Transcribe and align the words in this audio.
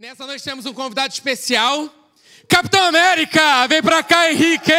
Nessa 0.00 0.26
noite 0.26 0.42
temos 0.42 0.64
um 0.64 0.72
convidado 0.72 1.12
especial. 1.12 1.86
Capitão 2.48 2.82
América, 2.84 3.66
vem 3.66 3.82
pra 3.82 4.02
cá, 4.02 4.32
Henrique! 4.32 4.72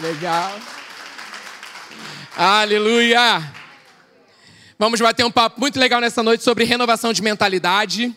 Legal. 0.00 0.58
Aleluia! 2.34 3.52
Vamos 4.78 4.98
bater 4.98 5.26
um 5.26 5.30
papo 5.30 5.60
muito 5.60 5.78
legal 5.78 6.00
nessa 6.00 6.22
noite 6.22 6.42
sobre 6.42 6.64
renovação 6.64 7.12
de 7.12 7.20
mentalidade. 7.20 8.16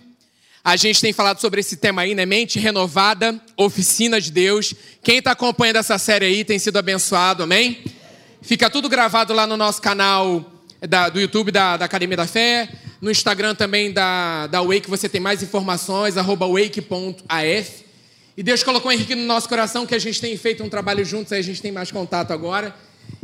A 0.64 0.78
gente 0.78 1.02
tem 1.02 1.12
falado 1.12 1.41
sobre 1.41 1.60
esse 1.60 1.76
tema 1.76 2.04
aí, 2.04 2.16
né? 2.16 2.26
Mente 2.26 2.57
renovada, 2.57 3.38
oficina 3.57 4.21
de 4.21 4.32
Deus. 4.32 4.73
Quem 5.04 5.18
está 5.18 5.32
acompanhando 5.32 5.76
essa 5.76 5.98
série 5.98 6.26
aí 6.26 6.46
tem 6.46 6.57
sido 6.57 6.80
abençoado, 6.80 7.44
amém? 7.44 7.84
Fica 8.41 8.70
tudo 8.70 8.88
gravado 8.88 9.34
lá 9.34 9.46
no 9.46 9.57
nosso 9.57 9.82
canal 9.82 10.55
da, 10.88 11.09
do 11.09 11.20
YouTube 11.20 11.52
da, 11.52 11.77
da, 11.77 11.86
Academia 11.86 12.18
da 12.18 12.27
Fé. 12.27 12.70
No 13.02 13.09
Instagram 13.09 13.55
também 13.55 13.91
da, 13.91 14.48
da 14.48 14.62
Wake 14.62 14.90
você 14.90 15.09
tem 15.09 15.22
mais 15.22 15.41
informações, 15.44 16.17
arroba 16.17 16.48
wake.af. 16.48 17.86
E 18.38 18.44
Deus 18.44 18.63
colocou 18.63 18.89
o 18.89 18.94
Henrique 18.94 19.16
no 19.16 19.26
nosso 19.26 19.50
coração, 19.50 19.86
que 19.86 19.94
a 19.94 20.00
gente 20.00 20.22
tem 20.22 20.36
feito 20.38 20.63
um 20.63 20.70
trabalho 20.70 21.03
juntos, 21.03 21.34
aí 21.34 21.39
a 21.39 21.44
gente 21.44 21.62
tem 21.62 21.72
mais 21.72 21.91
contato 21.91 22.31
agora. 22.31 22.73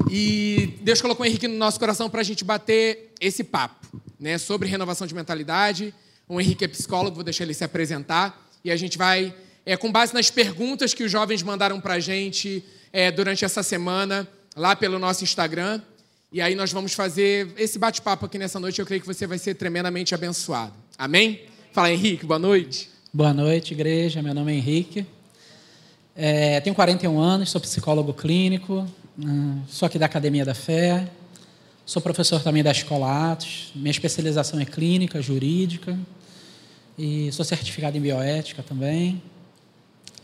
E 0.09 0.77
Deus 0.81 1.01
colocou 1.01 1.25
o 1.25 1.29
Henrique 1.29 1.47
no 1.47 1.57
nosso 1.57 1.79
coração 1.79 2.09
para 2.09 2.21
a 2.21 2.23
gente 2.23 2.43
bater 2.43 3.13
esse 3.21 3.43
papo, 3.43 4.01
né? 4.19 4.37
Sobre 4.37 4.67
renovação 4.67 5.07
de 5.07 5.15
mentalidade. 5.15 5.93
O 6.27 6.41
Henrique 6.41 6.65
é 6.65 6.67
psicólogo, 6.67 7.15
vou 7.15 7.23
deixar 7.23 7.45
ele 7.45 7.53
se 7.53 7.63
apresentar. 7.63 8.45
E 8.63 8.71
a 8.71 8.75
gente 8.75 8.97
vai, 8.97 9.33
é, 9.65 9.77
com 9.77 9.91
base 9.91 10.13
nas 10.13 10.29
perguntas 10.29 10.93
que 10.93 11.03
os 11.03 11.11
jovens 11.11 11.41
mandaram 11.43 11.79
para 11.79 11.93
a 11.93 11.99
gente 11.99 12.63
é, 12.91 13.09
durante 13.09 13.45
essa 13.45 13.63
semana, 13.63 14.27
lá 14.55 14.75
pelo 14.75 14.99
nosso 14.99 15.23
Instagram. 15.23 15.81
E 16.31 16.41
aí 16.41 16.55
nós 16.55 16.71
vamos 16.71 16.93
fazer 16.93 17.53
esse 17.57 17.79
bate-papo 17.79 18.25
aqui 18.25 18.37
nessa 18.37 18.59
noite. 18.59 18.79
Eu 18.79 18.85
creio 18.85 19.01
que 19.01 19.07
você 19.07 19.25
vai 19.25 19.37
ser 19.37 19.55
tremendamente 19.55 20.13
abençoado. 20.13 20.73
Amém? 20.97 21.41
Fala, 21.71 21.91
Henrique, 21.91 22.25
boa 22.25 22.39
noite. 22.39 22.89
Boa 23.13 23.33
noite, 23.33 23.73
igreja. 23.73 24.21
Meu 24.21 24.33
nome 24.33 24.51
é 24.51 24.55
Henrique. 24.55 25.05
É, 26.15 26.59
tenho 26.61 26.75
41 26.75 27.19
anos, 27.19 27.49
sou 27.49 27.59
psicólogo 27.59 28.13
clínico, 28.13 28.87
hum, 29.19 29.61
sou 29.67 29.85
aqui 29.85 29.99
da 29.99 30.05
Academia 30.05 30.45
da 30.45 30.53
Fé, 30.53 31.09
sou 31.85 32.01
professor 32.01 32.41
também 32.41 32.63
da 32.63 32.71
Escola 32.71 33.31
Atos. 33.31 33.71
Minha 33.75 33.91
especialização 33.91 34.59
é 34.59 34.65
clínica, 34.65 35.21
jurídica 35.21 35.97
e 36.97 37.31
sou 37.33 37.43
certificado 37.43 37.97
em 37.97 38.01
bioética 38.01 38.63
também. 38.63 39.21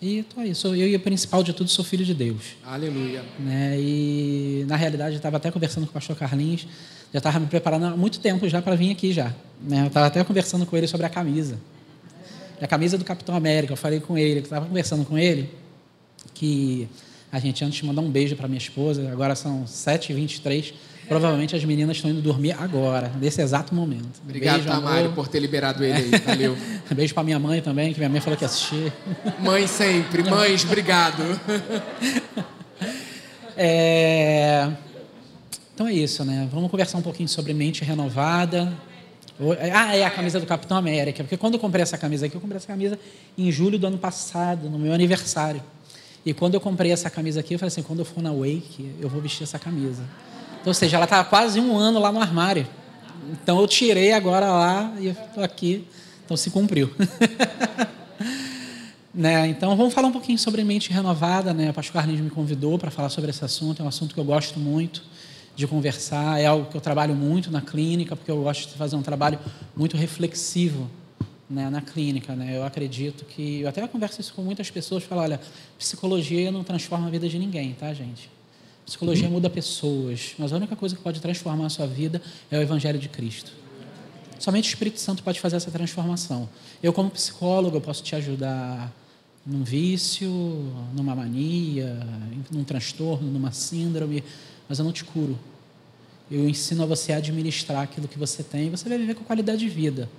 E 0.02 0.19
estou 0.19 0.41
aí, 0.41 0.55
sou 0.55 0.75
eu 0.75 0.88
e 0.88 0.95
o 0.95 0.99
principal 0.99 1.44
de 1.44 1.53
tudo 1.53 1.69
sou 1.69 1.85
filho 1.85 2.03
de 2.03 2.13
Deus. 2.13 2.55
Aleluia. 2.66 3.23
Né? 3.39 3.80
E 3.80 4.66
na 4.67 4.75
realidade 4.75 5.13
eu 5.13 5.17
estava 5.17 5.38
até 5.38 5.52
conversando 5.52 5.85
com 5.85 5.91
o 5.91 5.94
pastor 5.94 6.16
Carlinhos, 6.16 6.67
já 7.13 7.19
estava 7.19 7.39
me 7.39 7.45
preparando 7.45 7.85
há 7.85 7.95
muito 7.95 8.19
tempo 8.19 8.49
já 8.49 8.61
para 8.61 8.75
vir 8.75 8.91
aqui 8.91 9.13
já. 9.13 9.33
Né? 9.61 9.83
Eu 9.83 9.88
estava 9.88 10.07
até 10.07 10.23
conversando 10.23 10.66
com 10.66 10.75
ele 10.75 10.88
sobre 10.88 11.05
a 11.05 11.09
camisa 11.09 11.59
a 12.61 12.67
camisa 12.67 12.97
do 12.97 13.03
Capitão 13.03 13.35
América. 13.35 13.73
Eu 13.73 13.77
falei 13.77 13.99
com 13.99 14.17
ele, 14.17 14.39
estava 14.39 14.66
conversando 14.66 15.03
com 15.03 15.17
ele, 15.17 15.49
que 16.33 16.88
a 17.31 17.39
gente 17.39 17.63
antes 17.66 17.79
de 17.79 17.85
mandar 17.85 18.02
um 18.02 18.09
beijo 18.09 18.35
para 18.35 18.47
minha 18.47 18.59
esposa, 18.59 19.11
agora 19.11 19.35
são 19.35 19.63
7h23. 19.66 20.73
Provavelmente 21.07 21.55
as 21.55 21.63
meninas 21.66 21.97
estão 21.97 22.09
indo 22.09 22.21
dormir 22.21 22.53
agora, 22.53 23.11
nesse 23.19 23.41
exato 23.41 23.75
momento. 23.75 24.21
Obrigado, 24.23 24.63
beijo, 24.63 24.69
Tamário, 24.69 25.11
por 25.11 25.27
ter 25.27 25.39
liberado 25.39 25.83
ele 25.83 26.16
aí. 26.16 26.21
Valeu. 26.25 26.57
beijo 26.95 27.13
para 27.13 27.23
minha 27.23 27.39
mãe 27.39 27.61
também, 27.61 27.94
que 27.94 27.99
minha 27.99 28.09
mãe 28.09 28.21
falou 28.21 28.38
que 28.38 28.44
ia 28.44 28.47
assistir. 28.47 28.94
Mãe 29.39 29.67
sempre. 29.67 30.23
Mães, 30.23 30.63
obrigado. 30.63 31.23
É... 33.63 34.72
Então 35.73 35.85
é 35.85 35.94
isso, 35.94 36.23
né? 36.23 36.47
Vamos 36.52 36.72
conversar 36.72 36.97
um 36.97 37.02
pouquinho 37.02 37.27
sobre 37.27 37.53
mente 37.53 37.83
renovada, 37.83 38.72
ah, 39.73 39.95
é 39.95 40.05
a 40.05 40.11
camisa 40.11 40.39
do 40.39 40.45
Capitão 40.45 40.77
América. 40.77 41.23
Porque 41.23 41.38
quando 41.38 41.55
eu 41.55 41.59
comprei 41.59 41.81
essa 41.81 41.97
camisa 41.97 42.27
aqui, 42.27 42.35
eu 42.35 42.41
comprei 42.41 42.57
essa 42.57 42.67
camisa 42.67 42.99
em 43.38 43.52
julho 43.52 43.79
do 43.79 43.88
ano 43.88 43.97
passado, 43.97 44.69
no 44.69 44.77
meu 44.77 44.94
aniversário. 44.94 45.61
E 46.23 46.33
quando 46.33 46.53
eu 46.53 46.62
comprei 46.62 46.91
essa 46.91 47.09
camisa 47.09 47.39
aqui, 47.39 47.56
eu 47.56 47.59
falei 47.59 47.69
assim: 47.69 47.81
quando 47.81 48.00
eu 48.00 48.06
for 48.06 48.22
na 48.22 48.31
Wake, 48.31 48.91
eu 49.00 49.09
vou 49.09 49.19
vestir 49.19 49.44
essa 49.44 49.57
camisa. 49.57 50.03
Então, 50.61 50.69
ou 50.69 50.73
seja, 50.75 50.95
ela 50.97 51.05
estava 51.05 51.27
quase 51.27 51.59
um 51.59 51.75
ano 51.75 51.99
lá 51.99 52.11
no 52.11 52.22
armário. 52.22 52.67
Então 53.31 53.59
eu 53.59 53.67
tirei 53.67 54.13
agora 54.13 54.51
lá 54.51 54.94
e 54.99 55.07
estou 55.07 55.44
aqui. 55.44 55.88
Então 56.23 56.38
se 56.38 56.49
cumpriu. 56.49 56.91
né? 59.13 59.47
Então 59.47 59.75
vamos 59.75 59.94
falar 59.94 60.07
um 60.07 60.11
pouquinho 60.11 60.38
sobre 60.38 60.63
mente 60.63 60.91
renovada. 60.91 61.53
Né? 61.53 61.71
O 61.71 61.73
pastor 61.73 61.94
Carlinhos 61.94 62.21
me 62.21 62.29
convidou 62.29 62.77
para 62.77 62.91
falar 62.91 63.09
sobre 63.09 63.29
esse 63.29 63.44
assunto. 63.44 63.81
É 63.81 63.85
um 63.85 63.88
assunto 63.88 64.13
que 64.13 64.19
eu 64.19 64.23
gosto 64.23 64.59
muito 64.59 65.03
de 65.55 65.67
conversar, 65.67 66.39
é 66.39 66.45
algo 66.45 66.69
que 66.69 66.77
eu 66.77 66.81
trabalho 66.81 67.13
muito 67.13 67.51
na 67.51 67.61
clínica, 67.61 68.16
porque 68.16 68.31
eu 68.31 68.41
gosto 68.41 68.69
de 68.69 68.75
fazer 68.75 68.95
um 68.95 69.01
trabalho 69.01 69.38
muito 69.75 69.97
reflexivo 69.97 70.89
né, 71.50 71.69
na 71.69 71.81
clínica. 71.81 72.33
Né? 72.35 72.55
Eu 72.55 72.63
acredito 72.63 73.25
que. 73.25 73.61
Eu 73.61 73.69
até 73.69 73.85
converso 73.88 74.21
isso 74.21 74.33
com 74.33 74.41
muitas 74.41 74.71
pessoas, 74.71 75.03
falo, 75.03 75.21
olha, 75.21 75.41
psicologia 75.77 76.51
não 76.51 76.63
transforma 76.63 77.07
a 77.07 77.09
vida 77.09 77.27
de 77.27 77.38
ninguém, 77.38 77.73
tá, 77.73 77.94
gente? 77.94 78.29
Psicologia 78.91 79.29
muda 79.29 79.50
pessoas, 79.50 80.35
mas 80.38 80.52
a 80.52 80.57
única 80.57 80.75
coisa 80.75 80.94
que 80.94 81.02
pode 81.02 81.22
transformar 81.22 81.68
a 81.68 81.69
sua 81.69 81.88
vida 81.88 82.22
é 82.52 82.57
o 82.57 82.62
Evangelho 82.62 83.00
de 83.00 83.07
Cristo. 83.07 83.50
Somente 84.38 84.66
o 84.66 84.72
Espírito 84.72 85.00
Santo 85.00 85.24
pode 85.24 85.40
fazer 85.40 85.56
essa 85.56 85.72
transformação. 85.72 86.50
Eu, 86.84 86.91
como 86.91 87.09
psicólogo, 87.09 87.78
eu 87.78 87.80
posso 87.80 88.03
te 88.03 88.18
ajudar 88.18 88.94
num 89.46 89.63
vício, 89.63 90.30
numa 90.94 91.16
mania, 91.16 92.06
num 92.51 92.66
transtorno, 92.66 93.31
numa 93.31 93.53
síndrome, 93.53 94.25
mas 94.68 94.78
eu 94.78 94.84
não 94.84 94.91
te 94.91 95.06
curo. 95.06 95.40
Eu 96.30 96.50
ensino 96.50 96.84
a 96.84 96.85
você 96.85 97.13
a 97.13 97.18
administrar 97.18 97.84
aquilo 97.84 98.09
que 98.09 98.19
você 98.19 98.44
tem 98.44 98.68
e 98.68 98.69
você 98.69 98.90
vai 98.90 98.97
viver 98.97 99.16
com 99.16 99.24
qualidade 99.24 99.59
de 99.59 99.69
vida. 99.69 100.09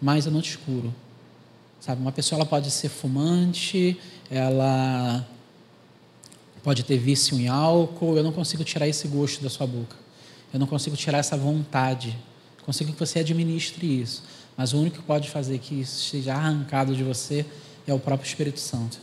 Mas 0.00 0.26
eu 0.26 0.30
não 0.30 0.40
te 0.40 0.56
curo. 0.58 0.94
Sabe, 1.80 2.00
uma 2.00 2.12
pessoa 2.12 2.38
ela 2.38 2.46
pode 2.46 2.70
ser 2.70 2.88
fumante, 2.88 3.98
ela 4.30 5.26
pode 6.66 6.82
ter 6.82 6.98
vício 6.98 7.38
em 7.38 7.46
álcool, 7.46 8.16
eu 8.16 8.24
não 8.24 8.32
consigo 8.32 8.64
tirar 8.64 8.88
esse 8.88 9.06
gosto 9.06 9.40
da 9.40 9.48
sua 9.48 9.68
boca. 9.68 9.94
Eu 10.52 10.58
não 10.58 10.66
consigo 10.66 10.96
tirar 10.96 11.18
essa 11.18 11.36
vontade. 11.36 12.18
Consigo 12.64 12.92
que 12.92 12.98
você 12.98 13.20
administre 13.20 14.00
isso. 14.00 14.24
Mas 14.56 14.72
o 14.72 14.80
único 14.80 14.96
que 14.96 15.02
pode 15.04 15.30
fazer 15.30 15.58
que 15.60 15.82
isso 15.82 16.10
seja 16.10 16.34
arrancado 16.34 16.96
de 16.96 17.04
você 17.04 17.46
é 17.86 17.94
o 17.94 18.00
próprio 18.00 18.26
Espírito 18.26 18.58
Santo. 18.58 18.98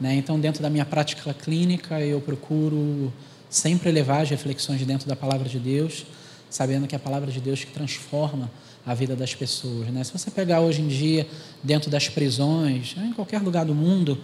Né? 0.00 0.16
Então, 0.16 0.40
dentro 0.40 0.60
da 0.60 0.68
minha 0.68 0.84
prática 0.84 1.32
clínica, 1.32 2.00
eu 2.00 2.20
procuro 2.20 3.12
sempre 3.48 3.92
levar 3.92 4.22
as 4.22 4.30
reflexões 4.30 4.84
dentro 4.84 5.06
da 5.06 5.14
palavra 5.14 5.48
de 5.48 5.60
Deus, 5.60 6.04
sabendo 6.50 6.88
que 6.88 6.96
é 6.96 6.98
a 6.98 7.00
palavra 7.00 7.30
de 7.30 7.40
Deus 7.40 7.62
que 7.62 7.70
transforma 7.70 8.50
a 8.84 8.94
vida 8.94 9.14
das 9.14 9.32
pessoas. 9.32 9.86
Né? 9.90 10.02
Se 10.02 10.12
você 10.12 10.28
pegar 10.28 10.58
hoje 10.58 10.82
em 10.82 10.88
dia, 10.88 11.24
dentro 11.62 11.88
das 11.88 12.08
prisões, 12.08 12.96
em 12.98 13.12
qualquer 13.12 13.40
lugar 13.40 13.64
do 13.64 13.76
mundo, 13.76 14.18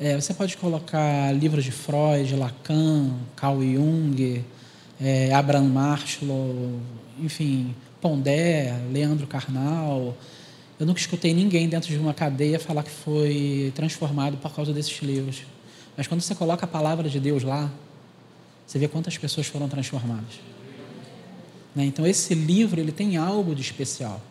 é, 0.00 0.14
você 0.14 0.32
pode 0.32 0.56
colocar 0.56 1.32
livros 1.32 1.64
de 1.64 1.72
Freud, 1.72 2.36
Lacan, 2.36 3.10
Carl 3.34 3.60
Jung, 3.60 4.44
é, 5.00 5.32
Abraham 5.34 5.64
Maslow, 5.64 6.80
enfim, 7.18 7.74
Pondé, 8.00 8.78
Leandro 8.92 9.26
Carnal. 9.26 10.16
Eu 10.78 10.86
nunca 10.86 11.00
escutei 11.00 11.34
ninguém 11.34 11.68
dentro 11.68 11.90
de 11.90 11.98
uma 11.98 12.14
cadeia 12.14 12.60
falar 12.60 12.84
que 12.84 12.90
foi 12.90 13.72
transformado 13.74 14.36
por 14.36 14.54
causa 14.54 14.72
desses 14.72 15.02
livros. 15.02 15.42
Mas 15.96 16.06
quando 16.06 16.20
você 16.20 16.34
coloca 16.34 16.64
a 16.64 16.68
palavra 16.68 17.08
de 17.08 17.18
Deus 17.18 17.42
lá, 17.42 17.68
você 18.64 18.78
vê 18.78 18.86
quantas 18.86 19.18
pessoas 19.18 19.48
foram 19.48 19.68
transformadas. 19.68 20.38
Né? 21.74 21.84
Então 21.86 22.06
esse 22.06 22.34
livro 22.34 22.80
ele 22.80 22.92
tem 22.92 23.16
algo 23.16 23.52
de 23.52 23.62
especial. 23.62 24.22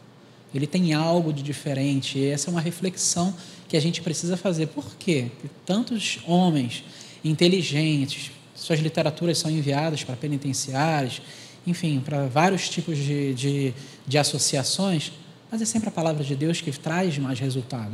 Ele 0.58 0.68
tem 0.68 0.94
algo 0.94 1.32
de 1.32 1.44
diferente. 1.44 2.18
E 2.18 2.26
essa 2.26 2.50
é 2.50 2.52
uma 2.52 2.62
reflexão 2.62 3.34
que 3.68 3.78
a 3.78 3.80
gente 3.80 4.02
precisa 4.02 4.36
fazer. 4.36 4.68
Por 4.68 4.96
quê? 4.98 5.28
Porque 5.40 5.56
tantos 5.66 6.20
homens 6.26 6.84
inteligentes, 7.24 8.32
suas 8.56 8.80
literaturas 8.80 9.38
são 9.38 9.52
enviadas 9.52 10.04
para 10.04 10.16
penitenciários, 10.16 11.22
enfim, 11.66 12.00
para 12.04 12.28
vários 12.28 12.70
tipos 12.70 12.98
de, 12.98 13.34
de, 13.34 13.74
de 14.08 14.18
associações, 14.18 15.12
mas 15.52 15.62
é 15.62 15.66
sempre 15.66 15.90
a 15.90 15.92
palavra 15.92 16.24
de 16.24 16.36
Deus 16.36 16.62
que 16.62 16.72
traz 16.72 17.18
mais 17.18 17.40
resultado. 17.40 17.94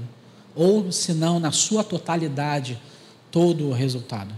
Ou, 0.56 0.92
se 0.92 1.14
não, 1.14 1.40
na 1.40 1.52
sua 1.52 1.84
totalidade, 1.84 2.80
todo 3.32 3.70
o 3.70 3.74
resultado. 3.74 4.34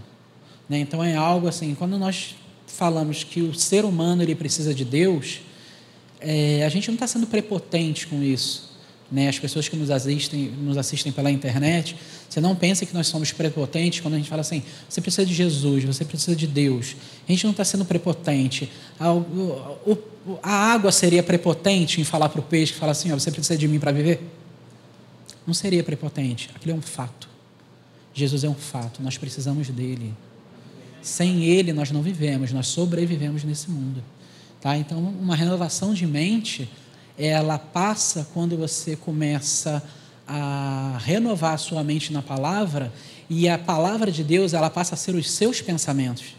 Né? 0.68 0.78
Então 0.78 1.04
é 1.04 1.14
algo 1.14 1.46
assim, 1.46 1.74
quando 1.74 1.98
nós 1.98 2.34
falamos 2.66 3.22
que 3.22 3.42
o 3.42 3.54
ser 3.54 3.84
humano 3.84 4.22
ele 4.22 4.34
precisa 4.34 4.74
de 4.74 4.84
Deus, 4.84 5.40
é, 6.26 6.64
a 6.64 6.68
gente 6.68 6.88
não 6.88 6.94
está 6.94 7.06
sendo 7.06 7.26
prepotente 7.28 8.08
com 8.08 8.20
isso. 8.20 8.74
Né? 9.10 9.28
As 9.28 9.38
pessoas 9.38 9.68
que 9.68 9.76
nos 9.76 9.90
assistem, 9.90 10.50
nos 10.60 10.76
assistem 10.76 11.12
pela 11.12 11.30
internet, 11.30 11.96
você 12.28 12.40
não 12.40 12.56
pensa 12.56 12.84
que 12.84 12.92
nós 12.92 13.06
somos 13.06 13.30
prepotentes 13.30 14.00
quando 14.00 14.14
a 14.14 14.16
gente 14.16 14.28
fala 14.28 14.40
assim: 14.40 14.60
você 14.88 15.00
precisa 15.00 15.24
de 15.24 15.32
Jesus, 15.32 15.84
você 15.84 16.04
precisa 16.04 16.34
de 16.34 16.48
Deus. 16.48 16.96
A 17.28 17.30
gente 17.30 17.44
não 17.44 17.52
está 17.52 17.64
sendo 17.64 17.84
prepotente. 17.84 18.68
A, 18.98 19.12
o, 19.12 19.98
a, 20.42 20.72
água 20.72 20.90
seria 20.90 21.22
prepotente 21.22 22.00
em 22.00 22.04
falar 22.04 22.28
para 22.28 22.40
o 22.40 22.42
peixe 22.42 22.72
que 22.72 22.78
fala 22.78 22.90
assim: 22.90 23.10
você 23.10 23.30
precisa 23.30 23.56
de 23.56 23.68
mim 23.68 23.78
para 23.78 23.92
viver? 23.92 24.20
Não 25.46 25.54
seria 25.54 25.84
prepotente. 25.84 26.50
Aquilo 26.56 26.72
é 26.72 26.76
um 26.76 26.82
fato. 26.82 27.28
Jesus 28.12 28.42
é 28.42 28.48
um 28.48 28.54
fato. 28.54 29.00
Nós 29.00 29.16
precisamos 29.16 29.68
dele. 29.68 30.12
Sem 31.00 31.44
Ele 31.44 31.72
nós 31.72 31.92
não 31.92 32.02
vivemos, 32.02 32.50
nós 32.50 32.66
sobrevivemos 32.66 33.44
nesse 33.44 33.70
mundo. 33.70 34.02
Tá? 34.60 34.76
Então, 34.76 34.98
uma 34.98 35.36
renovação 35.36 35.94
de 35.94 36.06
mente, 36.06 36.68
ela 37.18 37.58
passa 37.58 38.28
quando 38.32 38.56
você 38.56 38.96
começa 38.96 39.82
a 40.26 40.98
renovar 41.04 41.54
a 41.54 41.58
sua 41.58 41.84
mente 41.84 42.12
na 42.12 42.20
palavra 42.20 42.92
e 43.30 43.48
a 43.48 43.58
palavra 43.58 44.10
de 44.10 44.24
Deus, 44.24 44.54
ela 44.54 44.70
passa 44.70 44.94
a 44.94 44.98
ser 44.98 45.14
os 45.14 45.30
seus 45.30 45.60
pensamentos. 45.60 46.36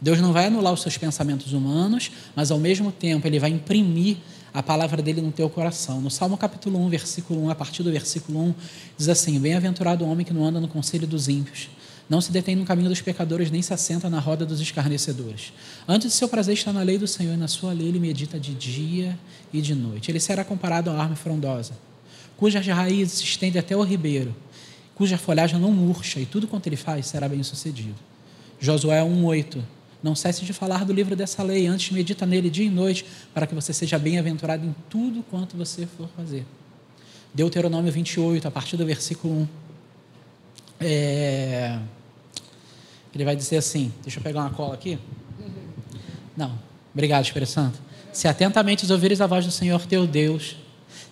Deus 0.00 0.20
não 0.20 0.32
vai 0.32 0.46
anular 0.46 0.72
os 0.72 0.82
seus 0.82 0.98
pensamentos 0.98 1.52
humanos, 1.52 2.10
mas 2.34 2.50
ao 2.50 2.58
mesmo 2.58 2.90
tempo 2.90 3.26
ele 3.26 3.38
vai 3.38 3.50
imprimir 3.50 4.16
a 4.52 4.62
palavra 4.62 5.00
dele 5.00 5.20
no 5.20 5.32
teu 5.32 5.48
coração. 5.48 6.00
No 6.00 6.10
Salmo 6.10 6.36
capítulo 6.36 6.78
1, 6.84 6.88
versículo 6.88 7.44
1, 7.44 7.50
a 7.50 7.54
partir 7.54 7.82
do 7.82 7.90
versículo 7.90 8.40
1, 8.48 8.54
diz 8.98 9.08
assim: 9.08 9.38
Bem-aventurado 9.38 10.04
o 10.04 10.08
homem 10.08 10.26
que 10.26 10.32
não 10.32 10.44
anda 10.44 10.60
no 10.60 10.68
conselho 10.68 11.06
dos 11.06 11.28
ímpios, 11.28 11.70
não 12.08 12.20
se 12.20 12.30
detém 12.30 12.56
no 12.56 12.64
caminho 12.64 12.88
dos 12.88 13.00
pecadores, 13.00 13.50
nem 13.50 13.62
se 13.62 13.72
assenta 13.72 14.10
na 14.10 14.18
roda 14.18 14.44
dos 14.44 14.60
escarnecedores. 14.60 15.52
Antes 15.88 16.10
de 16.10 16.14
seu 16.14 16.28
prazer 16.28 16.54
está 16.54 16.72
na 16.72 16.82
lei 16.82 16.98
do 16.98 17.06
Senhor, 17.06 17.34
e 17.34 17.36
na 17.36 17.48
sua 17.48 17.72
lei 17.72 17.88
ele 17.88 17.98
medita 17.98 18.38
de 18.38 18.54
dia 18.54 19.18
e 19.52 19.60
de 19.60 19.74
noite. 19.74 20.10
Ele 20.10 20.20
será 20.20 20.44
comparado 20.44 20.90
a 20.90 20.92
uma 20.92 21.00
árvore 21.00 21.20
frondosa, 21.20 21.72
cujas 22.36 22.66
raízes 22.66 23.18
se 23.18 23.24
estendem 23.24 23.60
até 23.60 23.76
o 23.76 23.82
ribeiro, 23.82 24.34
cuja 24.94 25.16
folhagem 25.16 25.58
não 25.58 25.72
murcha, 25.72 26.20
e 26.20 26.26
tudo 26.26 26.46
quanto 26.46 26.66
ele 26.66 26.76
faz 26.76 27.06
será 27.06 27.28
bem 27.28 27.42
sucedido. 27.42 27.96
Josué 28.60 29.00
1,8 29.00 29.62
não 30.02 30.16
cesse 30.16 30.44
de 30.44 30.52
falar 30.52 30.84
do 30.84 30.92
livro 30.92 31.14
dessa 31.14 31.42
lei, 31.42 31.66
antes 31.66 31.92
medita 31.92 32.26
nele 32.26 32.50
dia 32.50 32.66
e 32.66 32.70
noite, 32.70 33.06
para 33.32 33.46
que 33.46 33.54
você 33.54 33.72
seja 33.72 33.98
bem-aventurado 33.98 34.66
em 34.66 34.74
tudo 34.90 35.22
quanto 35.30 35.56
você 35.56 35.86
for 35.86 36.08
fazer. 36.16 36.44
Deuteronômio 37.32 37.90
28, 37.92 38.46
a 38.48 38.50
partir 38.50 38.76
do 38.76 38.84
versículo 38.84 39.34
1. 39.34 39.48
É... 40.80 41.78
Ele 43.14 43.24
vai 43.24 43.36
dizer 43.36 43.58
assim: 43.58 43.92
deixa 44.02 44.18
eu 44.18 44.22
pegar 44.22 44.40
uma 44.40 44.50
cola 44.50 44.74
aqui. 44.74 44.98
Não, 46.36 46.58
obrigado, 46.92 47.24
Espírito 47.24 47.50
Santo. 47.50 47.78
Se 48.12 48.28
atentamente 48.28 48.90
ouvires 48.90 49.20
a 49.20 49.26
voz 49.26 49.44
do 49.44 49.50
Senhor 49.50 49.84
teu 49.86 50.06
Deus, 50.06 50.56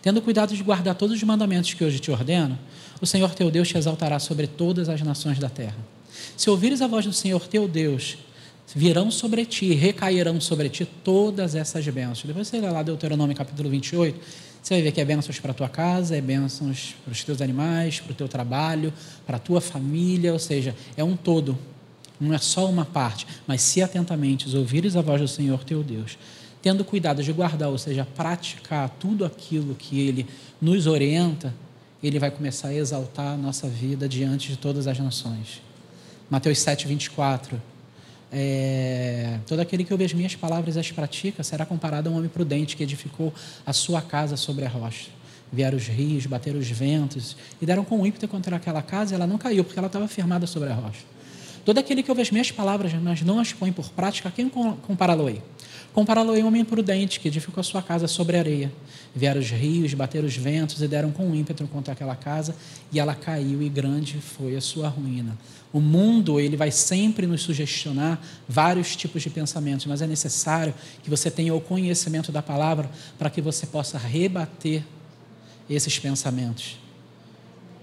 tendo 0.03 0.21
cuidado 0.23 0.55
de 0.55 0.62
guardar 0.62 0.95
todos 0.95 1.17
os 1.17 1.23
mandamentos 1.23 1.73
que 1.75 1.85
hoje 1.85 1.99
te 1.99 2.11
ordeno, 2.11 2.59
o 3.01 3.07
Senhor 3.07 3.35
teu 3.35 3.51
Deus 3.51 3.69
te 3.69 3.77
exaltará 3.77 4.19
sobre 4.19 4.47
todas 4.47 4.89
as 4.89 5.01
nações 5.03 5.39
da 5.39 5.49
terra. 5.49 5.77
Se 6.37 6.51
ouvires 6.51 6.83
a 6.83 6.87
voz 6.87 7.05
do 7.07 7.12
Senhor 7.12 7.47
teu 7.47 7.67
Deus, 7.67 8.19
virão 8.75 9.11
sobre 9.11 9.45
ti, 9.45 9.73
recairão 9.75 10.41
sobre 10.41 10.69
ti 10.69 10.85
todas 10.85 11.55
essas 11.55 11.87
bênçãos. 11.89 12.25
Depois 12.25 12.49
você 12.49 12.61
lê 12.61 12.69
lá 12.69 12.83
Deuteronômio 12.83 13.35
capítulo 13.35 13.69
28, 13.71 14.21
você 14.62 14.75
vai 14.75 14.83
ver 14.83 14.93
que 14.93 15.01
é 15.01 15.05
bênçãos 15.05 15.39
para 15.39 15.53
a 15.53 15.55
tua 15.55 15.69
casa, 15.69 16.17
é 16.17 16.21
bênçãos 16.21 16.95
para 17.05 17.12
os 17.12 17.25
teus 17.25 17.41
animais, 17.41 17.99
para 18.01 18.12
o 18.12 18.15
teu 18.15 18.29
trabalho, 18.29 18.93
para 19.27 19.37
a 19.37 19.41
tua 19.41 19.61
família, 19.61 20.33
ou 20.33 20.39
seja, 20.39 20.75
é 20.97 21.03
um 21.03 21.17
todo, 21.17 21.59
não 22.21 22.35
é 22.35 22.39
só 22.39 22.69
uma 22.69 22.85
parte, 22.85 23.27
mas 23.47 23.62
se 23.62 23.83
atentamente 23.83 24.55
ouvires 24.55 24.97
a 24.97 25.01
voz 25.01 25.21
do 25.21 25.29
Senhor 25.29 25.65
teu 25.65 25.83
Deus, 25.83 26.19
tendo 26.62 26.85
cuidado 26.85 27.23
de 27.23 27.33
guardar, 27.33 27.71
ou 27.71 27.79
seja, 27.79 28.07
praticar 28.15 28.91
tudo 29.01 29.25
aquilo 29.25 29.75
que 29.75 29.99
Ele 29.99 30.27
nos 30.61 30.87
orienta, 30.87 31.55
Ele 32.03 32.19
vai 32.19 32.31
começar 32.31 32.69
a 32.69 32.75
exaltar 32.75 33.35
a 33.35 33.37
nossa 33.37 33.67
vida 33.67 34.07
diante 34.07 34.51
de 34.51 34.59
todas 34.59 34.87
as 34.87 34.99
nações. 34.99 35.62
Mateus 36.29 36.59
7, 36.59 36.87
24 36.87 37.69
é, 38.32 39.38
todo 39.47 39.61
aquele 39.61 39.85
que 39.85 39.93
ouve 39.93 40.05
as 40.05 40.12
minhas 40.12 40.35
palavras 40.37 40.77
e 40.77 40.79
as 40.79 40.91
pratica 40.91 41.43
será 41.43 41.67
comparado 41.67 42.09
a 42.09 42.12
um 42.12 42.17
homem 42.17 42.29
prudente 42.29 42.77
que 42.77 42.82
edificou 42.82 43.32
a 43.67 43.73
sua 43.73 44.00
casa 44.00 44.37
sobre 44.37 44.65
a 44.65 44.69
rocha. 44.69 45.09
Vieram 45.53 45.77
os 45.77 45.87
rios, 45.88 46.27
bateram 46.27 46.61
os 46.61 46.69
ventos 46.69 47.37
e 47.61 47.67
deram 47.67 47.85
com 47.85 48.06
ímpeto 48.06 48.29
contra 48.29 48.56
aquela 48.56 48.82
casa 48.82 49.15
e 49.15 49.17
ela 49.17 49.27
não 49.27 49.37
caiu, 49.37 49.65
porque 49.65 49.79
ela 49.79 49.88
estava 49.88 50.06
firmada 50.06 50.47
sobre 50.47 50.69
a 50.71 50.75
rocha. 50.75 51.03
Todo 51.65 51.79
aquele 51.79 52.03
que 52.03 52.11
ouve 52.11 52.23
as 52.23 52.31
minhas 52.31 52.50
palavras, 52.50 52.93
mas 52.94 53.21
não 53.23 53.38
as 53.38 53.53
põe 53.53 53.73
por 53.73 53.91
prática, 53.91 54.31
quem 54.31 54.49
compará-lo-ei? 54.49 55.43
Compará-lo-ei 55.92 56.42
um 56.42 56.46
homem 56.46 56.64
prudente 56.64 57.19
que 57.19 57.28
edificou 57.28 57.60
a 57.60 57.64
sua 57.64 57.82
casa 57.82 58.06
sobre 58.06 58.37
areia. 58.37 58.72
Vieram 59.14 59.40
os 59.40 59.50
rios, 59.50 59.92
bateram 59.92 60.26
os 60.26 60.37
ventos 60.37 60.81
e 60.81 60.87
deram 60.87 61.10
com 61.10 61.34
ímpeto 61.34 61.66
contra 61.66 61.92
aquela 61.92 62.14
casa 62.14 62.54
e 62.92 63.00
ela 63.00 63.14
caiu 63.14 63.60
e 63.60 63.69
grande 63.69 64.20
foi 64.20 64.54
a 64.54 64.60
sua 64.60 64.88
ruína. 64.88 65.37
O 65.72 65.81
mundo 65.81 66.38
ele 66.38 66.56
vai 66.56 66.70
sempre 66.70 67.26
nos 67.26 67.42
sugestionar 67.42 68.20
vários 68.48 68.94
tipos 68.94 69.22
de 69.22 69.31
pensamentos, 69.31 69.87
mas 69.87 70.00
é 70.00 70.06
necessário 70.06 70.75
que 71.02 71.10
você 71.10 71.31
tenha 71.31 71.54
o 71.54 71.60
conhecimento 71.60 72.31
da 72.31 72.42
palavra 72.42 72.88
para 73.19 73.28
que 73.28 73.40
você 73.40 73.66
possa 73.66 73.98
rebater 73.98 74.84
esses 75.69 75.98
pensamentos. 75.98 76.76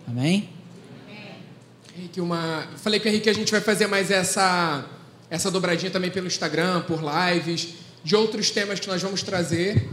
Amém? 0.08 0.50
Henrique, 1.98 2.22
uma... 2.22 2.68
Falei 2.78 3.00
com 3.00 3.08
o 3.08 3.10
Henrique 3.10 3.24
que 3.24 3.30
a 3.30 3.34
gente 3.34 3.52
vai 3.52 3.60
fazer 3.60 3.88
mais 3.88 4.12
essa, 4.12 4.86
essa 5.30 5.50
dobradinha 5.50 5.90
também 5.90 6.12
pelo 6.12 6.28
Instagram, 6.28 6.82
por 6.82 7.02
lives, 7.02 7.74
de 8.04 8.16
outros 8.16 8.52
temas 8.52 8.80
que 8.80 8.88
nós 8.88 9.02
vamos 9.02 9.22
trazer, 9.22 9.90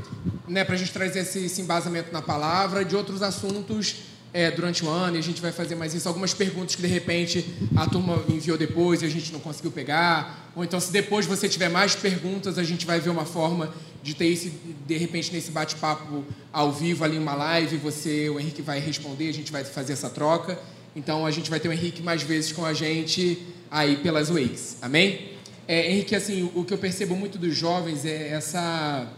né, 0.47 0.65
para 0.65 0.75
a 0.75 0.79
gente 0.79 0.93
trazer 0.93 1.21
esse, 1.21 1.47
esse 1.47 1.61
embasamento 1.61 2.13
na 2.13 2.23
palavra, 2.23 2.85
de 2.85 2.95
outros 2.95 3.23
assuntos 3.23 3.97
é, 4.35 4.51
durante 4.51 4.85
o 4.85 4.89
ano 4.89 5.17
e 5.17 5.19
a 5.21 5.23
gente 5.23 5.41
vai 5.41 5.53
fazer 5.53 5.77
mais 5.77 5.95
isso. 5.95 6.09
Algumas 6.09 6.35
perguntas 6.35 6.75
que 6.75 6.83
de 6.83 6.89
repente 6.89 7.47
a 7.77 7.87
turma 7.87 8.23
enviou 8.29 8.59
depois 8.59 9.01
e 9.01 9.07
a 9.07 9.09
gente 9.09 9.33
não 9.33 9.39
conseguiu 9.39 9.71
pegar. 9.71 10.51
Ou 10.57 10.65
então, 10.65 10.81
se 10.81 10.91
depois 10.91 11.25
você 11.25 11.49
tiver 11.49 11.69
mais 11.69 11.95
perguntas, 11.95 12.59
a 12.59 12.65
gente 12.65 12.85
vai 12.85 12.99
ver 12.99 13.11
uma 13.11 13.25
forma 13.25 13.73
de 14.03 14.13
ter 14.15 14.27
esse, 14.27 14.53
de 14.87 14.97
repente, 14.99 15.33
nesse 15.33 15.53
bate-papo 15.53 16.25
ao 16.53 16.73
vivo, 16.73 17.05
ali 17.05 17.17
uma 17.17 17.35
live, 17.35 17.77
você, 17.77 18.29
o 18.29 18.39
Henrique 18.39 18.61
vai 18.61 18.81
responder, 18.81 19.29
a 19.29 19.33
gente 19.33 19.53
vai 19.53 19.65
fazer 19.65 19.93
essa 19.93 20.11
troca. 20.11 20.59
Então, 20.97 21.25
a 21.25 21.31
gente 21.31 21.49
vai 21.49 21.61
ter 21.61 21.69
o 21.69 21.73
Henrique 21.73 22.03
mais 22.03 22.23
vezes 22.23 22.51
com 22.51 22.65
a 22.65 22.75
gente 22.75 23.41
aí 23.71 23.97
pelas 23.99 24.29
Wakes. 24.29 24.79
Amém? 24.83 25.34
É, 25.67 25.91
Henrique, 25.91 26.15
assim, 26.15 26.51
o 26.55 26.63
que 26.63 26.75
eu 26.75 26.79
percebo 26.79 27.17
muito 27.17 27.39
dos 27.39 27.57
jovens 27.57 28.05
é 28.05 28.29
essa. 28.29 29.09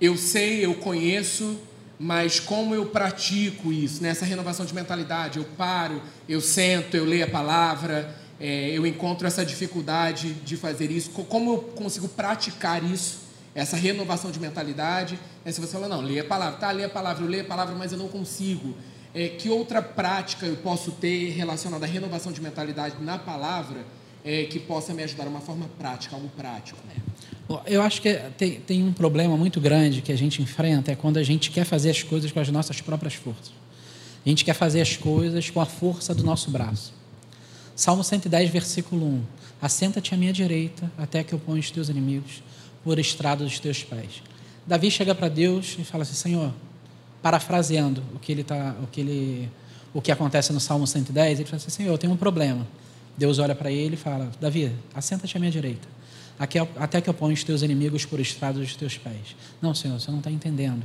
Eu 0.00 0.16
sei, 0.16 0.64
eu 0.64 0.74
conheço, 0.74 1.58
mas 1.98 2.38
como 2.38 2.74
eu 2.74 2.86
pratico 2.86 3.72
isso, 3.72 4.02
nessa 4.02 4.24
né? 4.24 4.30
renovação 4.30 4.64
de 4.64 4.72
mentalidade? 4.72 5.38
Eu 5.38 5.44
paro, 5.56 6.00
eu 6.28 6.40
sento, 6.40 6.96
eu 6.96 7.04
leio 7.04 7.24
a 7.24 7.28
palavra, 7.28 8.14
é, 8.38 8.70
eu 8.70 8.86
encontro 8.86 9.26
essa 9.26 9.44
dificuldade 9.44 10.32
de 10.32 10.56
fazer 10.56 10.92
isso. 10.92 11.10
Como 11.10 11.54
eu 11.54 11.58
consigo 11.58 12.08
praticar 12.08 12.82
isso, 12.82 13.18
essa 13.52 13.76
renovação 13.76 14.30
de 14.30 14.38
mentalidade? 14.38 15.18
É, 15.44 15.50
se 15.50 15.60
você 15.60 15.72
fala, 15.72 15.88
não, 15.88 16.00
leia 16.00 16.22
a 16.22 16.24
palavra, 16.24 16.58
tá, 16.60 16.70
leia 16.70 16.86
a 16.86 16.90
palavra, 16.90 17.24
eu 17.24 17.28
leio 17.28 17.42
a 17.42 17.46
palavra, 17.46 17.74
mas 17.74 17.90
eu 17.90 17.98
não 17.98 18.08
consigo. 18.08 18.76
É, 19.12 19.28
que 19.28 19.50
outra 19.50 19.82
prática 19.82 20.46
eu 20.46 20.56
posso 20.56 20.92
ter 20.92 21.30
relacionada 21.30 21.84
à 21.84 21.88
renovação 21.88 22.30
de 22.30 22.40
mentalidade 22.40 22.94
na 23.00 23.18
palavra 23.18 23.84
é, 24.24 24.44
que 24.44 24.58
possa 24.58 24.92
me 24.92 25.02
ajudar 25.02 25.26
uma 25.26 25.40
forma 25.40 25.68
prática, 25.78 26.14
algo 26.14 26.28
prático? 26.36 26.78
Eu 27.66 27.82
acho 27.82 28.00
que 28.00 28.14
tem, 28.36 28.60
tem 28.60 28.82
um 28.82 28.92
problema 28.92 29.36
muito 29.36 29.60
grande 29.60 30.00
que 30.00 30.12
a 30.12 30.16
gente 30.16 30.40
enfrenta 30.40 30.92
é 30.92 30.94
quando 30.94 31.18
a 31.18 31.22
gente 31.22 31.50
quer 31.50 31.64
fazer 31.64 31.90
as 31.90 32.02
coisas 32.02 32.32
com 32.32 32.40
as 32.40 32.48
nossas 32.48 32.80
próprias 32.80 33.14
forças. 33.14 33.52
A 34.24 34.28
gente 34.28 34.44
quer 34.44 34.54
fazer 34.54 34.80
as 34.80 34.96
coisas 34.96 35.50
com 35.50 35.60
a 35.60 35.66
força 35.66 36.14
do 36.14 36.22
nosso 36.22 36.50
braço. 36.50 36.94
Salmo 37.74 38.04
110, 38.04 38.50
versículo 38.50 39.04
1. 39.04 39.22
Assenta-te 39.60 40.14
à 40.14 40.16
minha 40.16 40.32
direita, 40.32 40.90
até 40.96 41.24
que 41.24 41.32
eu 41.32 41.38
ponha 41.38 41.60
os 41.60 41.70
teus 41.70 41.88
inimigos 41.88 42.42
por 42.84 42.98
estrado 42.98 43.44
dos 43.44 43.58
teus 43.58 43.82
pés. 43.82 44.22
Davi 44.66 44.90
chega 44.90 45.14
para 45.14 45.28
Deus 45.28 45.76
e 45.78 45.84
fala 45.84 46.02
assim: 46.02 46.14
Senhor, 46.14 46.52
parafraseando 47.20 48.02
o 48.14 48.18
que 48.18 48.32
ele 48.32 48.44
tá, 48.44 48.76
o 48.82 48.86
que 48.86 49.00
ele, 49.00 49.50
o 49.92 50.00
que 50.00 50.12
acontece 50.12 50.52
no 50.52 50.60
Salmo 50.60 50.86
110, 50.86 51.40
ele 51.40 51.48
fala 51.48 51.56
assim: 51.56 51.70
Senhor, 51.70 51.90
eu 51.90 51.98
tenho 51.98 52.12
um 52.12 52.16
problema. 52.16 52.66
Deus 53.16 53.38
olha 53.38 53.54
para 53.54 53.70
ele 53.70 53.94
e 53.94 53.98
fala: 53.98 54.30
Davi, 54.40 54.72
assenta-te 54.94 55.36
à 55.36 55.40
minha 55.40 55.52
direita 55.52 55.88
até 56.76 57.00
que 57.00 57.08
eu 57.08 57.14
ponha 57.14 57.34
os 57.34 57.44
teus 57.44 57.62
inimigos 57.62 58.04
por 58.04 58.18
estrado 58.18 58.58
dos 58.58 58.74
teus 58.74 58.98
pés. 58.98 59.36
Não, 59.60 59.74
Senhor, 59.74 60.00
você 60.00 60.10
não 60.10 60.18
está 60.18 60.30
entendendo. 60.30 60.82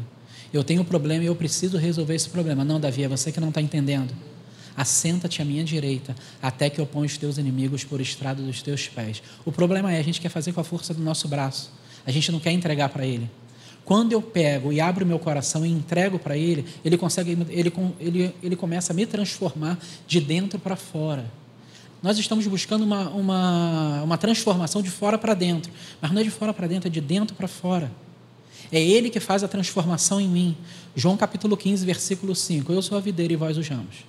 Eu 0.54 0.64
tenho 0.64 0.82
um 0.82 0.86
problema 0.86 1.24
e 1.24 1.28
eu 1.28 1.36
preciso 1.36 1.78
resolver 1.78 2.16
esse 2.16 2.30
problema. 2.30 2.64
Não, 2.64 2.80
Davi, 2.80 3.04
é 3.04 3.08
você 3.08 3.32
que 3.32 3.40
não 3.40 3.50
está 3.50 3.62
entendendo. 3.62 4.14
Assenta-te 4.76 5.42
à 5.42 5.46
minha 5.46 5.64
direita, 5.64 6.16
até 6.42 6.70
que 6.70 6.80
eu 6.80 6.86
ponha 6.86 7.08
os 7.08 7.18
teus 7.18 7.38
inimigos 7.38 7.84
por 7.84 8.00
estrado 8.00 8.44
dos 8.44 8.62
teus 8.62 8.88
pés. 8.88 9.24
O 9.44 9.52
problema 9.52 9.92
é, 9.92 10.00
a 10.00 10.04
gente 10.04 10.22
quer 10.22 10.30
fazer 10.30 10.54
com 10.54 10.62
a 10.62 10.64
força 10.64 10.94
do 10.94 11.02
nosso 11.02 11.28
braço. 11.28 11.72
A 12.06 12.12
gente 12.12 12.32
não 12.32 12.40
quer 12.40 12.52
entregar 12.52 12.90
para 12.90 13.06
ele. 13.06 13.30
Quando 13.84 14.12
eu 14.12 14.22
pego 14.22 14.72
e 14.72 14.80
abro 14.80 15.06
meu 15.06 15.18
coração 15.18 15.66
e 15.66 15.70
entrego 15.70 16.20
para 16.20 16.38
ele, 16.38 16.66
ele 16.86 16.98
consegue, 16.98 17.32
ele, 17.50 17.74
ele, 18.00 18.36
ele 18.44 18.56
começa 18.56 18.94
a 18.94 18.96
me 18.96 19.06
transformar 19.06 19.80
de 20.06 20.22
dentro 20.22 20.60
para 20.60 20.76
fora. 20.76 21.26
Nós 22.08 22.18
estamos 22.18 22.48
buscando 22.48 22.84
uma, 22.84 23.10
uma, 23.10 24.02
uma 24.02 24.18
transformação 24.18 24.82
de 24.82 24.90
fora 24.90 25.18
para 25.18 25.34
dentro, 25.34 25.70
mas 26.00 26.10
não 26.10 26.22
é 26.22 26.24
de 26.24 26.30
fora 26.30 26.54
para 26.54 26.66
dentro, 26.66 26.88
é 26.88 26.90
de 26.90 27.02
dentro 27.02 27.36
para 27.36 27.50
fora. 27.50 27.92
É 28.72 28.82
Ele 28.82 29.10
que 29.10 29.20
faz 29.20 29.44
a 29.44 29.48
transformação 29.50 30.22
em 30.22 30.28
mim. 30.30 30.56
João 30.96 31.18
capítulo 31.18 31.58
15, 31.58 31.86
versículo 31.86 32.34
5. 32.34 32.72
Eu 32.72 32.82
sou 32.82 32.98
a 32.98 33.02
videira 33.02 33.34
e 33.34 33.36
vós 33.36 33.58
os 33.58 33.68
ramos. 33.68 34.06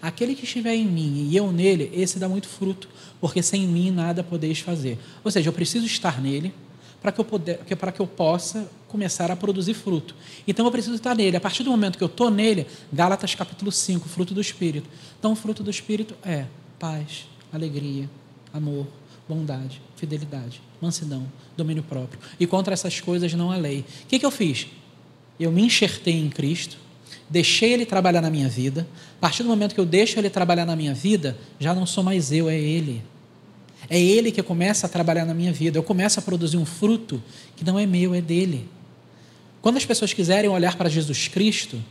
Aquele 0.00 0.34
que 0.34 0.44
estiver 0.44 0.74
em 0.74 0.86
mim 0.86 1.28
e 1.30 1.36
eu 1.36 1.52
nele, 1.52 1.90
esse 1.92 2.18
dá 2.18 2.30
muito 2.30 2.48
fruto, 2.48 2.88
porque 3.20 3.42
sem 3.42 3.66
mim 3.66 3.90
nada 3.90 4.24
podeis 4.24 4.60
fazer. 4.60 4.98
Ou 5.22 5.30
seja, 5.30 5.50
eu 5.50 5.52
preciso 5.52 5.84
estar 5.84 6.22
nele 6.22 6.50
para 7.02 7.12
que 7.12 7.20
eu, 7.20 7.26
poder, 7.26 7.58
para 7.76 7.92
que 7.92 8.00
eu 8.00 8.06
possa 8.06 8.66
começar 8.88 9.30
a 9.30 9.36
produzir 9.36 9.74
fruto. 9.74 10.16
Então 10.48 10.64
eu 10.64 10.72
preciso 10.72 10.96
estar 10.96 11.14
nele. 11.14 11.36
A 11.36 11.40
partir 11.42 11.62
do 11.62 11.70
momento 11.70 11.98
que 11.98 12.04
eu 12.04 12.08
estou 12.08 12.30
nele, 12.30 12.66
Gálatas 12.90 13.34
capítulo 13.34 13.70
5, 13.70 14.08
fruto 14.08 14.32
do 14.32 14.40
Espírito. 14.40 14.88
Então 15.18 15.32
o 15.32 15.36
fruto 15.36 15.62
do 15.62 15.68
Espírito 15.68 16.14
é 16.24 16.46
paz, 16.78 17.26
alegria, 17.54 18.08
amor, 18.52 18.86
bondade, 19.28 19.80
fidelidade, 19.96 20.60
mansidão, 20.80 21.26
domínio 21.56 21.82
próprio. 21.82 22.20
E 22.38 22.46
contra 22.46 22.74
essas 22.74 23.00
coisas 23.00 23.32
não 23.34 23.50
há 23.50 23.56
lei. 23.56 23.84
O 24.04 24.06
que, 24.06 24.18
que 24.18 24.26
eu 24.26 24.30
fiz? 24.30 24.66
Eu 25.38 25.50
me 25.50 25.62
enxertei 25.62 26.14
em 26.14 26.28
Cristo, 26.28 26.76
deixei 27.28 27.72
Ele 27.72 27.86
trabalhar 27.86 28.20
na 28.20 28.30
minha 28.30 28.48
vida. 28.48 28.86
A 29.18 29.20
partir 29.20 29.42
do 29.42 29.48
momento 29.48 29.74
que 29.74 29.80
eu 29.80 29.86
deixo 29.86 30.18
Ele 30.18 30.28
trabalhar 30.28 30.66
na 30.66 30.76
minha 30.76 30.94
vida, 30.94 31.36
já 31.58 31.74
não 31.74 31.86
sou 31.86 32.04
mais 32.04 32.32
eu, 32.32 32.48
é 32.48 32.58
Ele. 32.58 33.02
É 33.88 34.00
Ele 34.00 34.30
que 34.30 34.42
começa 34.42 34.86
a 34.86 34.88
trabalhar 34.88 35.24
na 35.24 35.34
minha 35.34 35.52
vida. 35.52 35.78
Eu 35.78 35.82
começo 35.82 36.18
a 36.18 36.22
produzir 36.22 36.56
um 36.56 36.64
fruto 36.64 37.22
que 37.56 37.64
não 37.64 37.78
é 37.78 37.86
meu, 37.86 38.14
é 38.14 38.20
dele. 38.20 38.68
Quando 39.60 39.76
as 39.76 39.86
pessoas 39.86 40.12
quiserem 40.12 40.50
olhar 40.50 40.76
para 40.76 40.88
Jesus 40.88 41.28
Cristo, 41.28 41.82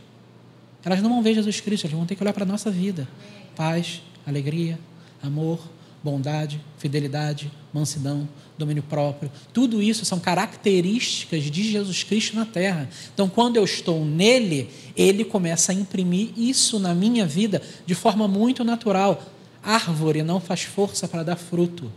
elas 0.84 1.02
não 1.02 1.10
vão 1.10 1.22
ver 1.22 1.34
Jesus 1.34 1.60
Cristo, 1.60 1.86
elas 1.86 1.96
vão 1.96 2.06
ter 2.06 2.14
que 2.14 2.22
olhar 2.22 2.32
para 2.32 2.44
a 2.44 2.46
nossa 2.46 2.70
vida. 2.70 3.08
Paz, 3.56 4.00
alegria, 4.26 4.78
amor, 5.24 5.58
bondade, 6.02 6.60
fidelidade, 6.76 7.50
mansidão, 7.72 8.28
domínio 8.58 8.82
próprio. 8.82 9.30
Tudo 9.52 9.82
isso 9.82 10.04
são 10.04 10.20
características 10.20 11.44
de 11.44 11.70
Jesus 11.70 12.02
Cristo 12.02 12.36
na 12.36 12.44
terra. 12.44 12.88
Então, 13.12 13.28
quando 13.28 13.56
eu 13.56 13.64
estou 13.64 14.04
nele, 14.04 14.68
ele 14.94 15.24
começa 15.24 15.72
a 15.72 15.74
imprimir 15.74 16.30
isso 16.36 16.78
na 16.78 16.94
minha 16.94 17.26
vida 17.26 17.62
de 17.86 17.94
forma 17.94 18.28
muito 18.28 18.62
natural. 18.62 19.22
Árvore 19.62 20.22
não 20.22 20.38
faz 20.40 20.62
força 20.62 21.08
para 21.08 21.22
dar 21.22 21.36
fruto. 21.36 21.90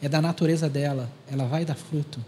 É 0.00 0.08
da 0.08 0.22
natureza 0.22 0.68
dela, 0.68 1.10
ela 1.30 1.44
vai 1.44 1.64
dar 1.64 1.74
fruto. 1.74 2.24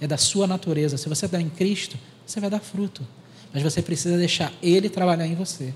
É 0.00 0.06
da 0.06 0.16
sua 0.16 0.46
natureza. 0.46 0.96
Se 0.96 1.08
você 1.08 1.26
está 1.26 1.40
em 1.40 1.50
Cristo, 1.50 1.98
você 2.24 2.40
vai 2.40 2.48
dar 2.48 2.60
fruto. 2.60 3.06
Mas 3.52 3.62
você 3.62 3.82
precisa 3.82 4.16
deixar 4.16 4.52
ele 4.62 4.88
trabalhar 4.88 5.26
em 5.26 5.34
você. 5.34 5.74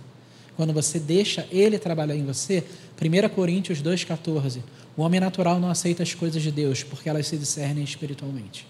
Quando 0.57 0.73
você 0.73 1.01
deixa 1.01 1.47
ele 1.51 1.79
trabalhar 1.79 2.15
em 2.15 2.25
você, 2.25 2.65
1 3.01 3.29
Coríntios 3.35 3.83
2,14. 3.83 4.61
O 4.97 5.03
homem 5.03 5.21
natural 5.21 5.59
não 5.59 5.69
aceita 5.69 6.03
as 6.03 6.15
coisas 6.15 6.43
de 6.43 6.51
Deus 6.51 6.83
porque 6.83 7.09
elas 7.09 7.27
se 7.27 7.37
discernem 7.37 7.83
espiritualmente. 7.83 8.67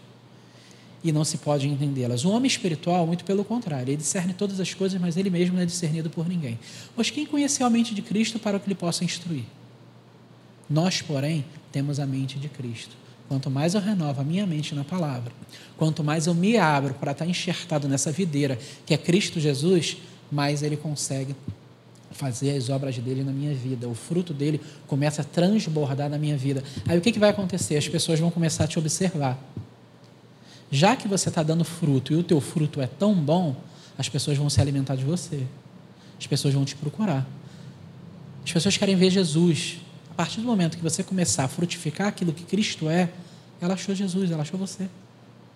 E 1.02 1.12
não 1.12 1.22
se 1.22 1.36
pode 1.36 1.68
entendê-las. 1.68 2.24
O 2.24 2.30
homem 2.30 2.46
espiritual, 2.46 3.06
muito 3.06 3.24
pelo 3.24 3.44
contrário, 3.44 3.90
ele 3.90 3.98
discerne 3.98 4.32
todas 4.32 4.58
as 4.58 4.72
coisas, 4.72 4.98
mas 4.98 5.18
ele 5.18 5.28
mesmo 5.28 5.56
não 5.56 5.62
é 5.62 5.66
discernido 5.66 6.08
por 6.08 6.26
ninguém. 6.26 6.58
Pois 6.96 7.10
quem 7.10 7.26
conheceu 7.26 7.66
a 7.66 7.70
mente 7.70 7.94
de 7.94 8.00
Cristo 8.00 8.38
para 8.38 8.58
que 8.58 8.66
ele 8.66 8.74
possa 8.74 9.04
instruir? 9.04 9.44
Nós, 10.68 11.02
porém, 11.02 11.44
temos 11.70 12.00
a 12.00 12.06
mente 12.06 12.38
de 12.38 12.48
Cristo. 12.48 12.96
Quanto 13.28 13.50
mais 13.50 13.74
eu 13.74 13.80
renovo 13.80 14.20
a 14.20 14.24
minha 14.24 14.46
mente 14.46 14.74
na 14.74 14.84
palavra, 14.84 15.32
quanto 15.76 16.02
mais 16.02 16.26
eu 16.26 16.34
me 16.34 16.56
abro 16.56 16.94
para 16.94 17.12
estar 17.12 17.26
enxertado 17.26 17.88
nessa 17.88 18.10
videira 18.10 18.58
que 18.86 18.94
é 18.94 18.98
Cristo 18.98 19.40
Jesus, 19.40 19.98
mais 20.30 20.62
ele 20.62 20.76
consegue 20.76 21.34
fazer 22.14 22.56
as 22.56 22.68
obras 22.70 22.96
dele 22.98 23.22
na 23.22 23.32
minha 23.32 23.54
vida. 23.54 23.88
O 23.88 23.94
fruto 23.94 24.32
dele 24.32 24.60
começa 24.86 25.22
a 25.22 25.24
transbordar 25.24 26.08
na 26.08 26.16
minha 26.16 26.36
vida. 26.36 26.62
Aí 26.86 26.96
o 26.96 27.00
que, 27.00 27.12
que 27.12 27.18
vai 27.18 27.30
acontecer? 27.30 27.76
As 27.76 27.88
pessoas 27.88 28.18
vão 28.18 28.30
começar 28.30 28.64
a 28.64 28.66
te 28.66 28.78
observar. 28.78 29.38
Já 30.70 30.96
que 30.96 31.06
você 31.06 31.28
está 31.28 31.42
dando 31.42 31.64
fruto 31.64 32.12
e 32.12 32.16
o 32.16 32.22
teu 32.22 32.40
fruto 32.40 32.80
é 32.80 32.86
tão 32.86 33.14
bom, 33.14 33.54
as 33.98 34.08
pessoas 34.08 34.38
vão 34.38 34.48
se 34.48 34.60
alimentar 34.60 34.96
de 34.96 35.04
você. 35.04 35.42
As 36.18 36.26
pessoas 36.26 36.54
vão 36.54 36.64
te 36.64 36.74
procurar. 36.76 37.26
As 38.44 38.52
pessoas 38.52 38.76
querem 38.76 38.96
ver 38.96 39.10
Jesus. 39.10 39.78
A 40.10 40.14
partir 40.14 40.40
do 40.40 40.46
momento 40.46 40.76
que 40.76 40.82
você 40.82 41.02
começar 41.02 41.44
a 41.44 41.48
frutificar 41.48 42.08
aquilo 42.08 42.32
que 42.32 42.44
Cristo 42.44 42.88
é, 42.88 43.10
ela 43.60 43.74
achou 43.74 43.94
Jesus, 43.94 44.30
ela 44.30 44.42
achou 44.42 44.58
você. 44.58 44.88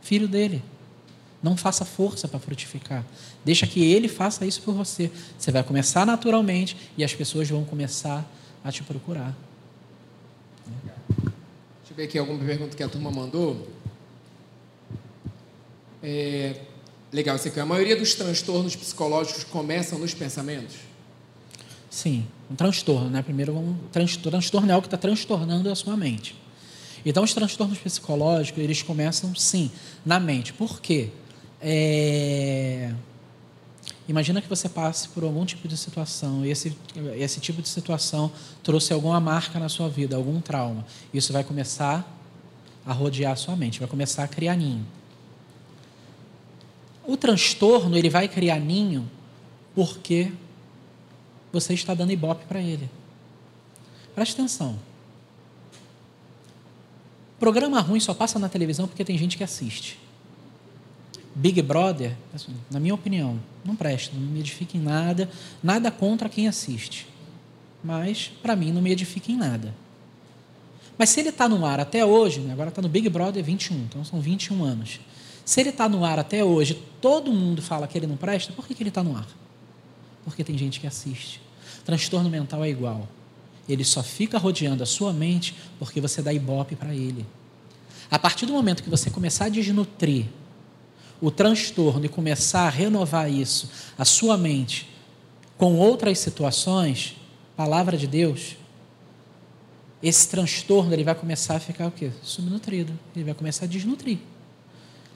Filho 0.01 0.27
dele. 0.29 0.63
Não 1.43 1.57
faça 1.57 1.85
força 1.85 2.27
para 2.27 2.41
frutificar. 2.41 3.05
Deixa 3.45 3.67
que 3.67 3.93
ele 3.93 4.09
faça 4.09 4.45
isso 4.45 4.61
por 4.63 4.75
você. 4.75 5.11
Você 5.39 5.53
vai 5.53 5.63
começar 5.63 6.05
naturalmente 6.05 6.77
e 6.97 7.05
as 7.05 7.15
pessoas 7.15 7.49
vão 7.49 7.65
começar 7.65 8.29
a 8.65 8.73
te 8.73 8.83
procurar. 8.83 9.37
Deixa 10.69 11.93
eu 11.93 11.97
ver 11.97 12.05
aqui 12.05 12.19
alguma 12.19 12.45
pergunta 12.45 12.77
que 12.77 12.83
a 12.83 12.89
turma 12.89 13.11
mandou. 13.11 13.69
É, 16.03 16.57
legal, 17.13 17.37
isso 17.37 17.49
aqui. 17.49 17.61
A 17.61 17.67
maioria 17.67 17.97
dos 17.97 18.15
transtornos 18.15 18.75
psicológicos 18.75 19.45
começam 19.45 19.99
nos 19.99 20.15
pensamentos? 20.15 20.77
Sim, 21.91 22.27
um 22.51 22.55
transtorno, 22.55 23.09
né? 23.09 23.23
Primeiro, 23.23 23.57
um 23.57 23.77
transtorno 23.91 24.71
é 24.71 24.73
algo 24.73 24.83
que 24.83 24.95
está 24.95 24.99
transtornando 24.99 25.71
a 25.71 25.75
sua 25.75 25.97
mente. 25.97 26.37
Então, 27.05 27.23
os 27.25 27.33
transtornos 27.33 27.79
psicológicos, 27.79 28.63
eles 28.63 28.83
começam, 28.83 29.35
sim, 29.35 29.71
na 30.05 30.21
mente. 30.21 30.53
Por 30.53 30.81
quê? 30.81 31.11
É... 31.61 32.93
Imagina 34.09 34.41
que 34.41 34.49
você 34.49 34.69
passe 34.69 35.09
por 35.09 35.23
algum 35.23 35.45
tipo 35.45 35.69
de 35.69 35.77
situação 35.77 36.45
e 36.45 36.51
esse, 36.51 36.75
esse 37.17 37.41
tipo 37.41 37.61
de 37.61 37.69
situação 37.69 38.33
trouxe 38.63 38.93
alguma 38.93 39.21
marca 39.21 39.59
na 39.59 39.69
sua 39.69 39.89
vida, 39.89 40.17
algum 40.17 40.41
trauma. 40.41 40.87
Isso 41.13 41.31
vai 41.31 41.45
começar 41.45 42.11
a 42.87 42.93
rodear 42.93 43.33
a 43.33 43.37
sua 43.37 43.55
mente, 43.55 43.79
vai 43.79 43.89
começar 43.89 44.25
a 44.25 44.29
criar 44.29 44.57
ninho. 44.57 44.87
O 47.07 47.19
transtorno 47.19 47.99
ele 47.99 48.09
vai 48.09 48.29
criar 48.29 48.59
ninho 48.59 49.09
porque 49.75 50.33
você 51.53 51.75
está 51.75 51.93
dando 51.93 52.11
ibope 52.11 52.47
para 52.47 52.61
ele. 52.61 52.89
Preste 54.15 54.33
atenção. 54.33 54.79
Programa 57.39 57.81
ruim 57.81 58.01
só 58.01 58.15
passa 58.15 58.39
na 58.39 58.49
televisão 58.49 58.89
porque 58.89 59.05
tem 59.05 59.17
gente 59.19 59.37
que 59.37 59.45
assiste. 59.45 59.99
Big 61.39 61.63
Brother, 61.63 62.17
assim, 62.35 62.53
na 62.69 62.81
minha 62.81 62.93
opinião, 62.93 63.39
não 63.65 63.77
presta, 63.77 64.13
não 64.13 64.27
me 64.27 64.41
edifica 64.41 64.77
em 64.77 64.81
nada, 64.81 65.31
nada 65.63 65.89
contra 65.89 66.29
quem 66.29 66.49
assiste. 66.49 67.07
Mas, 67.83 68.33
para 68.43 68.57
mim, 68.57 68.73
não 68.73 68.83
me 68.83 68.91
edifica 68.91 69.31
em 69.31 69.37
nada. 69.37 69.73
Mas 70.99 71.11
se 71.11 71.21
ele 71.21 71.29
está 71.29 71.49
no 71.49 71.65
ar 71.65 71.79
até 71.79 72.05
hoje, 72.05 72.41
né, 72.41 72.53
agora 72.53 72.71
está 72.71 72.83
no 72.83 72.89
Big 72.89 73.09
Brother 73.09 73.45
21, 73.45 73.77
então 73.85 74.05
são 74.05 74.21
21 74.21 74.65
anos. 74.65 74.99
Se 75.45 75.61
ele 75.61 75.69
está 75.69 75.89
no 75.89 76.05
ar 76.05 76.19
até 76.19 76.43
hoje, 76.43 76.83
todo 77.01 77.33
mundo 77.33 77.63
fala 77.63 77.87
que 77.87 77.97
ele 77.97 78.09
não 78.09 78.17
presta, 78.17 78.53
por 78.53 78.67
que, 78.67 78.75
que 78.75 78.83
ele 78.83 78.91
está 78.91 79.05
no 79.05 79.17
ar? 79.17 79.29
Porque 80.25 80.43
tem 80.43 80.59
gente 80.59 80.81
que 80.81 80.89
assiste. 80.89 81.41
Transtorno 81.85 82.29
mental 82.29 82.65
é 82.65 82.69
igual. 82.69 83.09
Ele 83.69 83.85
só 83.85 84.03
fica 84.03 84.39
rodeando 84.39 84.83
a 84.83 84.87
sua 84.87 85.13
mente 85.13 85.55
porque 85.79 86.01
você 86.01 86.21
dá 86.21 86.33
ibope 86.33 86.75
para 86.75 86.93
ele. 86.93 87.25
A 88.11 88.19
partir 88.19 88.45
do 88.45 88.53
momento 88.53 88.83
que 88.83 88.91
você 88.91 89.09
começar 89.09 89.45
a 89.45 89.49
desnutrir 89.49 90.27
o 91.21 91.31
transtorno 91.31 92.05
e 92.05 92.09
começar 92.09 92.67
a 92.67 92.71
renovar 92.71 93.31
isso, 93.31 93.71
a 93.97 94.05
sua 94.05 94.37
mente, 94.37 94.89
com 95.57 95.77
outras 95.77 96.19
situações, 96.19 97.17
palavra 97.57 97.97
de 97.97 98.07
Deus, 98.07 98.57
esse 100.01 100.29
transtorno 100.29 100.93
ele 100.93 101.03
vai 101.03 101.15
começar 101.15 101.57
a 101.57 101.61
ficar 101.61 101.89
o 101.89 101.91
quê? 101.91 102.13
Subnutrido. 102.23 102.97
Ele 103.17 103.25
vai 103.25 103.35
começar 103.35 103.65
a 103.65 103.69
desnutrir. 103.69 104.19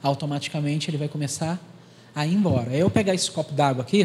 Automaticamente 0.02 0.90
ele 0.90 0.96
vai 0.96 1.08
começar 1.08 1.60
a 2.12 2.26
ir 2.26 2.34
embora. 2.34 2.74
Eu 2.74 2.90
pegar 2.90 3.14
esse 3.14 3.30
copo 3.30 3.52
d'água 3.52 3.82
aqui, 3.82 4.02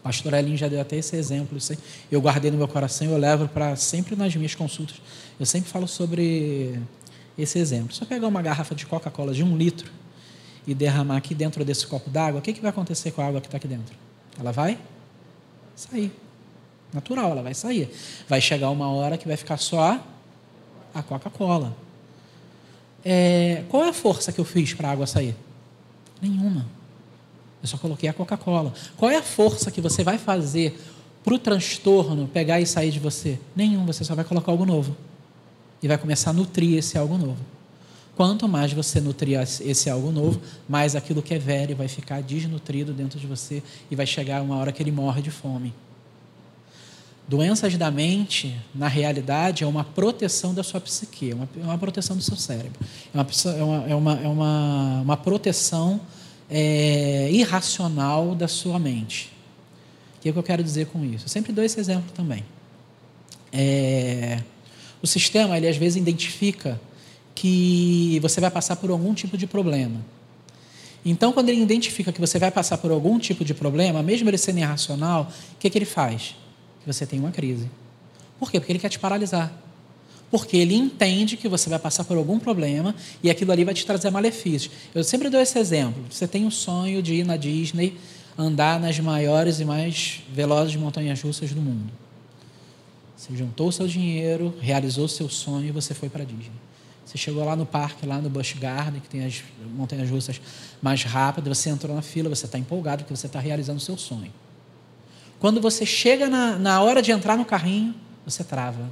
o 0.00 0.02
pastor 0.02 0.34
Elinho 0.34 0.58
já 0.58 0.68
deu 0.68 0.80
até 0.80 0.96
esse 0.96 1.16
exemplo. 1.16 1.56
Eu 2.10 2.20
guardei 2.20 2.50
no 2.50 2.58
meu 2.58 2.68
coração 2.68 3.06
eu 3.06 3.16
levo 3.16 3.48
para 3.48 3.74
sempre 3.76 4.14
nas 4.14 4.36
minhas 4.36 4.54
consultas. 4.54 4.96
Eu 5.38 5.46
sempre 5.46 5.70
falo 5.70 5.88
sobre 5.88 6.78
esse 7.38 7.58
exemplo. 7.58 7.94
Se 7.94 8.02
eu 8.02 8.06
pegar 8.06 8.28
uma 8.28 8.42
garrafa 8.42 8.74
de 8.74 8.84
Coca-Cola 8.84 9.32
de 9.32 9.42
um 9.42 9.56
litro 9.56 9.90
e 10.70 10.74
derramar 10.74 11.16
aqui 11.16 11.34
dentro 11.34 11.64
desse 11.64 11.84
copo 11.84 12.08
d'água, 12.08 12.38
o 12.38 12.42
que, 12.42 12.52
que 12.52 12.60
vai 12.60 12.70
acontecer 12.70 13.10
com 13.10 13.20
a 13.20 13.26
água 13.26 13.40
que 13.40 13.48
está 13.48 13.56
aqui 13.56 13.66
dentro? 13.66 13.92
Ela 14.38 14.52
vai 14.52 14.78
sair. 15.74 16.12
Natural, 16.92 17.32
ela 17.32 17.42
vai 17.42 17.54
sair. 17.54 17.90
Vai 18.28 18.40
chegar 18.40 18.70
uma 18.70 18.88
hora 18.88 19.18
que 19.18 19.26
vai 19.26 19.36
ficar 19.36 19.56
só 19.56 20.00
a 20.94 21.02
Coca-Cola. 21.02 21.76
É, 23.04 23.64
qual 23.68 23.82
é 23.84 23.88
a 23.88 23.92
força 23.92 24.30
que 24.30 24.38
eu 24.38 24.44
fiz 24.44 24.72
para 24.72 24.88
a 24.88 24.92
água 24.92 25.08
sair? 25.08 25.34
Nenhuma. 26.22 26.64
Eu 27.60 27.66
só 27.66 27.76
coloquei 27.76 28.08
a 28.08 28.12
Coca-Cola. 28.12 28.72
Qual 28.96 29.10
é 29.10 29.16
a 29.16 29.22
força 29.22 29.72
que 29.72 29.80
você 29.80 30.04
vai 30.04 30.18
fazer 30.18 30.80
para 31.24 31.34
o 31.34 31.38
transtorno 31.38 32.28
pegar 32.28 32.60
e 32.60 32.66
sair 32.66 32.92
de 32.92 33.00
você? 33.00 33.40
Nenhum, 33.56 33.84
você 33.84 34.04
só 34.04 34.14
vai 34.14 34.24
colocar 34.24 34.52
algo 34.52 34.64
novo. 34.64 34.96
E 35.82 35.88
vai 35.88 35.98
começar 35.98 36.30
a 36.30 36.32
nutrir 36.32 36.78
esse 36.78 36.96
algo 36.96 37.18
novo. 37.18 37.59
Quanto 38.16 38.46
mais 38.46 38.72
você 38.72 39.00
nutrir 39.00 39.40
esse 39.40 39.88
algo 39.88 40.10
novo, 40.10 40.40
mais 40.68 40.94
aquilo 40.94 41.22
que 41.22 41.32
é 41.32 41.38
velho 41.38 41.74
vai 41.74 41.88
ficar 41.88 42.22
desnutrido 42.22 42.92
dentro 42.92 43.18
de 43.18 43.26
você 43.26 43.62
e 43.90 43.96
vai 43.96 44.06
chegar 44.06 44.42
uma 44.42 44.56
hora 44.56 44.72
que 44.72 44.82
ele 44.82 44.92
morre 44.92 45.22
de 45.22 45.30
fome. 45.30 45.72
Doenças 47.26 47.76
da 47.76 47.92
mente, 47.92 48.58
na 48.74 48.88
realidade, 48.88 49.62
é 49.62 49.66
uma 49.66 49.84
proteção 49.84 50.52
da 50.52 50.64
sua 50.64 50.80
psique, 50.80 51.30
é 51.30 51.34
uma, 51.34 51.48
é 51.60 51.62
uma 51.62 51.78
proteção 51.78 52.16
do 52.16 52.22
seu 52.22 52.36
cérebro. 52.36 52.72
É 53.14 53.16
uma, 53.16 53.26
é 53.26 53.90
é 53.90 53.94
uma, 53.94 54.20
é 54.20 54.28
uma, 54.28 55.00
uma 55.02 55.16
proteção 55.16 56.00
é, 56.50 57.30
irracional 57.30 58.34
da 58.34 58.48
sua 58.48 58.78
mente. 58.80 59.30
O 60.18 60.20
que, 60.22 60.28
é 60.28 60.32
que 60.32 60.38
eu 60.38 60.42
quero 60.42 60.62
dizer 60.62 60.86
com 60.88 61.04
isso? 61.04 61.26
Eu 61.26 61.28
sempre 61.28 61.52
dou 61.52 61.64
esse 61.64 61.78
exemplo 61.78 62.10
também. 62.14 62.44
É, 63.52 64.42
o 65.00 65.06
sistema, 65.06 65.56
ele 65.56 65.68
às 65.68 65.76
vezes 65.76 65.96
identifica 65.96 66.80
que 67.40 68.20
você 68.20 68.38
vai 68.38 68.50
passar 68.50 68.76
por 68.76 68.90
algum 68.90 69.14
tipo 69.14 69.38
de 69.38 69.46
problema. 69.46 70.04
Então, 71.02 71.32
quando 71.32 71.48
ele 71.48 71.62
identifica 71.62 72.12
que 72.12 72.20
você 72.20 72.38
vai 72.38 72.50
passar 72.50 72.76
por 72.76 72.90
algum 72.90 73.18
tipo 73.18 73.46
de 73.46 73.54
problema, 73.54 74.02
mesmo 74.02 74.28
ele 74.28 74.36
sendo 74.36 74.58
irracional, 74.58 75.32
o 75.54 75.56
que, 75.58 75.70
que 75.70 75.78
ele 75.78 75.86
faz? 75.86 76.36
Que 76.82 76.92
você 76.92 77.06
tem 77.06 77.18
uma 77.18 77.30
crise. 77.30 77.70
Por 78.38 78.50
quê? 78.50 78.60
Porque 78.60 78.70
ele 78.70 78.78
quer 78.78 78.90
te 78.90 78.98
paralisar. 78.98 79.50
Porque 80.30 80.54
ele 80.54 80.74
entende 80.74 81.38
que 81.38 81.48
você 81.48 81.70
vai 81.70 81.78
passar 81.78 82.04
por 82.04 82.18
algum 82.18 82.38
problema 82.38 82.94
e 83.22 83.30
aquilo 83.30 83.52
ali 83.52 83.64
vai 83.64 83.72
te 83.72 83.86
trazer 83.86 84.10
malefícios. 84.10 84.70
Eu 84.94 85.02
sempre 85.02 85.30
dou 85.30 85.40
esse 85.40 85.58
exemplo. 85.58 86.04
Você 86.10 86.28
tem 86.28 86.44
um 86.44 86.50
sonho 86.50 87.02
de 87.02 87.14
ir 87.14 87.24
na 87.24 87.38
Disney, 87.38 87.96
andar 88.36 88.78
nas 88.78 89.00
maiores 89.00 89.60
e 89.60 89.64
mais 89.64 90.20
velozes 90.30 90.76
montanhas 90.76 91.22
russas 91.22 91.52
do 91.52 91.62
mundo. 91.62 91.90
Você 93.16 93.34
juntou 93.34 93.68
o 93.68 93.72
seu 93.72 93.86
dinheiro, 93.86 94.54
realizou 94.60 95.06
o 95.06 95.08
seu 95.08 95.30
sonho 95.30 95.68
e 95.68 95.70
você 95.70 95.94
foi 95.94 96.10
para 96.10 96.22
a 96.22 96.26
Disney. 96.26 96.69
Você 97.10 97.18
chegou 97.18 97.44
lá 97.44 97.56
no 97.56 97.66
parque, 97.66 98.06
lá 98.06 98.18
no 98.18 98.30
Busch 98.30 98.54
Garden, 98.54 99.00
que 99.00 99.08
tem 99.08 99.24
as 99.24 99.42
montanhas 99.74 100.08
russas 100.08 100.40
mais 100.80 101.02
rápidas, 101.02 101.58
você 101.58 101.68
entrou 101.68 101.92
na 101.92 102.02
fila, 102.02 102.28
você 102.28 102.46
está 102.46 102.56
empolgado 102.56 103.02
porque 103.02 103.16
você 103.16 103.26
está 103.26 103.40
realizando 103.40 103.78
o 103.78 103.80
seu 103.80 103.98
sonho. 103.98 104.32
Quando 105.40 105.60
você 105.60 105.84
chega 105.84 106.28
na, 106.28 106.56
na 106.56 106.80
hora 106.80 107.02
de 107.02 107.10
entrar 107.10 107.36
no 107.36 107.44
carrinho, 107.44 107.96
você 108.24 108.44
trava. 108.44 108.88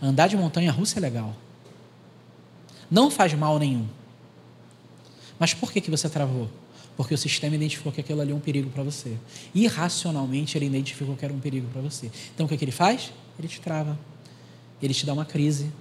Andar 0.00 0.28
de 0.28 0.36
montanha 0.36 0.70
russa 0.70 1.00
é 1.00 1.02
legal. 1.02 1.34
Não 2.88 3.10
faz 3.10 3.34
mal 3.34 3.58
nenhum. 3.58 3.88
Mas 5.36 5.52
por 5.52 5.72
que, 5.72 5.80
que 5.80 5.90
você 5.90 6.08
travou? 6.08 6.48
Porque 6.96 7.12
o 7.12 7.18
sistema 7.18 7.56
identificou 7.56 7.90
que 7.90 8.00
aquilo 8.00 8.20
ali 8.20 8.30
é 8.30 8.34
um 8.36 8.38
perigo 8.38 8.70
para 8.70 8.84
você. 8.84 9.16
Irracionalmente, 9.52 10.56
ele 10.56 10.66
identificou 10.66 11.16
que 11.16 11.24
era 11.24 11.34
um 11.34 11.40
perigo 11.40 11.66
para 11.72 11.82
você. 11.82 12.08
Então, 12.36 12.46
o 12.46 12.48
que, 12.48 12.56
que 12.56 12.64
ele 12.64 12.70
faz? 12.70 13.12
Ele 13.36 13.48
te 13.48 13.60
trava. 13.60 13.98
Ele 14.80 14.94
te 14.94 15.04
dá 15.04 15.12
uma 15.12 15.24
crise. 15.24 15.72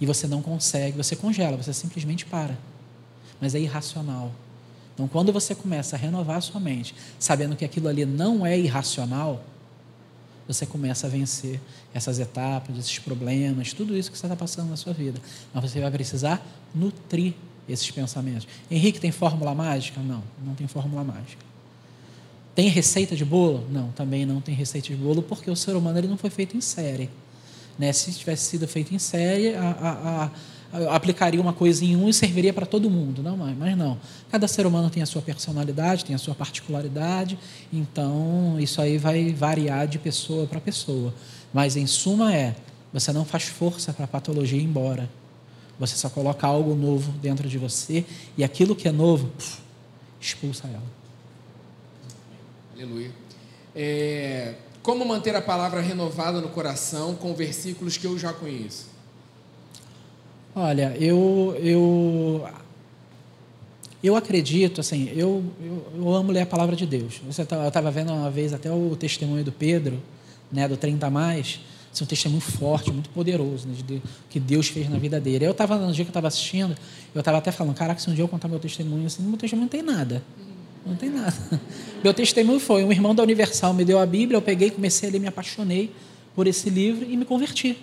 E 0.00 0.06
você 0.06 0.26
não 0.26 0.42
consegue, 0.42 0.96
você 0.96 1.14
congela, 1.14 1.56
você 1.56 1.72
simplesmente 1.72 2.26
para. 2.26 2.58
Mas 3.40 3.54
é 3.54 3.60
irracional. 3.60 4.32
Então, 4.94 5.08
quando 5.08 5.32
você 5.32 5.54
começa 5.54 5.96
a 5.96 5.98
renovar 5.98 6.36
a 6.36 6.40
sua 6.40 6.60
mente, 6.60 6.94
sabendo 7.18 7.56
que 7.56 7.64
aquilo 7.64 7.88
ali 7.88 8.04
não 8.04 8.46
é 8.46 8.58
irracional, 8.58 9.44
você 10.46 10.66
começa 10.66 11.06
a 11.06 11.10
vencer 11.10 11.60
essas 11.92 12.18
etapas, 12.18 12.76
esses 12.78 12.98
problemas, 12.98 13.72
tudo 13.72 13.96
isso 13.96 14.10
que 14.10 14.18
você 14.18 14.26
está 14.26 14.36
passando 14.36 14.70
na 14.70 14.76
sua 14.76 14.92
vida. 14.92 15.20
Mas 15.52 15.70
você 15.70 15.80
vai 15.80 15.90
precisar 15.90 16.44
nutrir 16.74 17.34
esses 17.68 17.90
pensamentos. 17.90 18.46
Henrique, 18.70 19.00
tem 19.00 19.10
fórmula 19.10 19.54
mágica? 19.54 20.00
Não, 20.00 20.22
não 20.44 20.54
tem 20.54 20.66
fórmula 20.66 21.02
mágica. 21.02 21.42
Tem 22.54 22.68
receita 22.68 23.16
de 23.16 23.24
bolo? 23.24 23.66
Não, 23.70 23.90
também 23.92 24.24
não 24.24 24.40
tem 24.40 24.54
receita 24.54 24.88
de 24.88 24.96
bolo, 24.96 25.22
porque 25.22 25.50
o 25.50 25.56
ser 25.56 25.74
humano 25.74 25.98
ele 25.98 26.06
não 26.06 26.16
foi 26.16 26.30
feito 26.30 26.56
em 26.56 26.60
série. 26.60 27.10
Né? 27.78 27.92
Se 27.92 28.12
tivesse 28.12 28.46
sido 28.50 28.66
feito 28.66 28.94
em 28.94 28.98
série, 28.98 29.54
a, 29.54 29.70
a, 29.70 30.24
a 30.24 30.30
aplicaria 30.90 31.40
uma 31.40 31.52
coisa 31.52 31.84
em 31.84 31.94
um 31.94 32.08
e 32.08 32.14
serviria 32.14 32.52
para 32.52 32.66
todo 32.66 32.90
mundo. 32.90 33.22
Não, 33.22 33.36
mas 33.36 33.76
não. 33.76 33.98
Cada 34.30 34.48
ser 34.48 34.66
humano 34.66 34.90
tem 34.90 35.02
a 35.02 35.06
sua 35.06 35.22
personalidade, 35.22 36.04
tem 36.04 36.14
a 36.14 36.18
sua 36.18 36.34
particularidade, 36.34 37.38
então 37.72 38.56
isso 38.58 38.80
aí 38.80 38.98
vai 38.98 39.32
variar 39.32 39.86
de 39.86 39.98
pessoa 39.98 40.46
para 40.46 40.60
pessoa. 40.60 41.14
Mas 41.52 41.76
em 41.76 41.86
suma 41.86 42.34
é, 42.34 42.56
você 42.92 43.12
não 43.12 43.24
faz 43.24 43.44
força 43.44 43.92
para 43.92 44.04
a 44.04 44.08
patologia 44.08 44.58
ir 44.58 44.64
embora. 44.64 45.08
Você 45.78 45.96
só 45.96 46.08
coloca 46.08 46.46
algo 46.46 46.74
novo 46.74 47.12
dentro 47.12 47.48
de 47.48 47.58
você 47.58 48.04
e 48.36 48.44
aquilo 48.44 48.74
que 48.76 48.88
é 48.88 48.92
novo, 48.92 49.28
puf, 49.28 49.58
expulsa 50.20 50.68
ela. 50.68 50.82
Aleluia. 52.74 53.10
É, 53.74 54.54
como 54.84 55.02
manter 55.02 55.34
a 55.34 55.40
palavra 55.40 55.80
renovada 55.80 56.42
no 56.42 56.50
coração 56.50 57.14
com 57.14 57.34
versículos 57.34 57.96
que 57.96 58.06
eu 58.06 58.18
já 58.18 58.34
conheço? 58.34 58.86
Olha, 60.54 60.94
eu, 61.00 61.56
eu, 61.58 62.46
eu 64.02 64.14
acredito, 64.14 64.82
assim, 64.82 65.08
eu, 65.16 65.42
eu, 65.58 65.86
eu 65.96 66.14
amo 66.14 66.30
ler 66.30 66.42
a 66.42 66.46
palavra 66.46 66.76
de 66.76 66.84
Deus. 66.84 67.22
Tá, 67.48 67.56
eu 67.56 67.68
estava 67.68 67.90
vendo 67.90 68.12
uma 68.12 68.30
vez 68.30 68.52
até 68.52 68.70
o 68.70 68.94
testemunho 68.94 69.42
do 69.42 69.50
Pedro, 69.50 70.02
né, 70.52 70.68
do 70.68 70.76
30 70.76 71.08
mais, 71.08 71.60
é 71.98 72.04
um 72.04 72.06
testemunho 72.06 72.42
forte, 72.42 72.92
muito 72.92 73.08
poderoso, 73.08 73.66
né, 73.66 73.74
de, 73.86 74.02
que 74.28 74.38
Deus 74.38 74.68
fez 74.68 74.90
na 74.90 74.98
vida 74.98 75.18
dele. 75.18 75.46
Eu 75.46 75.52
estava, 75.52 75.78
no 75.78 75.94
dia 75.94 76.04
que 76.04 76.10
eu 76.10 76.12
estava 76.12 76.28
assistindo, 76.28 76.76
eu 77.14 77.20
estava 77.20 77.38
até 77.38 77.50
falando, 77.50 77.74
caraca, 77.74 77.98
se 77.98 78.10
um 78.10 78.14
dia 78.14 78.22
eu 78.22 78.28
contar 78.28 78.48
meu 78.48 78.58
testemunho, 78.58 79.06
assim, 79.06 79.22
meu 79.22 79.38
testemunho 79.38 79.64
não 79.64 79.70
tem 79.70 79.82
nada. 79.82 80.22
Não 80.84 80.96
tem 80.96 81.10
nada. 81.10 81.34
Meu 82.02 82.12
testemunho 82.12 82.60
foi, 82.60 82.84
um 82.84 82.92
irmão 82.92 83.14
da 83.14 83.22
Universal 83.22 83.72
me 83.72 83.84
deu 83.84 83.98
a 83.98 84.06
Bíblia, 84.06 84.36
eu 84.36 84.42
peguei, 84.42 84.70
comecei 84.70 85.08
a 85.08 85.12
ler, 85.12 85.18
me 85.18 85.26
apaixonei 85.26 85.90
por 86.34 86.46
esse 86.46 86.68
livro 86.68 87.06
e 87.08 87.16
me 87.16 87.24
converti. 87.24 87.78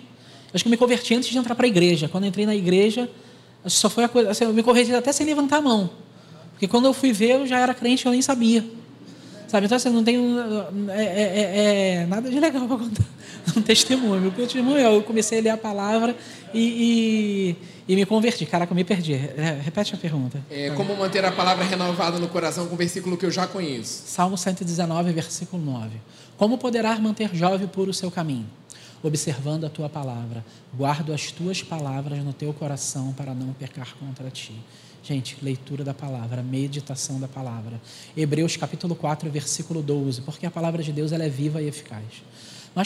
Acho 0.54 0.62
que 0.64 0.68
eu 0.68 0.70
me 0.70 0.76
converti 0.76 1.14
antes 1.14 1.30
de 1.30 1.38
entrar 1.38 1.54
para 1.54 1.66
a 1.66 1.68
igreja. 1.68 2.08
Quando 2.08 2.26
entrei 2.26 2.44
na 2.44 2.54
igreja, 2.54 3.08
só 3.66 3.88
foi 3.88 4.04
a 4.04 4.08
coisa. 4.08 4.30
Assim, 4.30 4.44
eu 4.44 4.52
me 4.52 4.62
converti 4.62 4.94
até 4.94 5.10
sem 5.12 5.26
levantar 5.26 5.56
a 5.58 5.62
mão. 5.62 5.90
Porque 6.52 6.68
quando 6.68 6.84
eu 6.84 6.92
fui 6.92 7.12
ver, 7.12 7.40
eu 7.40 7.46
já 7.46 7.58
era 7.58 7.74
crente, 7.74 8.04
eu 8.06 8.12
nem 8.12 8.20
sabia. 8.20 8.64
Sabe? 9.48 9.66
Então, 9.66 9.76
assim, 9.76 9.90
não 9.90 10.04
tem 10.04 10.16
é, 10.90 11.02
é, 11.02 11.04
é, 11.04 11.94
é 12.02 12.06
nada 12.06 12.30
de 12.30 12.38
legal 12.38 12.68
para 12.68 12.76
contar. 12.78 13.04
Um 13.56 13.62
testemunho. 13.62 14.20
Meu 14.20 14.30
testemunho, 14.30 14.78
eu 14.78 15.02
comecei 15.02 15.38
a 15.38 15.42
ler 15.42 15.50
a 15.50 15.56
palavra 15.56 16.16
e, 16.54 17.56
e, 17.88 17.92
e 17.92 17.96
me 17.96 18.06
converti. 18.06 18.46
Caraca, 18.46 18.72
eu 18.72 18.76
me 18.76 18.84
perdi. 18.84 19.14
É, 19.14 19.60
repete 19.62 19.94
a 19.94 19.98
pergunta. 19.98 20.40
É, 20.50 20.70
como 20.70 20.96
manter 20.96 21.24
a 21.24 21.32
palavra 21.32 21.64
renovada 21.64 22.18
no 22.18 22.28
coração 22.28 22.66
com 22.66 22.74
o 22.74 22.78
versículo 22.78 23.16
que 23.16 23.26
eu 23.26 23.30
já 23.30 23.46
conheço? 23.46 24.04
Salmo 24.06 24.36
119, 24.38 25.12
versículo 25.12 25.62
9. 25.62 25.90
Como 26.36 26.56
poderá 26.58 26.98
manter 26.98 27.34
jovem 27.34 27.66
por 27.66 27.88
o 27.88 27.94
seu 27.94 28.10
caminho? 28.10 28.46
observando 29.04 29.64
a 29.64 29.68
tua 29.68 29.88
palavra. 29.88 30.44
Guardo 30.72 31.12
as 31.12 31.32
tuas 31.32 31.60
palavras 31.60 32.22
no 32.22 32.32
teu 32.32 32.52
coração 32.52 33.12
para 33.12 33.34
não 33.34 33.52
pecar 33.52 33.96
contra 33.96 34.30
ti. 34.30 34.54
Gente, 35.02 35.36
leitura 35.42 35.82
da 35.82 35.92
palavra, 35.92 36.40
meditação 36.40 37.18
da 37.18 37.26
palavra. 37.26 37.80
Hebreus 38.16 38.56
capítulo 38.56 38.94
4, 38.94 39.28
versículo 39.28 39.82
12, 39.82 40.20
porque 40.20 40.46
a 40.46 40.50
palavra 40.52 40.84
de 40.84 40.92
Deus 40.92 41.10
ela 41.10 41.24
é 41.24 41.28
viva 41.28 41.60
e 41.60 41.66
eficaz 41.66 42.22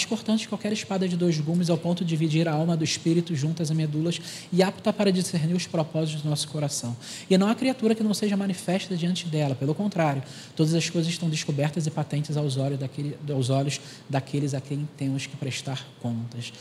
cortante 0.05 0.45
que 0.45 0.49
qualquer 0.49 0.73
espada 0.73 1.09
de 1.09 1.17
dois 1.17 1.39
gumes, 1.39 1.71
ao 1.71 1.79
ponto 1.79 2.05
de 2.05 2.11
dividir 2.11 2.49
a 2.49 2.53
alma 2.53 2.77
do 2.77 2.85
espírito 2.85 3.35
juntas 3.35 3.71
e 3.71 3.75
medulas, 3.75 4.21
e 4.53 4.63
apta 4.63 4.93
para 4.93 5.13
discernir 5.13 5.55
os 5.55 5.67
propósitos 5.67 6.23
do 6.23 6.29
nosso 6.29 6.49
coração. 6.49 6.97
E 7.31 7.39
não 7.39 7.49
há 7.49 7.55
criatura 7.55 7.95
que 7.95 8.03
não 8.03 8.15
seja 8.15 8.37
manifesta 8.37 8.97
diante 8.97 9.27
dela, 9.27 9.55
pelo 9.55 9.75
contrário, 9.75 10.23
todas 10.55 10.75
as 10.75 10.91
coisas 10.91 11.11
estão 11.11 11.29
descobertas 11.29 11.87
e 11.87 11.91
patentes 11.91 12.37
aos 12.37 12.57
olhos, 12.57 12.79
daquele, 12.79 13.17
aos 13.31 13.51
olhos 13.51 13.81
daqueles 14.09 14.55
a 14.55 14.61
quem 14.61 14.89
temos 14.97 15.27
que 15.27 15.37
prestar 15.37 15.87
contas. 16.01 16.53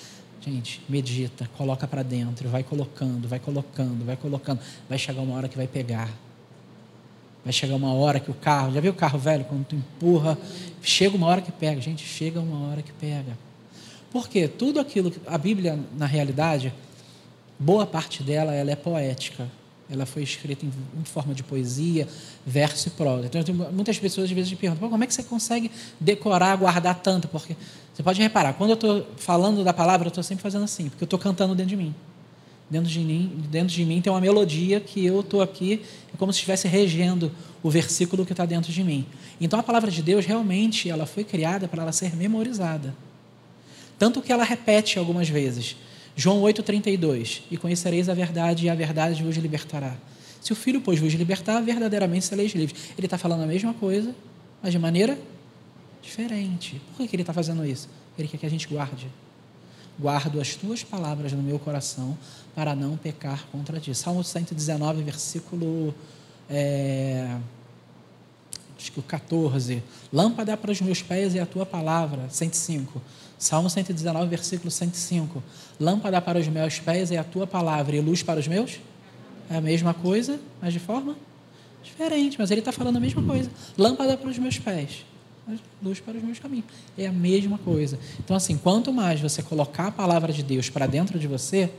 Gente, 0.42 0.80
medita, 0.88 1.50
coloca 1.58 1.88
para 1.88 2.04
dentro, 2.04 2.48
vai 2.50 2.64
colocando, 2.64 3.28
vai 3.28 3.40
colocando, 3.40 4.06
vai 4.06 4.16
colocando, 4.16 4.60
vai 4.88 4.98
chegar 4.98 5.22
uma 5.22 5.36
hora 5.36 5.48
que 5.48 5.58
vai 5.58 5.68
pegar. 5.68 6.10
Vai 7.44 7.54
chegar 7.54 7.76
uma 7.76 7.94
hora 7.94 8.20
que 8.20 8.30
o 8.32 8.34
carro, 8.34 8.74
já 8.74 8.80
viu 8.80 8.92
o 8.92 8.96
carro 8.96 9.20
velho 9.20 9.46
quando 9.46 9.66
tu 9.66 9.76
empurra, 9.76 10.36
chega 10.86 11.16
uma 11.16 11.28
hora 11.28 11.42
que 11.42 11.52
pega, 11.52 11.82
gente, 11.82 12.06
chega 12.06 12.40
uma 12.40 12.70
hora 12.70 12.82
que 12.82 12.92
pega. 12.94 13.38
Porque 14.12 14.48
tudo 14.48 14.80
aquilo 14.80 15.12
que 15.12 15.20
a 15.28 15.38
Bíblia, 15.38 15.78
na 15.98 16.06
realidade, 16.06 16.74
boa 17.60 17.86
parte 17.86 18.24
dela 18.24 18.54
ela 18.54 18.72
é 18.72 18.76
poética. 18.76 19.50
Ela 19.90 20.06
foi 20.06 20.24
escrita 20.24 20.66
em, 20.66 20.72
em 21.00 21.04
forma 21.04 21.34
de 21.34 21.44
poesia, 21.44 22.08
verso 22.46 22.88
e 22.88 22.92
prosa. 22.92 23.28
Então, 23.28 23.42
muitas 23.72 24.00
pessoas 24.00 24.26
às 24.26 24.32
vezes 24.32 24.50
me 24.50 24.58
perguntam: 24.58 24.90
como 24.90 25.04
é 25.04 25.08
que 25.08 25.14
você 25.14 25.22
consegue 25.22 25.70
decorar, 26.00 26.56
guardar 26.56 26.96
tanto? 27.02 27.28
Porque 27.28 27.56
você 27.94 28.02
pode 28.02 28.22
reparar, 28.22 28.54
quando 28.54 28.72
eu 28.72 28.76
estou 28.76 29.08
falando 29.16 29.64
da 29.64 29.74
palavra, 29.74 30.08
eu 30.08 30.10
estou 30.10 30.24
sempre 30.24 30.42
fazendo 30.42 30.64
assim, 30.64 30.90
porque 30.90 31.04
eu 31.04 31.06
estou 31.06 31.20
cantando 31.20 31.54
dentro 31.54 31.70
de 31.70 31.78
mim. 31.78 31.94
Dentro 32.70 32.90
de, 32.90 33.00
mim, 33.00 33.44
dentro 33.52 33.76
de 33.76 33.86
mim 33.86 34.02
tem 34.02 34.12
uma 34.12 34.20
melodia 34.22 34.80
que 34.80 35.06
eu 35.06 35.20
estou 35.20 35.42
aqui, 35.42 35.84
é 36.12 36.18
como 36.18 36.34
se 36.34 36.38
estivesse 36.38 36.68
regendo 36.68 37.32
o 37.62 37.70
versículo 37.70 38.26
que 38.26 38.34
está 38.34 38.44
dentro 38.44 38.72
de 38.72 38.84
mim. 38.84 39.06
Então 39.40 39.60
a 39.60 39.64
palavra 39.64 39.92
de 39.92 40.02
Deus 40.02 40.26
realmente 40.26 40.90
ela 40.90 41.06
foi 41.06 41.24
criada 41.24 41.68
para 41.68 41.84
ela 41.84 41.92
ser 41.92 42.16
memorizada. 42.16 42.96
Tanto 44.00 44.20
que 44.22 44.32
ela 44.32 44.44
repete 44.44 44.98
algumas 44.98 45.30
vezes. 45.30 45.76
João 46.16 46.42
8,32: 46.42 47.42
E 47.52 47.58
conhecereis 47.58 48.10
a 48.10 48.16
verdade, 48.16 48.66
e 48.66 48.70
a 48.70 48.76
verdade 48.76 49.24
vos 49.24 49.36
libertará. 49.38 49.96
Se 50.42 50.52
o 50.52 50.56
Filho, 50.56 50.82
pois, 50.82 51.00
vos 51.00 51.14
libertar, 51.14 51.62
verdadeiramente 51.62 52.26
sereis 52.26 52.54
livres. 52.54 52.94
Ele 52.98 53.06
está 53.06 53.18
falando 53.18 53.44
a 53.44 53.48
mesma 53.48 53.74
coisa, 53.74 54.14
mas 54.62 54.72
de 54.72 54.80
maneira 54.80 55.18
diferente. 56.02 56.82
Por 56.96 57.08
que 57.08 57.16
ele 57.16 57.24
está 57.24 57.34
fazendo 57.34 57.66
isso? 57.66 57.90
Ele 58.18 58.28
quer 58.28 58.38
que 58.38 58.46
a 58.46 58.50
gente 58.50 58.68
guarde 58.68 59.08
guardo 60.00 60.40
as 60.40 60.56
tuas 60.56 60.84
palavras 60.84 61.32
no 61.32 61.42
meu 61.42 61.58
coração 61.58 62.18
para 62.54 62.76
não 62.76 62.98
pecar 62.98 63.46
contra 63.52 63.80
ti. 63.80 63.94
Salmo 63.96 64.24
119, 64.24 65.04
versículo. 65.04 65.94
É, 66.50 67.38
acho 68.78 68.92
que 68.92 69.00
o 69.00 69.04
14. 69.04 69.82
Lâmpada 70.12 70.56
para 70.58 70.72
os 70.72 70.82
meus 70.82 71.02
pés 71.02 71.34
e 71.34 71.40
a 71.40 71.46
tua 71.46 71.66
palavra. 71.66 72.28
105. 72.30 73.02
Salmo 73.38 73.70
119, 73.70 74.28
versículo 74.28 74.72
105. 74.72 75.42
Lâmpada 75.80 76.22
para 76.22 76.40
os 76.40 76.48
meus 76.48 76.80
pés 76.80 77.12
e 77.12 77.18
a 77.18 77.24
tua 77.24 77.48
palavra 77.48 77.96
e 77.96 78.02
luz 78.02 78.24
para 78.24 78.40
os 78.40 78.48
meus? 78.48 78.80
É 79.50 79.58
a 79.58 79.62
mesma 79.62 79.94
coisa, 79.94 80.40
mas 80.62 80.74
de 80.74 80.80
forma 80.80 81.16
diferente. 81.84 82.38
Mas 82.40 82.52
ele 82.52 82.62
está 82.62 82.72
falando 82.72 82.98
a 82.98 83.00
mesma 83.00 83.24
coisa. 83.24 83.50
Lâmpada 83.78 84.18
para 84.18 84.30
os 84.30 84.38
meus 84.38 84.58
pés 84.58 85.06
luz 85.82 86.00
para 86.00 86.18
os 86.18 86.24
meus 86.24 86.40
caminhos. 86.40 86.66
É 86.98 87.08
a 87.08 87.12
mesma 87.12 87.58
coisa. 87.58 88.00
Então, 88.20 88.36
assim, 88.36 88.58
quanto 88.58 88.92
mais 88.92 89.22
você 89.22 89.44
colocar 89.44 89.88
a 89.88 89.92
palavra 89.92 90.34
de 90.34 90.42
Deus 90.44 90.70
para 90.70 90.88
dentro 90.88 91.20
de 91.20 91.28
você, 91.28 91.72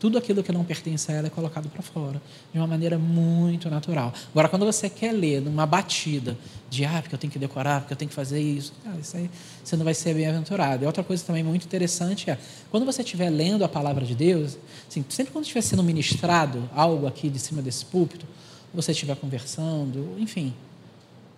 Tudo 0.00 0.16
aquilo 0.16 0.42
que 0.42 0.50
não 0.50 0.64
pertence 0.64 1.12
a 1.12 1.14
ela 1.16 1.26
é 1.26 1.30
colocado 1.30 1.68
para 1.68 1.82
fora, 1.82 2.22
de 2.50 2.58
uma 2.58 2.66
maneira 2.66 2.98
muito 2.98 3.68
natural. 3.68 4.14
Agora, 4.30 4.48
quando 4.48 4.64
você 4.64 4.88
quer 4.88 5.12
ler 5.12 5.42
numa 5.42 5.66
batida 5.66 6.38
de, 6.70 6.86
ah, 6.86 7.00
porque 7.02 7.14
eu 7.14 7.18
tenho 7.18 7.30
que 7.30 7.38
decorar, 7.38 7.80
porque 7.80 7.92
eu 7.92 7.96
tenho 7.98 8.08
que 8.08 8.14
fazer 8.14 8.40
isso, 8.40 8.72
ah, 8.86 8.96
isso 8.98 9.14
aí 9.18 9.30
você 9.62 9.76
não 9.76 9.84
vai 9.84 9.92
ser 9.92 10.14
bem-aventurado. 10.14 10.84
E 10.84 10.86
outra 10.86 11.04
coisa 11.04 11.22
também 11.22 11.44
muito 11.44 11.66
interessante 11.66 12.30
é, 12.30 12.38
quando 12.70 12.86
você 12.86 13.02
estiver 13.02 13.28
lendo 13.28 13.62
a 13.62 13.68
palavra 13.68 14.06
de 14.06 14.14
Deus, 14.14 14.56
assim, 14.88 15.04
sempre 15.10 15.34
quando 15.34 15.44
estiver 15.44 15.60
sendo 15.60 15.82
ministrado 15.82 16.66
algo 16.74 17.06
aqui 17.06 17.28
de 17.28 17.38
cima 17.38 17.60
desse 17.60 17.84
púlpito, 17.84 18.24
você 18.72 18.92
estiver 18.92 19.16
conversando, 19.16 20.16
enfim, 20.18 20.54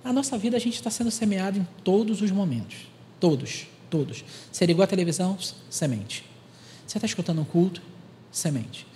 a 0.05 0.12
nossa 0.12 0.37
vida 0.37 0.57
a 0.57 0.61
gente 0.61 0.75
está 0.75 0.91
sendo 0.91 1.11
semeado 1.11 1.59
em 1.59 1.67
todos 1.85 2.21
os 2.23 2.31
momentos. 2.31 2.87
Todos, 3.21 3.67
todos. 3.88 4.25
Ser 4.51 4.69
igual 4.69 4.85
à 4.85 4.88
televisão, 4.88 5.38
semente. 5.71 6.25
Você 6.87 6.99
está 6.99 7.07
escutando 7.07 7.41
um 7.41 7.45
culto, 7.45 7.81
semente. 8.31 8.87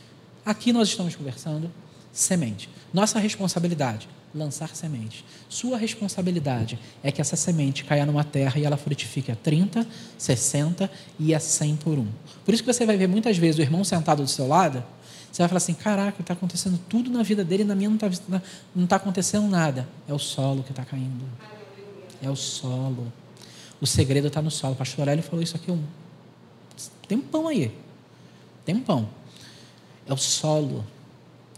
Aqui 0.44 0.72
nós 0.72 0.88
estamos 0.88 1.14
conversando, 1.14 1.70
semente. 2.12 2.68
Nossa 2.92 3.18
responsabilidade, 3.18 4.08
lançar 4.34 4.74
semente. 4.74 5.24
Sua 5.48 5.78
responsabilidade 5.78 6.78
é 7.02 7.12
que 7.12 7.20
essa 7.20 7.36
semente 7.36 7.84
caia 7.84 8.04
numa 8.04 8.24
terra 8.24 8.58
e 8.58 8.64
ela 8.64 8.76
frutifique 8.76 9.30
a 9.30 9.36
30, 9.36 9.86
60 10.18 10.90
e 11.18 11.34
a 11.34 11.40
100 11.40 11.76
por 11.76 11.98
um. 11.98 12.08
Por 12.44 12.52
isso 12.52 12.62
que 12.62 12.72
você 12.72 12.84
vai 12.84 12.96
ver 12.96 13.06
muitas 13.06 13.36
vezes 13.38 13.58
o 13.58 13.62
irmão 13.62 13.84
sentado 13.84 14.22
do 14.22 14.28
seu 14.28 14.46
lado, 14.46 14.84
você 15.36 15.42
vai 15.42 15.48
falar 15.48 15.58
assim, 15.58 15.74
caraca, 15.74 16.22
está 16.22 16.32
acontecendo 16.32 16.80
tudo 16.88 17.10
na 17.10 17.22
vida 17.22 17.44
dele, 17.44 17.62
na 17.62 17.74
minha 17.74 17.90
não 17.90 17.96
está 17.96 18.42
não 18.74 18.86
tá 18.86 18.96
acontecendo 18.96 19.46
nada. 19.46 19.86
É 20.08 20.14
o 20.14 20.18
solo 20.18 20.62
que 20.62 20.70
está 20.70 20.82
caindo. 20.82 21.26
É 22.22 22.30
o 22.30 22.34
solo. 22.34 23.12
O 23.78 23.86
segredo 23.86 24.28
está 24.28 24.40
no 24.40 24.50
solo. 24.50 24.72
O 24.72 24.76
pastor 24.76 25.00
Aurélio 25.00 25.22
falou 25.22 25.42
isso 25.42 25.54
aqui 25.54 25.70
um 25.70 25.84
tempão 27.06 27.48
aí. 27.48 27.70
Tempão 28.64 29.10
é 30.08 30.12
o 30.14 30.16
solo. 30.16 30.82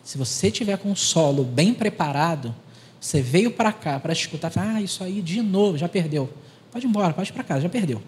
Se 0.02 0.18
você 0.18 0.50
tiver 0.50 0.76
com 0.78 0.90
o 0.90 0.96
solo 0.96 1.44
bem 1.44 1.72
preparado, 1.72 2.52
você 3.00 3.22
veio 3.22 3.52
para 3.52 3.72
cá 3.72 4.00
para 4.00 4.12
escutar, 4.12 4.50
ah, 4.56 4.82
isso 4.82 5.04
aí 5.04 5.22
de 5.22 5.40
novo, 5.40 5.78
já 5.78 5.88
perdeu. 5.88 6.28
Pode 6.72 6.84
ir 6.84 6.88
embora, 6.88 7.14
pode 7.14 7.30
ir 7.30 7.32
para 7.32 7.44
casa, 7.44 7.60
já 7.60 7.68
perdeu. 7.68 8.02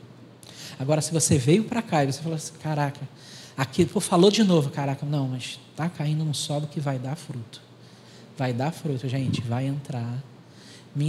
Agora, 0.80 1.00
se 1.00 1.12
você 1.12 1.38
veio 1.38 1.62
para 1.62 1.80
cá 1.80 2.02
e 2.02 2.12
você 2.12 2.20
falou 2.20 2.34
assim, 2.34 2.54
caraca, 2.60 3.08
aqui, 3.56 3.84
pô, 3.84 4.00
falou 4.00 4.30
de 4.30 4.42
novo, 4.42 4.70
caraca, 4.70 5.04
não, 5.06 5.28
mas 5.28 5.58
está 5.70 5.88
caindo 5.88 6.24
no 6.24 6.34
solo 6.34 6.66
que 6.66 6.80
vai 6.80 6.98
dar 6.98 7.16
fruto. 7.16 7.60
Vai 8.36 8.52
dar 8.52 8.72
fruto, 8.72 9.08
gente, 9.08 9.40
vai 9.40 9.66
entrar. 9.66 10.22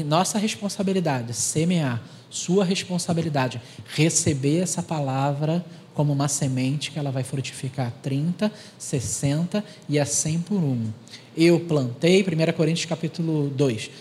Nossa 0.06 0.38
responsabilidade, 0.38 1.34
semear. 1.34 2.01
Sua 2.30 2.63
responsabilidade, 2.63 3.62
receber 3.93 4.60
essa 4.60 4.82
palavra 4.82 5.65
como 5.93 6.13
uma 6.13 6.27
semente 6.27 6.91
que 6.91 6.97
ela 6.97 7.12
vai 7.12 7.23
frutificar 7.23 7.91
30, 8.01 8.51
60 8.77 9.63
e 9.89 9.99
a 9.99 10.06
100 10.06 10.39
por 10.39 10.58
um. 10.58 10.88
Eu 11.36 11.60
plantei, 11.60 12.21
1 12.21 12.54
Coríntios 12.54 12.86
capítulo 12.86 13.49
2. 13.49 13.91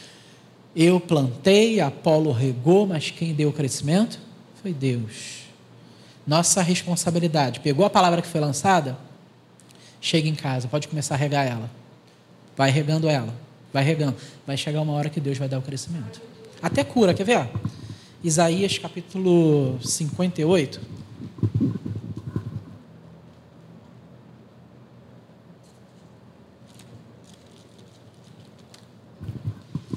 Eu 0.75 1.01
plantei, 1.01 1.81
Apolo 1.81 2.31
regou, 2.31 2.87
mas 2.87 3.11
quem 3.11 3.35
deu 3.35 3.49
o 3.49 3.53
crescimento 3.53 4.21
foi 4.63 4.73
Deus. 4.73 5.40
Nossa 6.31 6.63
responsabilidade. 6.63 7.59
Pegou 7.59 7.85
a 7.85 7.91
palavra 7.91 8.23
que 8.23 8.29
foi 8.29 8.41
lançada? 8.41 8.97
Chega 10.01 10.29
em 10.29 10.35
casa, 10.37 10.69
pode 10.69 10.87
começar 10.87 11.17
a 11.17 11.19
regar 11.19 11.45
ela. 11.45 11.69
Vai 12.57 12.71
regando 12.71 13.09
ela, 13.09 13.35
vai 13.73 13.83
regando. 13.83 14.17
Vai 14.47 14.57
chegar 14.57 14.81
uma 14.81 14.93
hora 14.93 15.11
que 15.11 15.19
Deus 15.19 15.37
vai 15.39 15.49
dar 15.49 15.59
o 15.59 15.63
crescimento. 15.63 16.23
Até 16.63 16.85
cura, 16.85 17.13
quer 17.13 17.25
ver? 17.25 17.51
Isaías 18.23 18.79
capítulo 18.79 19.77
58. 19.83 20.81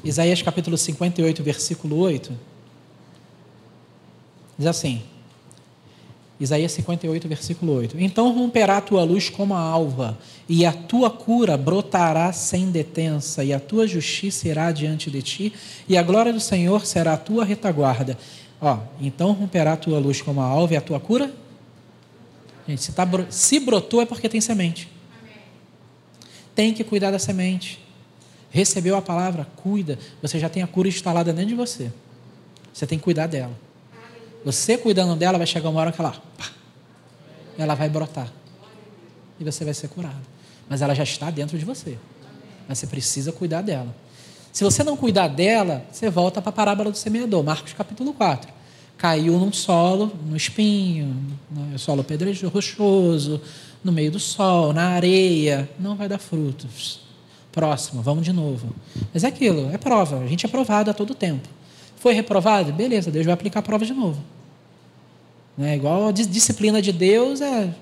Isaías 0.04 0.42
capítulo 0.42 0.80
58, 0.80 1.44
versículo 1.44 1.96
8. 1.98 2.36
Diz 4.58 4.66
assim: 4.66 5.13
Isaías 6.44 6.74
58, 6.74 7.28
versículo 7.28 7.74
8. 7.74 8.00
Então 8.00 8.32
romperá 8.34 8.78
a 8.78 8.82
tua 8.82 9.04
luz 9.04 9.30
como 9.30 9.54
a 9.54 9.60
alva, 9.60 10.18
e 10.48 10.66
a 10.66 10.74
tua 10.74 11.10
cura 11.10 11.56
brotará 11.56 12.34
sem 12.34 12.70
detença, 12.70 13.44
e 13.44 13.54
a 13.54 13.60
tua 13.60 13.88
justiça 13.88 14.48
irá 14.48 14.72
diante 14.72 15.10
de 15.10 15.22
ti, 15.22 15.54
e 15.88 15.98
a 15.98 16.04
glória 16.04 16.34
do 16.34 16.40
Senhor 16.40 16.86
será 16.86 17.14
a 17.14 17.18
tua 17.18 17.46
retaguarda. 17.46 18.18
Ó, 18.60 18.78
então 19.00 19.32
romperá 19.32 19.74
a 19.74 19.78
tua 19.78 20.00
luz 20.00 20.22
como 20.22 20.42
a 20.42 20.46
alva, 20.46 20.74
e 20.74 20.78
a 20.78 20.82
tua 20.82 21.00
cura? 21.00 21.34
Gente, 22.68 22.82
se, 22.82 22.92
tá, 22.92 23.08
se 23.30 23.60
brotou 23.60 24.02
é 24.02 24.06
porque 24.06 24.28
tem 24.28 24.42
semente. 24.42 24.90
Tem 26.54 26.74
que 26.74 26.84
cuidar 26.84 27.12
da 27.12 27.20
semente. 27.20 27.80
Recebeu 28.50 28.96
a 28.96 29.02
palavra, 29.02 29.48
cuida. 29.56 29.98
Você 30.22 30.40
já 30.40 30.48
tem 30.48 30.62
a 30.62 30.68
cura 30.68 30.88
instalada 30.88 31.34
dentro 31.34 31.50
de 31.50 31.56
você. 31.56 31.92
Você 32.74 32.86
tem 32.86 32.98
que 32.98 33.04
cuidar 33.04 33.28
dela. 33.28 33.58
Você 34.46 34.78
cuidando 34.78 35.16
dela, 35.16 35.38
vai 35.38 35.48
chegar 35.48 35.70
uma 35.70 35.80
hora 35.80 35.92
que 35.92 36.02
ela, 36.02 36.12
pá, 36.38 36.50
ela 37.58 37.76
vai 37.76 37.90
brotar. 37.90 38.32
E 39.40 39.44
você 39.44 39.64
vai 39.64 39.74
ser 39.74 39.88
curado. 39.90 40.22
Mas 40.70 40.82
ela 40.82 40.94
já 40.94 41.04
está 41.04 41.30
dentro 41.30 41.58
de 41.58 41.66
você. 41.66 41.98
Mas 42.68 42.80
você 42.80 42.88
precisa 42.88 43.32
cuidar 43.32 43.62
dela. 43.62 43.94
Se 44.52 44.64
você 44.64 44.84
não 44.84 44.96
cuidar 44.96 45.28
dela, 45.28 45.84
você 45.92 46.10
volta 46.10 46.42
para 46.42 46.50
a 46.50 46.54
parábola 46.54 46.92
do 46.92 46.98
semeador, 46.98 47.44
Marcos 47.44 47.74
capítulo 47.74 48.14
4. 48.14 48.52
Caiu 48.98 49.38
num 49.40 49.52
solo, 49.52 50.12
no 50.26 50.38
espinho, 50.38 51.38
no 51.50 51.80
solo 51.80 52.04
pedregoso, 52.04 52.48
rochoso, 52.50 53.42
no 53.84 53.92
meio 53.92 54.12
do 54.12 54.20
sol, 54.20 54.72
na 54.72 54.90
areia, 54.90 55.68
não 55.80 55.96
vai 55.96 56.08
dar 56.08 56.20
frutos. 56.20 57.02
Próximo, 57.52 58.02
vamos 58.02 58.24
de 58.24 58.32
novo. 58.32 58.74
Mas 59.14 59.24
é 59.24 59.28
aquilo, 59.28 59.74
é 59.74 59.78
prova. 59.78 60.20
A 60.20 60.28
gente 60.28 60.46
é 60.46 60.50
provado 60.50 60.90
a 60.90 60.94
todo 60.94 61.16
tempo. 61.16 61.50
Foi 62.04 62.14
reprovado? 62.14 62.74
Beleza, 62.74 63.10
Deus 63.10 63.26
vai 63.26 63.34
aplicar 63.34 63.62
a 63.62 63.64
prova 63.64 63.86
de 63.86 63.94
novo. 63.94 64.22
É 65.58 65.74
igual 65.74 66.10
a 66.10 66.12
disciplina 66.12 66.82
de 66.82 66.92
Deus 66.92 67.40
é 67.40 67.74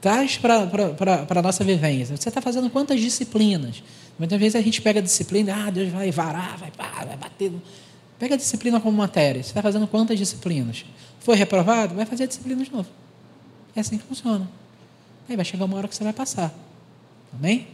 traz 0.00 0.36
para 0.38 0.70
a 1.30 1.42
nossa 1.42 1.64
vivência. 1.64 2.16
Você 2.16 2.28
está 2.28 2.40
fazendo 2.40 2.70
quantas 2.70 3.00
disciplinas? 3.00 3.82
Muitas 4.16 4.38
vezes 4.38 4.54
a 4.54 4.60
gente 4.60 4.80
pega 4.80 5.00
a 5.00 5.02
disciplina, 5.02 5.66
ah, 5.66 5.70
Deus 5.70 5.90
vai 5.90 6.12
varar, 6.12 6.56
vai, 6.58 6.70
vai 7.06 7.16
bater. 7.16 7.50
Pega 8.20 8.36
a 8.36 8.38
disciplina 8.38 8.78
como 8.78 8.96
matéria. 8.96 9.42
Você 9.42 9.48
está 9.48 9.60
fazendo 9.60 9.88
quantas 9.88 10.16
disciplinas? 10.16 10.84
Foi 11.18 11.34
reprovado? 11.34 11.92
Vai 11.96 12.06
fazer 12.06 12.22
a 12.22 12.26
disciplina 12.28 12.62
de 12.62 12.72
novo. 12.72 12.88
É 13.74 13.80
assim 13.80 13.98
que 13.98 14.04
funciona. 14.04 14.48
Aí 15.28 15.34
vai 15.34 15.44
chegar 15.44 15.64
uma 15.64 15.76
hora 15.76 15.88
que 15.88 15.96
você 15.96 16.04
vai 16.04 16.12
passar. 16.12 16.54
Amém? 17.36 17.66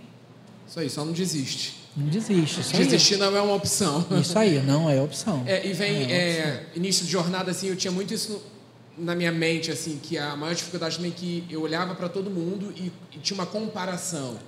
Isso 0.67 0.81
aí, 0.81 0.89
só 0.89 1.05
não 1.05 1.13
desiste. 1.13 1.82
Não 1.97 2.07
desiste. 2.07 2.61
Isso 2.61 2.73
Desistir 2.73 3.17
não 3.19 3.37
é 3.37 3.43
uma 3.43 3.55
opção. 3.55 4.05
Isso 4.21 4.39
aí, 4.39 4.63
não 4.63 4.89
é 4.89 5.01
opção. 5.01 5.43
É, 5.47 5.67
e 5.67 5.73
vem, 5.73 6.11
é 6.11 6.17
é, 6.17 6.67
início 6.75 7.05
de 7.05 7.11
jornada, 7.11 7.51
assim, 7.51 7.69
eu 7.69 7.77
tinha 7.77 7.91
muito 7.91 8.15
isso 8.15 8.43
na 8.97 9.15
minha 9.15 9.33
mente, 9.33 9.71
assim, 9.71 9.99
que 10.03 10.17
a 10.17 10.35
maior 10.35 10.55
dificuldade 10.55 10.97
também 10.97 11.13
é 11.13 11.15
que 11.15 11.45
eu 11.51 11.61
olhava 11.61 11.95
para 11.95 12.09
todo 12.09 12.31
mundo 12.31 12.73
e, 12.77 12.91
e, 13.15 13.19
tinha 13.19 13.35
uma 13.35 13.47
comparação. 13.47 14.39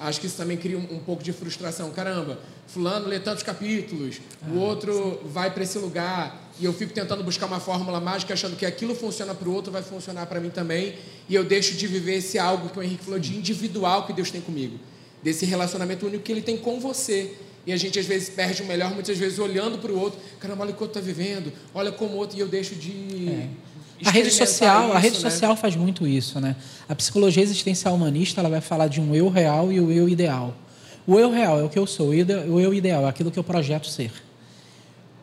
Acho 0.00 0.20
que 0.20 0.26
isso 0.26 0.36
também 0.36 0.56
cria 0.56 0.78
um, 0.78 0.96
um, 0.96 0.98
pouco 0.98 1.22
de 1.22 1.32
frustração. 1.32 1.90
Caramba, 1.90 2.38
fulano 2.66 3.06
lê 3.06 3.20
tantos 3.20 3.42
capítulos, 3.42 4.20
ah, 4.42 4.50
o 4.50 4.58
outro 4.58 4.92
sim. 5.22 5.28
vai 5.28 5.50
para 5.50 5.62
esse 5.62 5.78
lugar 5.78 6.50
e 6.58 6.64
eu 6.64 6.72
fico 6.72 6.92
tentando 6.92 7.22
buscar 7.22 7.46
uma 7.46 7.60
fórmula 7.60 8.00
mágica, 8.00 8.32
achando 8.34 8.56
que 8.56 8.66
aquilo 8.66 8.94
funciona 8.94 9.34
para 9.34 9.48
o 9.48 9.52
outro, 9.52 9.70
vai 9.70 9.82
funcionar 9.82 10.26
para 10.26 10.40
mim 10.40 10.50
também, 10.50 10.94
e 11.28 11.34
eu 11.34 11.44
deixo 11.44 11.74
de 11.74 11.86
viver 11.86 12.16
esse 12.16 12.38
algo 12.38 12.68
que 12.70 12.78
o 12.78 12.82
Henrique 12.82 13.04
falou 13.04 13.18
de 13.18 13.36
individual 13.36 14.06
que 14.06 14.12
Deus 14.12 14.30
tem 14.30 14.40
comigo 14.40 14.78
desse 15.24 15.46
relacionamento 15.46 16.06
único 16.06 16.22
que 16.22 16.30
ele 16.30 16.42
tem 16.42 16.56
com 16.56 16.78
você. 16.78 17.32
E 17.66 17.72
a 17.72 17.76
gente 17.78 17.98
às 17.98 18.04
vezes 18.04 18.28
perde 18.28 18.62
o 18.62 18.66
melhor, 18.66 18.92
muitas 18.92 19.16
vezes 19.16 19.38
olhando 19.38 19.78
para 19.78 19.90
o 19.90 19.98
outro, 19.98 20.20
caramba, 20.38 20.64
olha 20.64 20.72
o 20.72 20.74
que 20.74 20.82
o 20.82 20.84
outro 20.84 21.00
está 21.00 21.12
vivendo, 21.12 21.50
olha 21.74 21.90
como 21.90 22.12
o 22.12 22.16
outro, 22.18 22.36
e 22.36 22.40
eu 22.40 22.46
deixo 22.46 22.74
de. 22.74 23.28
É. 23.30 23.48
A 24.04 24.10
rede 24.10 24.30
social, 24.30 24.88
isso, 24.88 24.96
a 24.96 24.98
rede 24.98 25.14
né? 25.14 25.20
social 25.30 25.56
faz 25.56 25.74
muito 25.74 26.06
isso, 26.06 26.38
né? 26.38 26.56
A 26.86 26.94
psicologia 26.94 27.42
existencial 27.42 27.94
humanista, 27.94 28.40
ela 28.40 28.50
vai 28.50 28.60
falar 28.60 28.86
de 28.88 29.00
um 29.00 29.14
eu 29.14 29.30
real 29.30 29.72
e 29.72 29.80
o 29.80 29.90
eu 29.90 30.08
ideal. 30.08 30.54
O 31.06 31.18
eu 31.18 31.30
real 31.30 31.60
é 31.60 31.62
o 31.62 31.70
que 31.70 31.78
eu 31.78 31.86
sou, 31.86 32.08
o 32.08 32.60
eu 32.60 32.74
ideal 32.74 33.06
é 33.06 33.08
aquilo 33.08 33.30
que 33.30 33.38
eu 33.38 33.44
projeto 33.44 33.86
ser. 33.86 34.12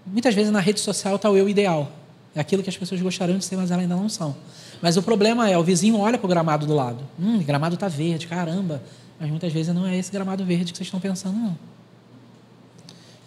Muitas 0.06 0.34
vezes 0.34 0.52
na 0.52 0.60
rede 0.60 0.80
social 0.80 1.18
está 1.18 1.30
o 1.30 1.38
eu 1.38 1.48
ideal, 1.48 1.92
é 2.34 2.40
aquilo 2.40 2.64
que 2.64 2.70
as 2.70 2.78
pessoas 2.78 3.00
gostariam 3.02 3.38
de 3.38 3.46
ser, 3.46 3.56
mas 3.56 3.70
elas 3.70 3.84
ainda 3.84 3.96
não 3.96 4.10
são. 4.10 4.36
Mas 4.82 4.98
o 4.98 5.04
problema 5.04 5.50
é, 5.50 5.58
o 5.58 5.64
vizinho 5.64 6.00
olha 6.00 6.18
para 6.18 6.26
o 6.26 6.30
gramado 6.30 6.66
do 6.66 6.74
lado. 6.74 7.04
Hum, 7.20 7.38
o 7.38 7.44
gramado 7.44 7.76
está 7.76 7.88
verde, 7.88 8.26
caramba, 8.26 8.82
mas 9.22 9.30
muitas 9.30 9.54
vezes 9.54 9.74
não 9.74 9.86
é 9.86 9.96
esse 9.96 10.12
gramado 10.12 10.44
verde 10.44 10.72
que 10.72 10.78
vocês 10.80 10.88
estão 10.88 11.00
pensando, 11.00 11.38
não. 11.38 11.56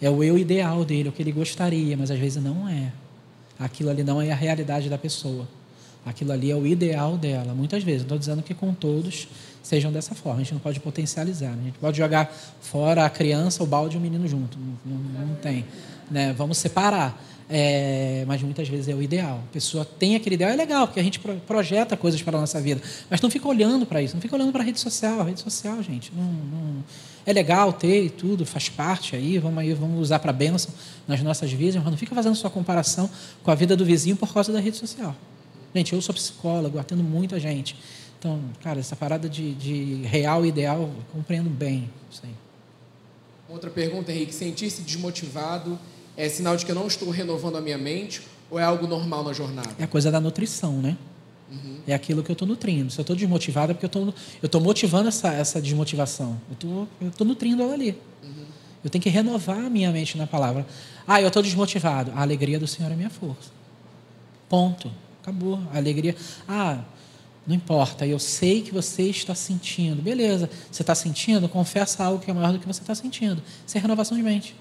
É 0.01 0.09
o 0.09 0.21
eu 0.21 0.37
ideal 0.37 0.83
dele, 0.83 1.07
o 1.07 1.11
que 1.13 1.23
ele 1.23 1.31
gostaria, 1.31 1.95
mas 1.95 2.11
às 2.11 2.19
vezes 2.19 2.43
não 2.43 2.67
é. 2.67 2.91
Aquilo 3.57 3.89
ali 3.89 4.03
não 4.03 4.21
é 4.21 4.29
a 4.29 4.35
realidade 4.35 4.89
da 4.89 4.97
pessoa. 4.97 5.47
Aquilo 6.05 6.33
ali 6.33 6.51
é 6.51 6.55
o 6.55 6.67
ideal 6.67 7.17
dela. 7.17 7.53
Muitas 7.53 7.81
vezes, 7.81 8.01
não 8.01 8.07
estou 8.07 8.19
dizendo 8.19 8.43
que 8.43 8.53
com 8.53 8.73
todos 8.73 9.29
sejam 9.63 9.89
dessa 9.89 10.13
forma. 10.13 10.41
A 10.41 10.43
gente 10.43 10.53
não 10.53 10.59
pode 10.59 10.81
potencializar. 10.81 11.51
Né? 11.51 11.61
A 11.61 11.65
gente 11.67 11.79
pode 11.79 11.97
jogar 11.97 12.29
fora 12.59 13.05
a 13.05 13.09
criança, 13.09 13.63
o 13.63 13.65
balde 13.65 13.95
e 13.95 13.97
o 13.97 14.01
menino 14.01 14.27
junto. 14.27 14.57
Não, 14.59 14.97
não, 14.97 15.27
não 15.27 15.35
tem. 15.35 15.65
Né? 16.11 16.33
Vamos 16.33 16.57
separar. 16.57 17.17
É, 17.47 18.23
mas 18.27 18.41
muitas 18.41 18.67
vezes 18.67 18.87
é 18.87 18.95
o 18.95 19.01
ideal. 19.01 19.39
A 19.49 19.53
pessoa 19.53 19.85
tem 19.85 20.15
aquele 20.15 20.35
ideal, 20.35 20.51
é 20.51 20.55
legal, 20.55 20.87
porque 20.87 20.99
a 20.99 21.03
gente 21.03 21.19
projeta 21.19 21.95
coisas 21.95 22.21
para 22.21 22.37
a 22.37 22.41
nossa 22.41 22.59
vida. 22.59 22.81
Mas 23.09 23.21
não 23.21 23.29
fica 23.29 23.47
olhando 23.47 23.85
para 23.85 24.01
isso, 24.01 24.15
não 24.15 24.21
fica 24.21 24.35
olhando 24.35 24.51
para 24.51 24.61
a 24.61 24.65
rede 24.65 24.79
social. 24.79 25.21
A 25.21 25.23
rede 25.25 25.41
social, 25.41 25.81
gente, 25.83 26.11
não, 26.15 26.23
não, 26.23 26.83
é 27.25 27.31
legal 27.31 27.71
ter 27.71 28.05
e 28.05 28.09
tudo, 28.09 28.45
faz 28.45 28.69
parte 28.69 29.15
aí, 29.15 29.37
vamos 29.37 29.59
aí, 29.59 29.73
vamos 29.73 29.99
usar 29.99 30.19
para 30.19 30.33
bênção 30.33 30.73
nas 31.07 31.21
nossas 31.21 31.51
vidas, 31.51 31.75
mas 31.75 31.85
não 31.85 31.97
fica 31.97 32.15
fazendo 32.15 32.35
sua 32.35 32.49
comparação 32.49 33.09
com 33.43 33.51
a 33.51 33.55
vida 33.55 33.75
do 33.75 33.85
vizinho 33.85 34.15
por 34.15 34.33
causa 34.33 34.51
da 34.51 34.59
rede 34.59 34.77
social. 34.77 35.15
Gente, 35.73 35.93
eu 35.93 36.01
sou 36.01 36.15
psicólogo, 36.15 36.79
atendo 36.79 37.03
muita 37.03 37.39
gente. 37.39 37.75
Então, 38.17 38.39
cara, 38.63 38.79
essa 38.79 38.95
parada 38.95 39.29
de, 39.29 39.53
de 39.53 40.01
real 40.03 40.45
e 40.45 40.49
ideal, 40.49 40.89
compreendo 41.11 41.49
bem 41.49 41.89
isso 42.09 42.21
aí. 42.23 42.33
Outra 43.47 43.69
pergunta, 43.69 44.11
Henrique. 44.11 44.33
Sentir-se 44.33 44.81
desmotivado 44.81 45.77
é 46.17 46.29
sinal 46.29 46.55
de 46.55 46.65
que 46.65 46.71
eu 46.71 46.75
não 46.75 46.87
estou 46.87 47.09
renovando 47.09 47.57
a 47.57 47.61
minha 47.61 47.77
mente 47.77 48.21
ou 48.49 48.59
é 48.59 48.63
algo 48.63 48.87
normal 48.87 49.23
na 49.23 49.33
jornada? 49.33 49.69
É 49.77 49.83
a 49.83 49.87
coisa 49.87 50.11
da 50.11 50.19
nutrição, 50.19 50.81
né? 50.81 50.97
Uhum. 51.51 51.77
É 51.87 51.93
aquilo 51.93 52.23
que 52.23 52.31
eu 52.31 52.33
estou 52.33 52.47
nutrindo. 52.47 52.91
Se 52.91 52.99
eu 52.99 53.03
estou 53.03 53.15
desmotivado, 53.15 53.71
é 53.71 53.75
porque 53.75 53.85
eu 53.97 54.13
estou 54.43 54.61
motivando 54.61 55.09
essa, 55.09 55.33
essa 55.33 55.61
desmotivação. 55.61 56.39
Eu 56.49 56.87
estou 57.07 57.27
nutrindo 57.27 57.61
ela 57.61 57.73
ali. 57.73 57.91
Uhum. 58.23 58.45
Eu 58.83 58.89
tenho 58.89 59.01
que 59.01 59.09
renovar 59.09 59.57
a 59.57 59.69
minha 59.69 59.91
mente 59.91 60.17
na 60.17 60.25
palavra. 60.25 60.65
Ah, 61.07 61.21
eu 61.21 61.27
estou 61.27 61.43
desmotivado. 61.43 62.11
A 62.15 62.21
alegria 62.21 62.59
do 62.59 62.67
Senhor 62.67 62.91
é 62.91 62.95
minha 62.95 63.09
força. 63.09 63.51
Ponto. 64.49 64.91
Acabou. 65.21 65.59
A 65.73 65.77
alegria. 65.77 66.15
Ah, 66.47 66.79
não 67.47 67.55
importa, 67.55 68.07
eu 68.07 68.17
sei 68.17 68.61
que 68.61 68.73
você 68.73 69.03
está 69.03 69.35
sentindo. 69.35 70.01
Beleza, 70.01 70.49
você 70.71 70.81
está 70.81 70.95
sentindo? 70.95 71.47
Confessa 71.47 72.03
algo 72.03 72.23
que 72.23 72.31
é 72.31 72.33
maior 72.33 72.51
do 72.53 72.59
que 72.59 72.65
você 72.65 72.81
está 72.81 72.95
sentindo. 72.95 73.41
Isso 73.65 73.77
é 73.77 73.81
renovação 73.81 74.17
de 74.17 74.23
mente. 74.23 74.55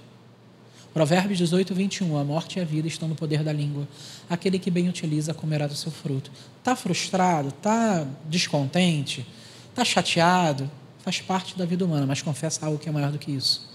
Provérbios 0.95 1.39
18, 1.39 1.75
21. 1.75 2.17
A 2.17 2.23
morte 2.23 2.61
e 2.61 2.63
a 2.63 2.65
vida 2.65 2.87
estão 2.87 3.09
no 3.09 3.17
poder 3.17 3.43
da 3.43 3.53
língua. 3.53 3.87
Aquele 4.31 4.61
que 4.61 4.71
bem 4.71 4.89
utiliza 4.89 5.35
comerá 5.35 5.67
do 5.67 5.75
seu 5.75 5.91
fruto. 5.91 6.31
Está 6.61 6.77
frustrado? 6.77 7.49
Está 7.49 8.07
descontente? 8.27 9.27
Está 9.71 9.85
chateado? 9.85 10.71
Faz 11.01 11.21
parte 11.21 11.59
da 11.59 11.67
vida 11.67 11.85
humana, 11.85 12.07
mas 12.07 12.23
confessa 12.23 12.65
algo 12.65 12.79
que 12.79 12.89
é 12.89 12.93
maior 12.93 13.11
do 13.11 13.19
que 13.19 13.33
isso. 13.33 13.69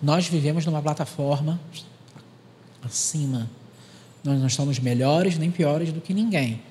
Nós 0.00 0.28
vivemos 0.28 0.64
numa 0.64 0.80
plataforma 0.80 1.60
acima. 2.84 3.50
Nós 4.22 4.38
não 4.38 4.46
estamos 4.46 4.78
melhores 4.78 5.36
nem 5.36 5.50
piores 5.50 5.92
do 5.92 6.00
que 6.00 6.14
ninguém. 6.14 6.62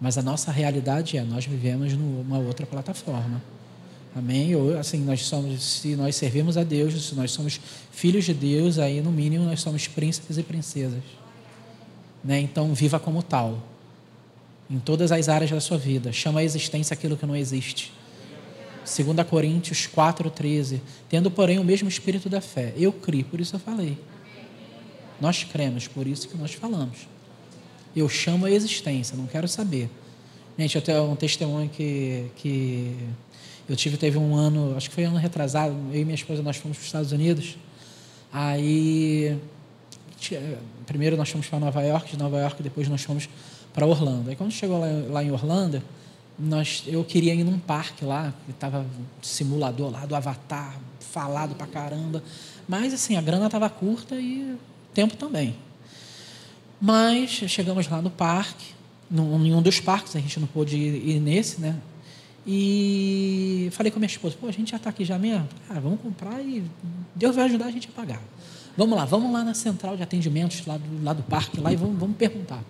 Mas 0.00 0.18
a 0.18 0.22
nossa 0.22 0.50
realidade 0.50 1.16
é, 1.16 1.22
nós 1.22 1.46
vivemos 1.46 1.92
numa 1.92 2.38
outra 2.38 2.66
plataforma. 2.66 3.40
Amém? 4.14 4.54
Ou, 4.54 4.78
assim, 4.78 4.98
nós 4.98 5.24
somos, 5.24 5.62
se 5.62 5.96
nós 5.96 6.16
servimos 6.16 6.56
a 6.56 6.64
Deus, 6.64 7.08
se 7.08 7.14
nós 7.14 7.30
somos 7.30 7.60
filhos 7.90 8.24
de 8.24 8.34
Deus, 8.34 8.78
aí 8.78 9.00
no 9.00 9.10
mínimo 9.10 9.44
nós 9.44 9.60
somos 9.60 9.88
príncipes 9.88 10.36
e 10.36 10.42
princesas. 10.42 11.02
Né? 12.22 12.40
Então, 12.40 12.74
viva 12.74 13.00
como 13.00 13.22
tal. 13.22 13.58
Em 14.70 14.78
todas 14.78 15.10
as 15.12 15.28
áreas 15.28 15.50
da 15.50 15.60
sua 15.60 15.78
vida. 15.78 16.12
Chama 16.12 16.40
a 16.40 16.44
existência 16.44 16.94
aquilo 16.94 17.16
que 17.16 17.26
não 17.26 17.36
existe. 17.36 17.92
2 18.84 19.26
Coríntios 19.28 19.88
4,13. 19.88 20.80
Tendo, 21.08 21.30
porém, 21.30 21.58
o 21.58 21.64
mesmo 21.64 21.88
espírito 21.88 22.28
da 22.28 22.40
fé. 22.40 22.74
Eu 22.76 22.92
criei, 22.92 23.24
por 23.24 23.40
isso 23.40 23.56
eu 23.56 23.60
falei. 23.60 23.98
Nós 25.20 25.44
cremos, 25.44 25.86
por 25.86 26.06
isso 26.06 26.28
que 26.28 26.36
nós 26.36 26.52
falamos. 26.52 27.08
Eu 27.94 28.08
chamo 28.08 28.46
a 28.46 28.50
existência, 28.50 29.16
não 29.16 29.26
quero 29.26 29.46
saber. 29.46 29.88
Gente, 30.58 30.76
eu 30.76 30.82
tenho 30.82 31.04
um 31.04 31.16
testemunho 31.16 31.68
que, 31.68 32.26
que 32.36 32.94
eu 33.72 33.76
tive, 33.76 33.96
teve 33.96 34.18
um 34.18 34.36
ano, 34.36 34.76
acho 34.76 34.90
que 34.90 34.94
foi 34.94 35.06
um 35.06 35.08
ano 35.08 35.18
retrasado, 35.18 35.74
eu 35.92 36.02
e 36.02 36.04
minha 36.04 36.14
esposa, 36.14 36.42
nós 36.42 36.58
fomos 36.58 36.76
para 36.76 36.82
os 36.82 36.86
Estados 36.86 37.10
Unidos. 37.10 37.56
Aí, 38.30 39.38
primeiro 40.86 41.16
nós 41.16 41.30
fomos 41.30 41.46
para 41.46 41.58
Nova 41.58 41.80
York, 41.82 42.10
de 42.10 42.18
Nova 42.18 42.38
York, 42.38 42.62
depois 42.62 42.86
nós 42.86 43.02
fomos 43.02 43.30
para 43.72 43.86
Orlando. 43.86 44.28
Aí 44.28 44.36
quando 44.36 44.50
chegou 44.52 44.78
lá, 44.78 44.86
lá 45.08 45.24
em 45.24 45.30
Orlando, 45.30 45.82
nós, 46.38 46.84
eu 46.86 47.02
queria 47.02 47.34
ir 47.34 47.44
num 47.44 47.58
parque 47.58 48.04
lá, 48.04 48.34
que 48.44 48.50
estava 48.50 48.84
simulador 49.22 49.90
lá 49.90 50.04
do 50.04 50.14
Avatar, 50.14 50.78
falado 51.00 51.54
pra 51.54 51.66
caramba. 51.66 52.22
Mas 52.68 52.92
assim, 52.92 53.16
a 53.16 53.22
grana 53.22 53.46
estava 53.46 53.70
curta 53.70 54.16
e 54.16 54.54
tempo 54.92 55.16
também. 55.16 55.56
Mas 56.78 57.30
chegamos 57.30 57.88
lá 57.88 58.02
no 58.02 58.10
parque, 58.10 58.66
em 59.10 59.54
um 59.54 59.62
dos 59.62 59.80
parques, 59.80 60.14
a 60.14 60.20
gente 60.20 60.38
não 60.38 60.46
pôde 60.46 60.76
ir, 60.76 61.08
ir 61.08 61.20
nesse, 61.20 61.58
né? 61.58 61.74
E 62.46 63.68
falei 63.72 63.92
com 63.92 63.98
a 63.98 64.00
minha 64.00 64.08
esposa, 64.08 64.36
pô, 64.40 64.48
a 64.48 64.52
gente 64.52 64.70
já 64.72 64.76
está 64.76 64.90
aqui 64.90 65.04
já 65.04 65.18
mesmo? 65.18 65.48
Cara, 65.68 65.80
vamos 65.80 66.00
comprar 66.00 66.40
e 66.40 66.64
Deus 67.14 67.36
vai 67.36 67.44
ajudar 67.44 67.66
a 67.66 67.70
gente 67.70 67.88
a 67.88 67.92
pagar. 67.92 68.20
Vamos 68.76 68.96
lá, 68.96 69.04
vamos 69.04 69.32
lá 69.32 69.44
na 69.44 69.54
central 69.54 69.96
de 69.96 70.02
atendimentos 70.02 70.66
lá 70.66 70.76
do, 70.76 71.04
lá 71.04 71.12
do 71.12 71.22
parque 71.22 71.60
lá 71.60 71.72
e 71.72 71.76
vamos, 71.76 71.98
vamos 71.98 72.16
perguntar. 72.16 72.62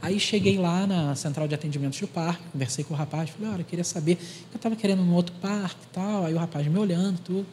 Aí 0.00 0.18
cheguei 0.18 0.56
lá 0.56 0.86
na 0.86 1.14
central 1.14 1.46
de 1.46 1.54
atendimentos 1.54 2.00
do 2.00 2.08
parque, 2.08 2.42
conversei 2.52 2.82
com 2.82 2.94
o 2.94 2.96
rapaz, 2.96 3.28
falei, 3.28 3.52
olha, 3.52 3.60
eu 3.60 3.64
queria 3.66 3.84
saber, 3.84 4.18
eu 4.50 4.56
estava 4.56 4.74
querendo 4.74 5.02
um 5.02 5.12
outro 5.12 5.34
parque 5.42 5.84
e 5.84 5.92
tal, 5.92 6.24
aí 6.24 6.32
o 6.32 6.38
rapaz 6.38 6.66
me 6.66 6.78
olhando, 6.78 7.18
tudo. 7.18 7.46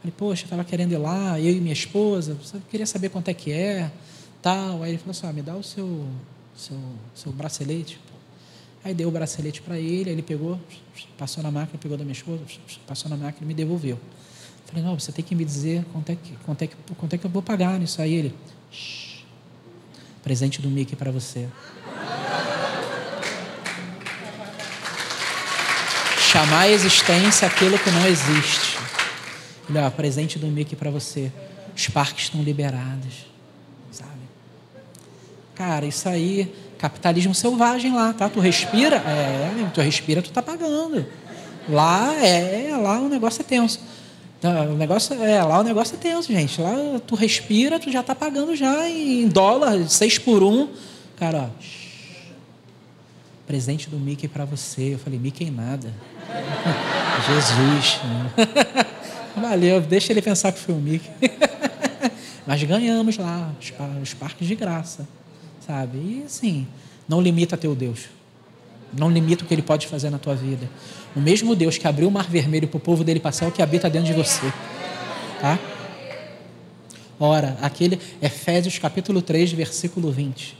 Falei, 0.00 0.12
poxa, 0.16 0.42
eu 0.42 0.46
estava 0.46 0.64
querendo 0.64 0.90
ir 0.90 0.96
lá, 0.96 1.38
eu 1.38 1.54
e 1.54 1.60
minha 1.60 1.72
esposa, 1.72 2.36
queria 2.68 2.86
saber 2.86 3.08
quanto 3.08 3.28
é 3.28 3.34
que 3.34 3.52
é, 3.52 3.88
tal. 4.42 4.82
Aí 4.82 4.90
ele 4.90 4.98
falou 4.98 5.12
assim, 5.12 5.28
ah, 5.28 5.32
me 5.32 5.42
dá 5.42 5.54
o 5.54 5.62
seu, 5.62 6.04
seu, 6.56 6.76
seu 7.14 7.30
bracelete. 7.30 8.00
Aí 8.84 8.92
deu 8.92 9.08
o 9.08 9.12
bracelete 9.12 9.62
para 9.62 9.78
ele, 9.78 10.10
aí 10.10 10.14
ele 10.16 10.22
pegou, 10.22 10.58
passou 11.16 11.42
na 11.42 11.50
máquina, 11.50 11.78
pegou 11.80 11.96
da 11.96 12.02
minha 12.02 12.14
esposa, 12.14 12.42
passou 12.86 13.08
na 13.08 13.16
máquina 13.16 13.44
e 13.44 13.46
me 13.46 13.54
devolveu. 13.54 13.98
Falei, 14.66 14.82
não, 14.82 14.98
você 14.98 15.12
tem 15.12 15.24
que 15.24 15.34
me 15.34 15.44
dizer 15.44 15.84
quanto 15.92 16.10
é 16.10 16.16
que, 16.16 16.32
quanto 16.44 16.62
é 16.62 16.66
que, 16.66 16.74
quanto 16.96 17.14
é 17.14 17.18
que 17.18 17.26
eu 17.26 17.30
vou 17.30 17.42
pagar 17.42 17.78
nisso 17.78 18.00
aí. 18.00 18.14
Ele, 18.14 18.34
Shh, 18.72 19.22
presente 20.22 20.62
do 20.62 20.70
Mickey 20.70 20.96
para 20.96 21.12
você. 21.12 21.46
Chamar 26.18 26.60
a 26.60 26.68
existência 26.70 27.46
aquilo 27.46 27.78
que 27.78 27.90
não 27.90 28.06
existe. 28.06 28.78
Ele, 29.68 29.78
ó, 29.78 29.90
presente 29.90 30.38
do 30.38 30.46
Mickey 30.46 30.74
para 30.74 30.90
você. 30.90 31.30
Os 31.76 31.88
parques 31.88 32.24
estão 32.24 32.42
liberados. 32.42 33.26
Sabe? 33.90 34.22
Cara, 35.54 35.84
isso 35.84 36.08
aí 36.08 36.50
Capitalismo 36.82 37.32
selvagem 37.32 37.94
lá, 37.94 38.12
tá? 38.12 38.28
Tu 38.28 38.40
respira, 38.40 38.96
é, 38.96 39.70
tu 39.72 39.80
respira, 39.80 40.20
tu 40.20 40.32
tá 40.32 40.42
pagando. 40.42 41.06
Lá 41.68 42.12
é, 42.14 42.76
lá 42.76 42.98
o 42.98 43.08
negócio 43.08 43.40
é 43.40 43.44
tenso. 43.44 43.78
Então, 44.36 44.72
o 44.72 44.76
negócio 44.76 45.14
é, 45.22 45.40
lá 45.44 45.60
o 45.60 45.62
negócio 45.62 45.94
é 45.94 45.98
tenso, 45.98 46.32
gente. 46.32 46.60
Lá 46.60 46.74
tu 47.06 47.14
respira, 47.14 47.78
tu 47.78 47.88
já 47.88 48.02
tá 48.02 48.16
pagando 48.16 48.56
já 48.56 48.88
em 48.88 49.28
dólar, 49.28 49.88
seis 49.88 50.18
por 50.18 50.42
um. 50.42 50.70
Cara, 51.14 51.42
ó, 51.42 51.48
presente 53.46 53.88
do 53.88 53.96
Mickey 53.96 54.26
para 54.26 54.44
você. 54.44 54.94
Eu 54.94 54.98
falei, 54.98 55.20
Mickey 55.20 55.52
nada. 55.52 55.88
Jesus. 57.28 58.00
Valeu, 59.40 59.80
deixa 59.80 60.12
ele 60.12 60.20
pensar 60.20 60.50
que 60.50 60.58
foi 60.58 60.74
o 60.74 60.78
Mickey. 60.78 61.08
Mas 62.44 62.60
ganhamos 62.64 63.16
lá 63.18 63.52
os 64.02 64.14
parques 64.14 64.48
de 64.48 64.56
graça 64.56 65.06
sabe? 65.66 65.98
E 65.98 66.22
assim, 66.26 66.66
não 67.08 67.20
limita 67.20 67.56
teu 67.56 67.74
Deus. 67.74 68.06
Não 68.92 69.10
limita 69.10 69.44
o 69.44 69.46
que 69.46 69.54
ele 69.54 69.62
pode 69.62 69.86
fazer 69.86 70.10
na 70.10 70.18
tua 70.18 70.34
vida. 70.34 70.68
O 71.16 71.20
mesmo 71.20 71.54
Deus 71.54 71.78
que 71.78 71.86
abriu 71.86 72.08
o 72.08 72.10
mar 72.10 72.28
vermelho 72.28 72.68
para 72.68 72.76
o 72.76 72.80
povo 72.80 73.02
dele 73.02 73.20
passar 73.20 73.46
é 73.46 73.48
o 73.48 73.52
que 73.52 73.62
habita 73.62 73.88
dentro 73.88 74.08
de 74.08 74.12
você. 74.12 74.52
Tá? 75.40 75.58
Ora, 77.18 77.56
aquele 77.62 77.98
Efésios 78.20 78.78
capítulo 78.78 79.22
3, 79.22 79.52
versículo 79.52 80.10
20. 80.10 80.58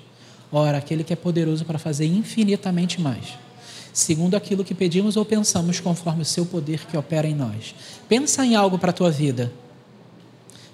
Ora, 0.51 0.79
aquele 0.79 1.03
que 1.03 1.13
é 1.13 1.17
poderoso 1.17 1.65
para 1.65 1.79
fazer 1.79 2.07
infinitamente 2.07 3.01
mais, 3.01 3.39
segundo 3.93 4.35
aquilo 4.35 4.65
que 4.65 4.75
pedimos 4.75 5.17
ou 5.17 5.25
pensamos, 5.25 5.81
conforme 5.81 6.23
o 6.23 6.27
seu 6.27 6.47
poder 6.47 6.87
que 6.87 6.97
opera 6.97 7.27
em 7.27 7.35
nós. 7.35 7.75
Pensa 8.09 8.45
em 8.45 8.55
algo 8.55 8.79
para 8.79 8.91
a 8.91 8.93
tua 8.93 9.11
vida. 9.11 9.53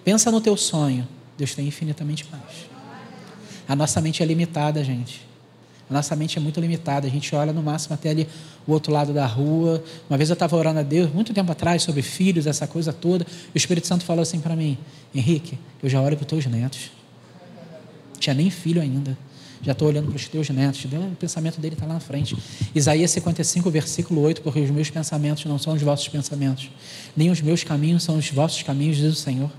Pensa 0.04 0.30
no 0.30 0.40
teu 0.40 0.56
sonho. 0.56 1.06
Deus 1.36 1.54
tem 1.54 1.66
infinitamente 1.66 2.26
mais. 2.30 2.77
A 3.68 3.76
nossa 3.76 4.00
mente 4.00 4.22
é 4.22 4.26
limitada, 4.26 4.82
gente. 4.82 5.28
A 5.90 5.94
nossa 5.94 6.16
mente 6.16 6.38
é 6.38 6.40
muito 6.40 6.58
limitada. 6.58 7.06
A 7.06 7.10
gente 7.10 7.34
olha 7.34 7.52
no 7.52 7.62
máximo 7.62 7.94
até 7.94 8.10
ali 8.10 8.26
o 8.66 8.72
outro 8.72 8.92
lado 8.92 9.12
da 9.12 9.26
rua. 9.26 9.84
Uma 10.08 10.16
vez 10.16 10.30
eu 10.30 10.34
estava 10.34 10.56
orando 10.56 10.80
a 10.80 10.82
Deus, 10.82 11.12
muito 11.12 11.34
tempo 11.34 11.52
atrás, 11.52 11.82
sobre 11.82 12.00
filhos, 12.02 12.46
essa 12.46 12.66
coisa 12.66 12.92
toda. 12.92 13.26
E 13.54 13.56
o 13.56 13.58
Espírito 13.58 13.86
Santo 13.86 14.04
falou 14.04 14.22
assim 14.22 14.40
para 14.40 14.56
mim: 14.56 14.78
Henrique, 15.14 15.58
eu 15.82 15.88
já 15.88 16.00
olho 16.00 16.16
para 16.16 16.24
os 16.24 16.28
teus 16.28 16.46
netos. 16.46 16.90
Tinha 18.18 18.34
nem 18.34 18.50
filho 18.50 18.80
ainda. 18.80 19.16
Já 19.60 19.72
estou 19.72 19.88
olhando 19.88 20.06
para 20.06 20.16
os 20.16 20.28
teus 20.28 20.48
netos. 20.50 20.84
O 20.84 21.16
pensamento 21.16 21.60
dele 21.60 21.74
está 21.74 21.86
lá 21.86 21.94
na 21.94 22.00
frente. 22.00 22.36
Isaías 22.74 23.10
55, 23.10 23.70
versículo 23.70 24.20
8, 24.22 24.40
porque 24.42 24.60
os 24.60 24.70
meus 24.70 24.88
pensamentos 24.88 25.44
não 25.46 25.58
são 25.58 25.74
os 25.74 25.82
vossos 25.82 26.08
pensamentos, 26.08 26.70
nem 27.16 27.30
os 27.30 27.40
meus 27.40 27.64
caminhos 27.64 28.02
são 28.02 28.16
os 28.16 28.30
vossos 28.30 28.62
caminhos, 28.62 28.96
diz 28.96 29.12
o 29.12 29.16
Senhor. 29.16 29.50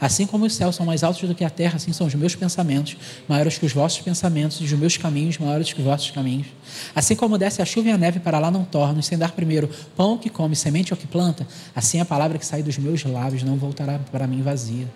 Assim 0.00 0.26
como 0.26 0.46
os 0.46 0.54
céus 0.54 0.76
são 0.76 0.86
mais 0.86 1.02
altos 1.02 1.28
do 1.28 1.34
que 1.34 1.44
a 1.44 1.50
terra, 1.50 1.76
assim 1.76 1.92
são 1.92 2.06
os 2.06 2.14
meus 2.14 2.34
pensamentos, 2.34 2.96
maiores 3.26 3.58
que 3.58 3.66
os 3.66 3.72
vossos 3.72 4.00
pensamentos, 4.00 4.60
e 4.60 4.64
os 4.64 4.72
meus 4.72 4.96
caminhos 4.96 5.38
maiores 5.38 5.72
que 5.72 5.80
os 5.80 5.84
vossos 5.84 6.10
caminhos. 6.10 6.46
Assim 6.94 7.16
como 7.16 7.36
desce 7.36 7.60
a 7.60 7.64
chuva 7.64 7.88
e 7.88 7.90
a 7.90 7.98
neve 7.98 8.20
para 8.20 8.38
lá 8.38 8.50
não 8.50 8.64
tornam, 8.64 9.02
sem 9.02 9.18
dar 9.18 9.32
primeiro 9.32 9.68
pão 9.96 10.16
que 10.16 10.30
come, 10.30 10.54
semente 10.54 10.92
ou 10.92 10.96
que 10.96 11.06
planta, 11.06 11.46
assim 11.74 12.00
a 12.00 12.04
palavra 12.04 12.38
que 12.38 12.46
sai 12.46 12.62
dos 12.62 12.78
meus 12.78 13.02
lábios 13.04 13.42
não 13.42 13.56
voltará 13.56 13.98
para 14.12 14.26
mim 14.26 14.40
vazia. 14.42 14.88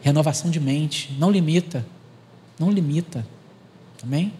Renovação 0.00 0.50
de 0.50 0.60
mente, 0.60 1.14
não 1.18 1.30
limita, 1.30 1.84
não 2.58 2.70
limita. 2.70 3.26
Amém? 4.02 4.32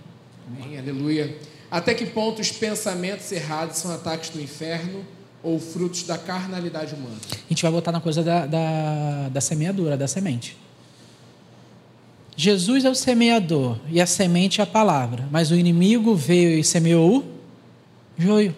Amém, 0.46 0.78
aleluia. 0.78 1.36
Até 1.70 1.92
que 1.92 2.06
ponto 2.06 2.40
os 2.40 2.52
pensamentos 2.52 3.30
errados 3.32 3.78
são 3.78 3.92
ataques 3.92 4.30
do 4.30 4.40
inferno 4.40 5.04
ou 5.46 5.60
frutos 5.60 6.02
da 6.02 6.18
carnalidade 6.18 6.92
humana? 6.92 7.14
A 7.30 7.48
gente 7.48 7.62
vai 7.62 7.70
voltar 7.70 7.92
na 7.92 8.00
coisa 8.00 8.20
da, 8.20 8.46
da, 8.46 9.28
da 9.28 9.40
semeadura, 9.40 9.96
da 9.96 10.08
semente. 10.08 10.56
Jesus 12.36 12.84
é 12.84 12.90
o 12.90 12.94
semeador 12.96 13.78
e 13.88 14.00
a 14.00 14.06
semente 14.06 14.60
é 14.60 14.64
a 14.64 14.66
palavra, 14.66 15.28
mas 15.30 15.52
o 15.52 15.54
inimigo 15.54 16.16
veio 16.16 16.58
e 16.58 16.64
semeou 16.64 17.18
o 17.18 17.24
joio. 18.18 18.56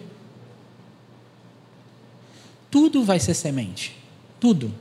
Tudo 2.71 3.03
vai 3.03 3.19
ser 3.19 3.35
semente. 3.35 3.95
Tudo. 4.39 4.73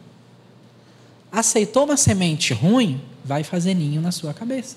Aceitou 1.30 1.84
uma 1.84 1.96
semente 1.98 2.54
ruim, 2.54 3.02
vai 3.22 3.44
fazer 3.44 3.74
ninho 3.74 4.00
na 4.00 4.12
sua 4.12 4.32
cabeça. 4.32 4.76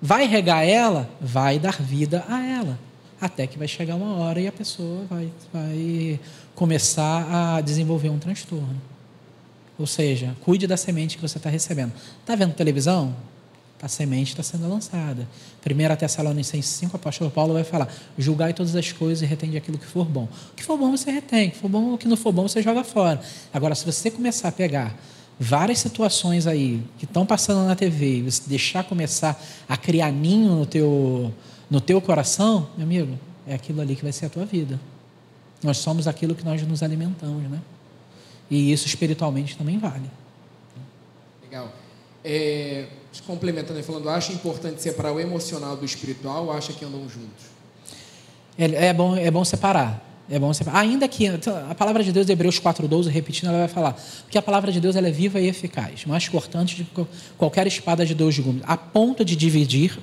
Vai 0.00 0.26
regar 0.26 0.66
ela, 0.66 1.08
vai 1.20 1.60
dar 1.60 1.80
vida 1.80 2.24
a 2.28 2.44
ela 2.44 2.76
até 3.22 3.46
que 3.46 3.56
vai 3.56 3.68
chegar 3.68 3.94
uma 3.94 4.16
hora 4.16 4.40
e 4.40 4.48
a 4.48 4.52
pessoa 4.52 5.04
vai, 5.08 5.30
vai 5.52 6.18
começar 6.56 7.56
a 7.56 7.60
desenvolver 7.60 8.08
um 8.08 8.18
transtorno. 8.18 8.82
Ou 9.78 9.86
seja, 9.86 10.36
cuide 10.40 10.66
da 10.66 10.76
semente 10.76 11.16
que 11.16 11.22
você 11.22 11.38
está 11.38 11.48
recebendo. 11.48 11.92
Está 12.20 12.34
vendo 12.34 12.52
televisão? 12.52 13.14
A 13.80 13.86
semente 13.86 14.32
está 14.32 14.42
sendo 14.42 14.68
lançada. 14.68 15.28
1 15.64 15.96
Tessalonicenses 15.96 16.66
5, 16.66 16.92
o 16.92 16.96
apóstolo 16.96 17.30
Paulo 17.30 17.54
vai 17.54 17.64
falar: 17.64 17.88
julgai 18.18 18.52
todas 18.52 18.74
as 18.74 18.90
coisas 18.90 19.22
e 19.22 19.26
retende 19.26 19.56
aquilo 19.56 19.78
que 19.78 19.86
for 19.86 20.04
bom. 20.04 20.28
O 20.52 20.54
que 20.56 20.64
for 20.64 20.76
bom 20.76 20.90
você 20.90 21.10
retém, 21.10 21.48
o 21.48 21.50
que, 21.52 21.58
for 21.58 21.68
bom, 21.68 21.94
o 21.94 21.98
que 21.98 22.08
não 22.08 22.16
for 22.16 22.32
bom 22.32 22.42
você 22.42 22.60
joga 22.60 22.82
fora. 22.82 23.20
Agora, 23.52 23.74
se 23.76 23.84
você 23.84 24.10
começar 24.10 24.48
a 24.48 24.52
pegar 24.52 24.96
várias 25.38 25.78
situações 25.78 26.46
aí 26.46 26.82
que 26.98 27.04
estão 27.04 27.24
passando 27.24 27.66
na 27.66 27.74
TV 27.74 28.22
você 28.22 28.42
deixar 28.46 28.84
começar 28.84 29.40
a 29.68 29.76
criar 29.76 30.10
ninho 30.12 30.54
no 30.56 30.66
teu, 30.66 31.32
no 31.72 31.80
teu 31.80 32.02
coração, 32.02 32.68
meu 32.76 32.84
amigo, 32.84 33.18
é 33.46 33.54
aquilo 33.54 33.80
ali 33.80 33.96
que 33.96 34.02
vai 34.02 34.12
ser 34.12 34.26
a 34.26 34.28
tua 34.28 34.44
vida. 34.44 34.78
Nós 35.62 35.78
somos 35.78 36.06
aquilo 36.06 36.34
que 36.34 36.44
nós 36.44 36.60
nos 36.66 36.82
alimentamos, 36.82 37.50
né? 37.50 37.62
E 38.50 38.70
isso 38.70 38.86
espiritualmente 38.86 39.56
também 39.56 39.78
vale. 39.78 40.10
Legal. 41.42 41.72
É, 42.22 42.88
complementando, 43.26 43.82
falando, 43.82 44.10
acha 44.10 44.34
importante 44.34 44.82
separar 44.82 45.14
o 45.14 45.18
emocional 45.18 45.74
do 45.74 45.86
espiritual 45.86 46.44
ou 46.44 46.52
acha 46.52 46.74
que 46.74 46.84
andam 46.84 47.08
juntos? 47.08 47.46
É, 48.58 48.88
é 48.88 48.92
bom, 48.92 49.16
é 49.16 49.30
bom 49.30 49.42
separar. 49.42 50.06
É 50.30 50.38
bom 50.38 50.52
separar. 50.52 50.80
Ainda 50.80 51.08
que 51.08 51.26
a 51.26 51.74
palavra 51.74 52.04
de 52.04 52.12
Deus, 52.12 52.28
Hebreus 52.28 52.60
4,12, 52.60 53.06
repetindo, 53.06 53.48
ela 53.48 53.60
vai 53.60 53.68
falar, 53.68 53.94
porque 54.24 54.36
a 54.36 54.42
palavra 54.42 54.70
de 54.70 54.78
Deus 54.78 54.94
ela 54.94 55.08
é 55.08 55.10
viva 55.10 55.40
e 55.40 55.48
eficaz, 55.48 56.04
mais 56.04 56.28
cortante 56.28 56.76
de 56.76 56.86
qualquer 57.38 57.66
espada 57.66 58.04
de 58.04 58.14
dois 58.14 58.38
gumes, 58.38 58.62
a 58.66 58.76
ponto 58.76 59.24
de 59.24 59.34
dividir 59.34 59.98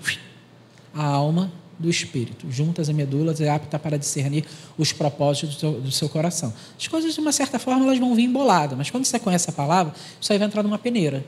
a 0.95 1.05
alma 1.05 1.58
do 1.79 1.89
espírito. 1.89 2.45
Juntas 2.51 2.89
e 2.89 2.93
medulas 2.93 3.39
é 3.39 3.49
apta 3.49 3.79
para 3.79 3.97
discernir 3.97 4.43
os 4.77 4.91
propósitos 4.91 5.55
do 5.55 5.59
seu, 5.59 5.71
do 5.81 5.91
seu, 5.91 6.09
coração. 6.09 6.53
As 6.77 6.87
coisas, 6.87 7.13
de 7.13 7.19
uma 7.21 7.31
certa 7.31 7.57
forma, 7.57 7.85
elas 7.85 7.97
vão 7.97 8.13
vir 8.13 8.23
emboladas, 8.23 8.77
mas 8.77 8.89
quando 8.89 9.05
você 9.05 9.17
conhece 9.17 9.49
a 9.49 9.53
palavra, 9.53 9.93
isso 10.19 10.31
aí 10.31 10.37
vai 10.37 10.47
entrar 10.47 10.61
numa 10.61 10.77
peneira. 10.77 11.23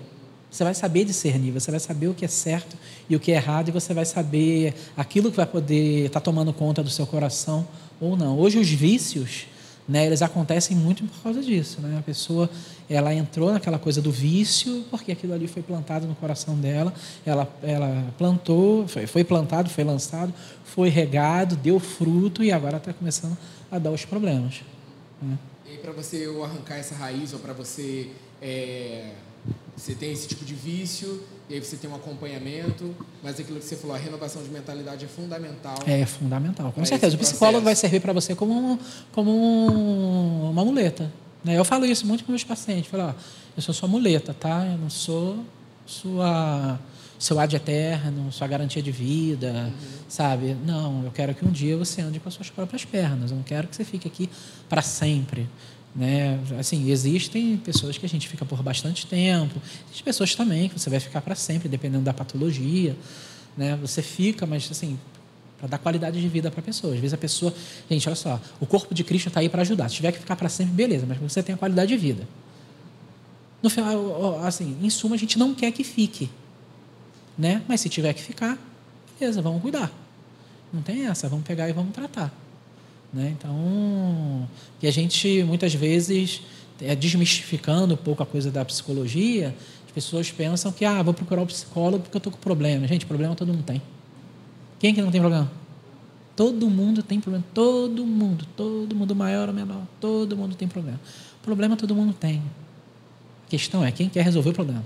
Você 0.52 0.66
vai 0.66 0.74
saber 0.74 1.06
discernir, 1.06 1.52
você 1.52 1.72
vai 1.72 1.80
saber 1.80 2.10
o 2.10 2.14
que 2.14 2.26
é 2.26 2.28
certo 2.28 2.76
e 3.10 3.16
o 3.16 3.20
que 3.22 3.32
é 3.32 3.36
errado, 3.36 3.70
e 3.70 3.72
você 3.72 3.94
vai 3.94 4.04
saber 4.04 4.74
aquilo 4.98 5.32
que 5.32 5.38
vai 5.38 5.46
poder 5.46 6.08
estar 6.08 6.20
tá 6.20 6.24
tomando 6.26 6.52
conta 6.52 6.84
do 6.84 6.90
seu 6.90 7.08
coração 7.08 7.66
ou 8.02 8.18
não. 8.18 8.38
Hoje, 8.38 8.60
os 8.60 8.70
vícios, 8.70 9.46
né, 9.92 10.06
eles 10.06 10.22
acontecem 10.22 10.76
muito 10.76 11.04
por 11.04 11.22
causa 11.22 11.42
disso. 11.42 11.82
Né? 11.82 11.98
A 12.00 12.02
pessoa 12.02 12.50
ela 12.90 13.14
entrou 13.14 13.52
naquela 13.52 13.78
coisa 13.78 14.02
do 14.02 14.10
vício, 14.10 14.86
porque 14.90 15.12
aquilo 15.12 15.34
ali 15.34 15.48
foi 15.48 15.62
plantado 15.62 16.08
no 16.08 16.16
coração 16.16 16.56
dela, 16.56 16.94
ela, 17.26 17.48
ela 17.62 18.06
plantou, 18.18 18.88
foi, 18.88 19.06
foi 19.06 19.24
plantado, 19.26 19.70
foi 19.70 19.84
lançado, 19.84 20.34
foi 20.64 20.88
regado, 20.88 21.58
deu 21.58 21.78
fruto 21.78 22.42
e 22.42 22.54
agora 22.54 22.78
está 22.78 22.94
começando 22.94 23.38
a 23.70 23.78
dar 23.78 23.92
os 23.92 24.06
problemas. 24.06 24.62
Né? 25.22 25.38
E 25.70 25.78
para 25.78 25.92
você 25.92 26.26
arrancar 26.42 26.78
essa 26.78 26.96
raiz, 26.96 27.34
ou 27.34 27.40
para 27.40 27.54
você. 27.54 28.10
É, 28.42 29.12
você 29.76 29.94
tem 29.94 30.12
esse 30.12 30.28
tipo 30.28 30.46
de 30.46 30.54
vício, 30.54 31.22
e 31.52 31.56
aí 31.56 31.60
você 31.60 31.76
tem 31.76 31.90
um 31.90 31.96
acompanhamento, 31.96 32.96
mas 33.22 33.38
aquilo 33.38 33.60
que 33.60 33.66
você 33.66 33.76
falou, 33.76 33.94
a 33.94 34.00
renovação 34.00 34.42
de 34.42 34.50
mentalidade 34.50 35.04
é 35.04 35.08
fundamental. 35.08 35.76
É, 35.86 36.00
é 36.00 36.06
fundamental, 36.06 36.72
com 36.72 36.86
certeza. 36.86 37.14
O 37.18 37.20
psicólogo 37.20 37.66
vai 37.66 37.76
servir 37.76 38.00
para 38.00 38.14
você 38.14 38.34
como, 38.34 38.80
como 39.12 40.50
uma 40.50 40.64
muleta. 40.64 41.12
Né? 41.44 41.58
Eu 41.58 41.66
falo 41.66 41.86
isso 41.86 42.08
muito 42.08 42.24
com 42.24 42.32
meus 42.32 42.46
pacientes. 42.46 42.90
Falo, 42.90 43.10
ó, 43.10 43.14
eu 43.58 43.62
sou 43.62 43.74
sua 43.74 43.90
muleta, 43.90 44.34
tá? 44.34 44.66
Eu 44.66 44.78
não 44.78 44.90
sou 44.90 45.44
sua 45.86 46.80
seu 47.20 47.40
ad 47.40 47.54
eterno, 47.56 48.32
sua 48.32 48.48
garantia 48.48 48.82
de 48.82 48.92
vida, 48.92 49.52
uhum. 49.52 49.74
sabe? 50.08 50.58
Não, 50.66 51.04
eu 51.04 51.12
quero 51.12 51.36
que 51.36 51.46
um 51.46 51.52
dia 51.52 51.78
você 51.78 52.02
ande 52.02 52.20
com 52.20 52.28
as 52.28 52.34
suas 52.34 52.50
próprias 52.50 52.84
pernas. 52.84 53.30
Eu 53.30 53.38
não 53.38 53.44
quero 53.44 53.68
que 53.68 53.76
você 53.76 53.84
fique 53.84 54.08
aqui 54.08 54.28
para 54.68 54.82
sempre. 54.82 55.48
Né? 55.96 56.40
Assim, 56.58 56.90
existem 56.90 57.58
pessoas 57.58 57.98
que 57.98 58.06
a 58.06 58.10
gente 58.10 58.28
fica 58.28 58.46
por 58.46 58.64
bastante 58.64 59.06
tempo, 59.06 59.60
existem 59.86 60.04
pessoas 60.04 60.36
também 60.36 60.70
que 60.70 60.80
você 60.80 60.90
vai 60.90 61.00
ficar 61.00 61.22
para 61.22 61.36
sempre, 61.36 61.68
dependendo 61.68 62.04
da 62.04 62.14
patologia. 62.14 62.96
Né? 63.58 63.76
Você 63.82 64.02
fica, 64.02 64.46
mas 64.46 64.70
assim, 64.72 64.98
para 65.62 65.68
dar 65.68 65.78
qualidade 65.78 66.20
de 66.20 66.28
vida 66.28 66.50
para 66.50 66.60
a 66.60 66.64
pessoa. 66.64 66.94
Às 66.94 67.00
vezes 67.00 67.14
a 67.14 67.18
pessoa, 67.18 67.54
gente, 67.90 68.08
olha 68.08 68.16
só, 68.16 68.42
o 68.60 68.66
corpo 68.66 68.96
de 68.96 69.04
Cristo 69.04 69.28
está 69.28 69.42
aí 69.42 69.48
para 69.48 69.62
ajudar. 69.62 69.90
Se 69.90 69.96
tiver 69.96 70.12
que 70.12 70.20
ficar 70.20 70.36
para 70.36 70.50
sempre, 70.50 70.74
beleza, 70.74 71.06
mas 71.08 71.20
você 71.20 71.44
tem 71.44 71.54
a 71.54 71.58
qualidade 71.58 71.90
de 71.90 71.98
vida. 71.98 72.28
No 73.62 73.70
final, 73.70 74.44
assim, 74.44 74.76
em 74.82 74.90
suma, 74.90 75.16
a 75.16 75.20
gente 75.20 75.38
não 75.38 75.54
quer 75.54 75.72
que 75.72 75.84
fique, 75.84 76.32
né? 77.38 77.62
Mas 77.68 77.82
se 77.82 77.90
tiver 77.90 78.12
que 78.14 78.24
ficar, 78.24 78.58
beleza, 79.20 79.40
vamos 79.40 79.62
cuidar. 79.62 79.92
Não 80.74 80.82
tem 80.82 81.06
essa, 81.06 81.30
vamos 81.30 81.46
pegar 81.46 81.70
e 81.70 81.74
vamos 81.74 81.94
tratar, 81.94 82.34
né? 83.14 83.34
Então, 83.38 84.48
e 84.82 84.88
a 84.88 84.92
gente 84.92 85.44
muitas 85.44 85.74
vezes 85.74 86.42
é 86.82 86.96
desmistificando 86.96 87.94
um 87.94 87.98
pouco 87.98 88.24
a 88.24 88.26
coisa 88.26 88.50
da 88.50 88.64
psicologia. 88.66 89.56
As 89.86 89.92
pessoas 89.92 90.32
pensam 90.32 90.72
que 90.72 90.86
ah, 90.86 91.02
vou 91.04 91.14
procurar 91.14 91.42
o 91.42 91.44
um 91.44 91.48
psicólogo 91.48 92.04
porque 92.04 92.16
eu 92.16 92.20
estou 92.20 92.32
com 92.32 92.40
problema. 92.40 92.88
Gente, 92.88 93.06
problema 93.06 93.36
todo 93.36 93.54
mundo 93.54 93.64
tem. 93.64 93.82
Quem 94.80 94.94
que 94.94 95.02
não 95.02 95.12
tem 95.12 95.22
problema? 95.22 95.52
Todo 96.36 96.70
mundo 96.70 97.04
tem 97.04 97.20
problema. 97.20 97.46
Todo 97.54 98.06
mundo. 98.06 98.48
Todo 98.56 98.96
mundo, 98.96 99.16
maior 99.16 99.50
ou 99.50 99.54
menor. 99.54 99.84
Todo 100.00 100.36
mundo 100.36 100.56
tem 100.56 100.68
problema. 100.68 101.00
Problema 101.44 101.76
todo 101.76 101.94
mundo 101.94 102.14
tem. 102.14 102.42
A 103.46 103.50
questão 103.50 103.84
é 103.84 103.92
quem 103.92 104.10
quer 104.10 104.24
resolver 104.24 104.50
o 104.50 104.54
problema. 104.54 104.84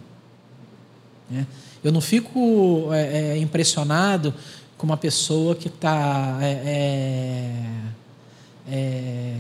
É. 1.34 1.46
Eu 1.84 1.92
não 1.92 2.02
fico 2.02 2.90
é, 2.92 3.36
é, 3.36 3.38
impressionado 3.38 4.34
com 4.78 4.86
uma 4.86 4.98
pessoa 4.98 5.56
que 5.56 5.68
está 5.68 6.40
é, 6.42 7.54
é, 8.67 8.75
é, 8.75 9.36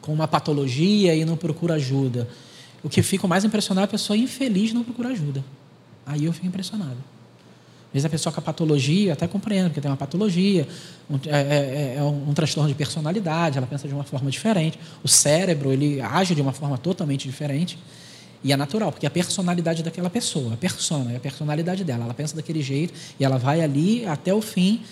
com 0.00 0.12
uma 0.12 0.28
patologia 0.28 1.14
e 1.14 1.24
não 1.24 1.36
procura 1.36 1.74
ajuda. 1.74 2.28
O 2.82 2.88
que 2.88 3.02
fico 3.02 3.28
mais 3.28 3.44
impressionado 3.44 3.84
é 3.84 3.86
a 3.86 3.88
pessoa 3.88 4.16
infeliz 4.16 4.72
não 4.72 4.82
procura 4.82 5.10
ajuda. 5.10 5.44
Aí 6.06 6.24
eu 6.24 6.32
fico 6.32 6.46
impressionado. 6.46 6.96
Às 7.90 7.94
vezes 7.94 8.06
a 8.06 8.08
pessoa 8.08 8.32
com 8.32 8.40
a 8.40 8.42
patologia, 8.42 9.12
até 9.12 9.26
compreendo, 9.26 9.66
porque 9.66 9.80
tem 9.80 9.90
uma 9.90 9.96
patologia, 9.96 10.66
um, 11.10 11.16
é, 11.26 11.40
é, 11.40 11.94
é 11.98 12.02
um, 12.02 12.30
um, 12.30 12.34
transtorno 12.34 12.68
de 12.68 12.74
personalidade, 12.74 13.58
ela 13.58 13.66
pensa 13.66 13.88
de 13.88 13.92
uma 13.92 14.04
forma 14.04 14.30
diferente. 14.30 14.78
O 15.02 15.08
cérebro, 15.08 15.72
ele 15.72 16.00
age 16.00 16.34
de 16.34 16.40
uma 16.40 16.52
forma 16.52 16.78
totalmente 16.78 17.26
diferente. 17.26 17.76
E 18.42 18.52
é 18.52 18.56
natural, 18.56 18.92
porque 18.92 19.04
é 19.04 19.08
a 19.08 19.10
personalidade 19.10 19.82
daquela 19.82 20.08
pessoa, 20.08 20.54
a 20.54 20.56
persona, 20.56 21.12
é 21.12 21.16
a 21.16 21.20
personalidade 21.20 21.84
dela. 21.84 22.04
Ela 22.04 22.14
pensa 22.14 22.34
daquele 22.36 22.62
jeito 22.62 22.94
e 23.18 23.24
ela 23.24 23.38
vai 23.38 23.60
ali 23.60 24.06
até 24.06 24.32
o 24.32 24.40
fim. 24.40 24.82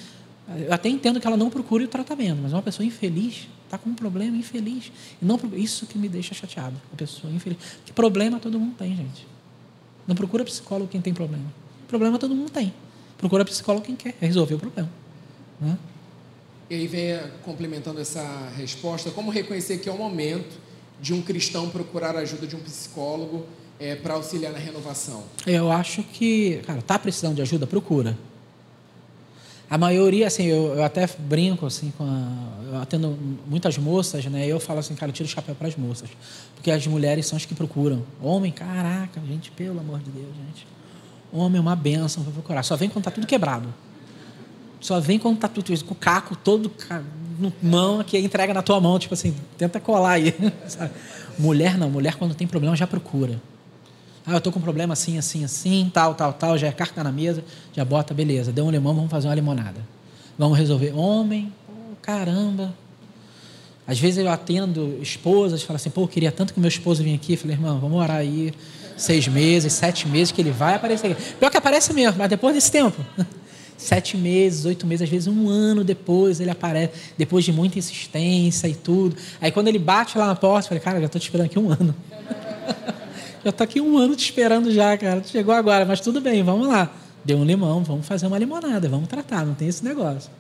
Eu 0.56 0.72
até 0.72 0.88
entendo 0.88 1.20
que 1.20 1.26
ela 1.26 1.36
não 1.36 1.50
procure 1.50 1.84
o 1.84 1.88
tratamento, 1.88 2.40
mas 2.42 2.52
uma 2.52 2.62
pessoa 2.62 2.86
infeliz 2.86 3.48
está 3.64 3.76
com 3.76 3.90
um 3.90 3.94
problema 3.94 4.36
infeliz. 4.36 4.90
E 5.20 5.24
não, 5.24 5.38
isso 5.54 5.86
que 5.86 5.98
me 5.98 6.08
deixa 6.08 6.34
chateado, 6.34 6.76
a 6.92 6.96
pessoa 6.96 7.32
infeliz. 7.32 7.58
Que 7.84 7.92
problema 7.92 8.40
todo 8.40 8.58
mundo 8.58 8.74
tem, 8.78 8.96
gente. 8.96 9.26
Não 10.06 10.14
procura 10.14 10.44
psicólogo 10.44 10.88
quem 10.90 11.00
tem 11.02 11.12
problema. 11.12 11.44
Problema 11.86 12.18
todo 12.18 12.34
mundo 12.34 12.50
tem 12.50 12.72
procura 13.18 13.44
psicólogo 13.44 13.84
quem 13.84 13.96
quer 13.96 14.14
resolver 14.20 14.54
o 14.54 14.58
problema. 14.58 14.88
Né? 15.60 15.76
E 16.70 16.74
aí 16.76 16.86
vem 16.86 17.18
complementando 17.42 18.00
essa 18.00 18.50
resposta, 18.56 19.10
como 19.10 19.30
reconhecer 19.30 19.78
que 19.78 19.88
é 19.88 19.92
o 19.92 19.98
momento 19.98 20.56
de 21.00 21.12
um 21.12 21.20
cristão 21.20 21.68
procurar 21.68 22.16
a 22.16 22.20
ajuda 22.20 22.46
de 22.46 22.54
um 22.54 22.60
psicólogo 22.60 23.44
é, 23.78 23.96
para 23.96 24.14
auxiliar 24.14 24.52
na 24.52 24.58
renovação? 24.58 25.24
Eu 25.46 25.70
acho 25.70 26.02
que, 26.02 26.60
cara, 26.66 26.80
tá 26.80 26.98
precisando 26.98 27.36
de 27.36 27.42
ajuda, 27.42 27.66
procura. 27.66 28.16
A 29.70 29.76
maioria, 29.76 30.26
assim, 30.26 30.44
eu, 30.44 30.76
eu 30.76 30.82
até 30.82 31.06
brinco, 31.18 31.66
assim, 31.66 31.92
com 31.96 32.04
a, 32.04 32.48
eu 32.68 32.80
atendo 32.80 33.18
muitas 33.46 33.76
moças, 33.76 34.24
né? 34.26 34.46
Eu 34.46 34.58
falo 34.58 34.78
assim, 34.78 34.94
cara, 34.94 35.10
eu 35.10 35.14
tiro 35.14 35.28
o 35.28 35.30
chapéu 35.30 35.54
para 35.54 35.68
as 35.68 35.76
moças. 35.76 36.08
Porque 36.54 36.70
as 36.70 36.86
mulheres 36.86 37.26
são 37.26 37.36
as 37.36 37.44
que 37.44 37.54
procuram. 37.54 38.02
Homem, 38.20 38.50
caraca, 38.50 39.20
gente, 39.26 39.50
pelo 39.50 39.78
amor 39.78 39.98
de 40.00 40.10
Deus, 40.10 40.34
gente. 40.46 40.66
Homem 41.32 41.58
é 41.58 41.60
uma 41.60 41.76
benção 41.76 42.22
para 42.22 42.32
procurar. 42.32 42.62
Só 42.62 42.76
vem 42.76 42.88
quando 42.88 43.04
tá 43.04 43.10
tudo 43.10 43.26
quebrado. 43.26 43.72
Só 44.80 45.00
vem 45.00 45.18
quando 45.18 45.38
tá 45.38 45.48
tudo 45.48 45.72
com 45.84 45.92
o 45.92 45.96
caco 45.96 46.36
todo 46.36 46.70
no 47.38 47.52
mão, 47.62 48.02
que 48.02 48.18
entrega 48.18 48.54
na 48.54 48.62
tua 48.62 48.80
mão, 48.80 48.98
tipo 48.98 49.14
assim, 49.14 49.34
tenta 49.56 49.78
colar 49.78 50.12
aí. 50.12 50.34
Sabe? 50.66 50.92
Mulher 51.38 51.76
não, 51.76 51.90
mulher 51.90 52.14
quando 52.14 52.34
tem 52.34 52.46
problema 52.46 52.74
já 52.74 52.86
procura. 52.86 53.40
Ah, 54.28 54.34
eu 54.34 54.40
tô 54.42 54.52
com 54.52 54.58
um 54.58 54.62
problema 54.62 54.92
assim, 54.92 55.16
assim, 55.16 55.42
assim, 55.42 55.90
tal, 55.92 56.14
tal, 56.14 56.34
tal, 56.34 56.58
já 56.58 56.66
é 56.66 56.70
carta 56.70 57.02
na 57.02 57.10
mesa, 57.10 57.42
já 57.72 57.82
bota, 57.82 58.12
beleza, 58.12 58.52
deu 58.52 58.66
um 58.66 58.70
limão, 58.70 58.94
vamos 58.94 59.10
fazer 59.10 59.26
uma 59.26 59.34
limonada. 59.34 59.80
Vamos 60.38 60.58
resolver. 60.58 60.92
Homem, 60.94 61.50
pô, 61.66 61.72
caramba. 62.02 62.74
Às 63.86 63.98
vezes 63.98 64.18
eu 64.18 64.30
atendo 64.30 64.98
esposas, 65.00 65.62
falo 65.62 65.76
assim, 65.76 65.88
pô, 65.88 66.02
eu 66.02 66.08
queria 66.08 66.30
tanto 66.30 66.52
que 66.52 66.60
meu 66.60 66.68
esposo 66.68 67.02
vinha 67.02 67.16
aqui. 67.16 67.32
Eu 67.32 67.38
falei, 67.38 67.56
irmão, 67.56 67.80
vamos 67.80 67.98
orar 67.98 68.18
aí 68.18 68.52
seis 68.98 69.26
meses, 69.26 69.72
sete 69.72 70.06
meses, 70.06 70.30
que 70.30 70.42
ele 70.42 70.50
vai 70.50 70.74
aparecer. 70.74 71.16
Pior 71.40 71.50
que 71.50 71.56
aparece 71.56 71.94
mesmo, 71.94 72.18
mas 72.18 72.28
depois 72.28 72.54
desse 72.54 72.70
tempo. 72.70 73.02
Sete 73.78 74.16
meses, 74.16 74.64
oito 74.64 74.84
meses, 74.88 75.02
às 75.02 75.08
vezes 75.08 75.28
um 75.28 75.48
ano 75.48 75.84
depois 75.84 76.40
ele 76.40 76.50
aparece, 76.50 76.92
depois 77.16 77.44
de 77.44 77.52
muita 77.52 77.78
insistência 77.78 78.66
e 78.66 78.74
tudo. 78.74 79.16
Aí 79.40 79.52
quando 79.52 79.68
ele 79.68 79.78
bate 79.78 80.18
lá 80.18 80.26
na 80.26 80.34
porta, 80.34 80.66
eu 80.66 80.68
falei, 80.70 80.82
cara, 80.82 80.98
já 80.98 81.06
estou 81.06 81.20
te 81.20 81.26
esperando 81.26 81.46
aqui 81.46 81.60
um 81.60 81.70
ano. 81.70 81.94
já 83.44 83.50
estou 83.50 83.64
aqui 83.64 83.80
um 83.80 83.96
ano 83.98 84.14
te 84.16 84.24
esperando 84.24 84.70
já, 84.72 84.96
cara. 84.96 85.22
Chegou 85.24 85.54
agora, 85.54 85.84
mas 85.84 86.00
tudo 86.00 86.20
bem, 86.20 86.42
vamos 86.42 86.68
lá. 86.68 86.90
Deu 87.24 87.38
um 87.38 87.44
limão, 87.44 87.82
vamos 87.82 88.06
fazer 88.06 88.26
uma 88.26 88.38
limonada, 88.38 88.88
vamos 88.88 89.08
tratar, 89.08 89.44
não 89.44 89.54
tem 89.54 89.68
esse 89.68 89.84
negócio. 89.84 90.30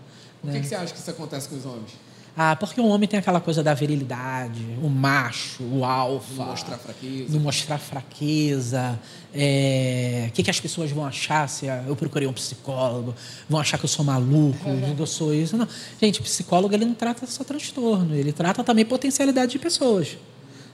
Por 0.40 0.50
que, 0.50 0.56
né? 0.56 0.60
que 0.60 0.68
você 0.68 0.74
acha 0.74 0.92
que 0.92 0.98
isso 0.98 1.10
acontece 1.10 1.48
com 1.48 1.56
os 1.56 1.66
homens? 1.66 1.92
Ah, 2.40 2.54
porque 2.54 2.80
o 2.80 2.86
homem 2.86 3.08
tem 3.08 3.18
aquela 3.18 3.40
coisa 3.40 3.64
da 3.64 3.74
virilidade, 3.74 4.64
o 4.80 4.88
macho, 4.88 5.60
o 5.64 5.84
alfa. 5.84 6.34
Não 6.36 6.46
mostrar 6.46 6.78
fraqueza. 6.78 7.32
Não 7.32 7.40
mostrar 7.40 7.78
fraqueza. 7.78 9.00
É... 9.34 10.26
O 10.28 10.32
que, 10.32 10.44
que 10.44 10.50
as 10.50 10.60
pessoas 10.60 10.92
vão 10.92 11.04
achar 11.04 11.48
se 11.48 11.66
eu 11.66 11.96
procurei 11.96 12.28
um 12.28 12.32
psicólogo? 12.32 13.12
Vão 13.48 13.58
achar 13.58 13.76
que 13.76 13.84
eu 13.84 13.88
sou 13.88 14.04
maluco, 14.04 14.68
uhum. 14.68 14.94
que 14.94 15.02
eu 15.02 15.06
sou 15.06 15.34
isso? 15.34 15.56
Não. 15.56 15.66
Gente, 16.00 16.22
psicólogo 16.22 16.72
ele 16.72 16.84
não 16.84 16.94
trata 16.94 17.26
só 17.26 17.42
transtorno, 17.42 18.14
ele 18.14 18.32
trata 18.32 18.62
também 18.62 18.84
potencialidade 18.84 19.50
de 19.50 19.58
pessoas. 19.58 20.16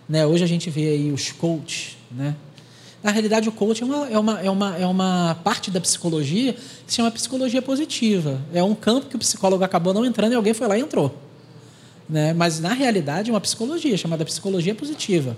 Né? 0.08 0.26
Hoje 0.26 0.44
a 0.44 0.46
gente 0.46 0.70
vê 0.70 0.88
aí 0.88 1.12
os 1.12 1.32
coaches, 1.32 1.96
né? 2.10 2.34
Na 3.04 3.10
realidade, 3.10 3.46
o 3.46 3.52
coach 3.52 3.82
é 3.82 3.84
uma, 3.86 4.08
é, 4.08 4.18
uma, 4.18 4.40
é, 4.40 4.50
uma, 4.50 4.78
é 4.78 4.86
uma 4.86 5.38
parte 5.44 5.70
da 5.70 5.78
psicologia 5.78 6.54
que 6.54 6.60
se 6.86 6.96
chama 6.96 7.10
psicologia 7.10 7.60
positiva. 7.60 8.40
É 8.50 8.62
um 8.62 8.74
campo 8.74 9.08
que 9.08 9.16
o 9.16 9.18
psicólogo 9.18 9.62
acabou 9.62 9.92
não 9.92 10.06
entrando 10.06 10.32
e 10.32 10.34
alguém 10.34 10.54
foi 10.54 10.66
lá 10.66 10.78
e 10.78 10.80
entrou. 10.80 11.14
Né? 12.08 12.32
Mas, 12.32 12.60
na 12.60 12.72
realidade, 12.72 13.28
é 13.28 13.34
uma 13.34 13.42
psicologia 13.42 13.94
chamada 13.98 14.24
psicologia 14.24 14.74
positiva. 14.74 15.36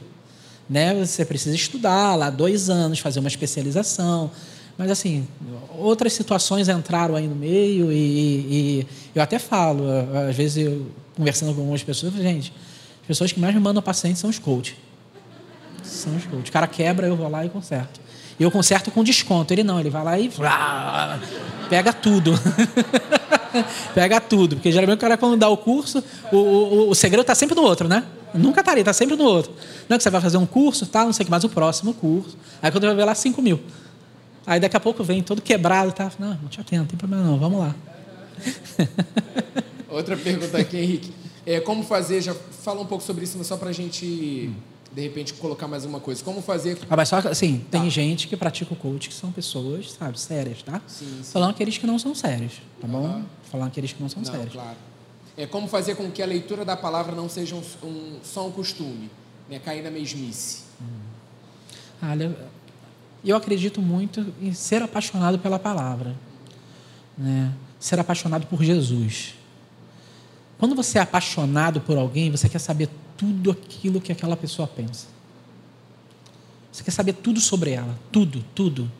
Né? 0.70 0.94
Você 1.04 1.24
precisa 1.24 1.56
estudar 1.56 2.14
lá 2.14 2.30
dois 2.30 2.70
anos, 2.70 3.00
fazer 3.00 3.18
uma 3.18 3.28
especialização. 3.28 4.30
Mas, 4.78 4.88
assim, 4.88 5.26
outras 5.76 6.12
situações 6.12 6.68
entraram 6.68 7.16
aí 7.16 7.26
no 7.26 7.34
meio 7.34 7.90
e, 7.90 7.96
e 7.98 8.86
eu 9.12 9.20
até 9.20 9.40
falo, 9.40 9.82
às 10.28 10.36
vezes, 10.36 10.64
eu, 10.64 10.86
conversando 11.16 11.52
com 11.52 11.62
algumas 11.62 11.82
pessoas, 11.82 12.14
gente, 12.14 12.52
as 13.06 13.08
pessoas 13.08 13.30
que 13.30 13.38
mais 13.38 13.54
me 13.54 13.60
mandam 13.60 13.80
pacientes 13.80 14.20
são 14.20 14.28
os 14.28 14.36
coaches. 14.36 14.74
São 15.84 16.16
os 16.16 16.24
coaches. 16.24 16.48
O 16.48 16.52
cara 16.52 16.66
quebra, 16.66 17.06
eu 17.06 17.14
vou 17.14 17.28
lá 17.28 17.46
e 17.46 17.48
conserto. 17.48 18.00
E 18.36 18.42
eu 18.42 18.50
conserto 18.50 18.90
com 18.90 19.04
desconto. 19.04 19.54
Ele 19.54 19.62
não, 19.62 19.78
ele 19.78 19.90
vai 19.90 20.02
lá 20.02 20.18
e 20.18 20.28
pega 21.70 21.92
tudo. 21.92 22.32
Pega 23.94 24.20
tudo. 24.20 24.56
Porque 24.56 24.70
geralmente 24.70 24.98
o 24.98 25.00
cara, 25.00 25.16
quando 25.16 25.38
dá 25.38 25.48
o 25.48 25.56
curso, 25.56 26.04
o, 26.30 26.36
o, 26.36 26.90
o 26.90 26.94
segredo 26.94 27.22
está 27.22 27.34
sempre 27.34 27.54
no 27.54 27.62
outro, 27.62 27.88
né? 27.88 28.04
Nunca 28.34 28.60
está 28.60 28.72
ali, 28.72 28.80
está 28.80 28.92
sempre 28.92 29.16
no 29.16 29.24
outro. 29.24 29.52
Não 29.88 29.94
é 29.94 29.98
que 29.98 30.02
você 30.02 30.10
vai 30.10 30.20
fazer 30.20 30.36
um 30.36 30.44
curso, 30.44 30.84
tá, 30.84 31.04
não 31.04 31.12
sei 31.12 31.22
o 31.22 31.24
que 31.24 31.30
mais, 31.30 31.44
o 31.44 31.48
próximo 31.48 31.94
curso. 31.94 32.36
Aí 32.60 32.70
quando 32.70 32.84
vai 32.84 32.94
ver 32.94 33.04
lá, 33.04 33.14
5 33.14 33.40
mil. 33.40 33.58
Aí 34.46 34.60
daqui 34.60 34.76
a 34.76 34.80
pouco 34.80 35.02
vem 35.02 35.22
todo 35.22 35.40
quebrado, 35.40 35.92
tá? 35.92 36.10
Não, 36.18 36.34
não 36.34 36.48
te 36.48 36.60
atento, 36.60 36.82
não 36.82 36.86
tem 36.86 36.98
problema 36.98 37.22
não, 37.22 37.38
vamos 37.38 37.60
lá. 37.60 37.74
Outra 39.88 40.16
pergunta 40.16 40.58
aqui, 40.58 40.76
Henrique. 40.76 41.12
É, 41.46 41.60
como 41.60 41.84
fazer, 41.84 42.20
já 42.20 42.34
fala 42.34 42.80
um 42.80 42.86
pouco 42.86 43.04
sobre 43.04 43.22
isso, 43.24 43.38
mas 43.38 43.46
só 43.46 43.56
para 43.56 43.70
a 43.70 43.72
gente 43.72 44.52
de 44.92 45.02
repente 45.02 45.34
colocar 45.34 45.68
mais 45.68 45.84
uma 45.84 46.00
coisa. 46.00 46.24
Como 46.24 46.42
fazer. 46.42 46.78
Ah, 46.88 46.96
mas 46.96 47.08
só 47.08 47.18
assim, 47.18 47.58
tá. 47.70 47.78
tem 47.78 47.90
gente 47.90 48.26
que 48.26 48.36
pratica 48.36 48.72
o 48.72 48.76
coach 48.76 49.08
que 49.08 49.14
são 49.14 49.30
pessoas, 49.30 49.92
sabe, 49.92 50.18
sérias, 50.18 50.62
tá? 50.62 50.80
Sim, 50.86 51.20
sim. 51.22 51.32
Falando 51.32 51.50
aqueles 51.50 51.78
que 51.78 51.86
não 51.86 51.98
são 51.98 52.14
sérios, 52.14 52.54
tá 52.80 52.88
bom? 52.88 53.06
Uhum. 53.06 53.24
Falando 53.44 53.68
aqueles 53.68 53.92
que 53.92 54.02
não 54.02 54.08
são 54.08 54.22
não, 54.22 54.32
sérios. 54.32 54.54
Claro. 54.54 54.76
É 55.36 55.46
como 55.46 55.68
fazer 55.68 55.94
com 55.96 56.10
que 56.10 56.22
a 56.22 56.26
leitura 56.26 56.64
da 56.64 56.76
palavra 56.76 57.14
não 57.14 57.28
seja 57.28 57.54
um, 57.54 57.62
um 57.86 58.18
só 58.24 58.48
um 58.48 58.50
costume, 58.50 59.10
né? 59.48 59.58
cair 59.58 59.82
na 59.82 59.90
mesmice. 59.90 60.62
Hum. 60.80 60.86
Olha, 62.02 62.36
eu 63.22 63.36
acredito 63.36 63.80
muito 63.80 64.32
em 64.40 64.52
ser 64.52 64.82
apaixonado 64.82 65.38
pela 65.38 65.58
palavra, 65.58 66.16
né? 67.16 67.52
Ser 67.78 68.00
apaixonado 68.00 68.46
por 68.46 68.64
Jesus. 68.64 69.34
Quando 70.58 70.74
você 70.74 70.98
é 70.98 71.02
apaixonado 71.02 71.80
por 71.80 71.98
alguém, 71.98 72.30
você 72.30 72.48
quer 72.48 72.58
saber 72.58 72.88
tudo 73.16 73.50
aquilo 73.50 74.00
que 74.00 74.12
aquela 74.12 74.36
pessoa 74.36 74.66
pensa. 74.66 75.06
Você 76.72 76.82
quer 76.82 76.90
saber 76.90 77.14
tudo 77.14 77.40
sobre 77.40 77.70
ela, 77.70 77.98
tudo, 78.12 78.44
tudo. 78.54 78.90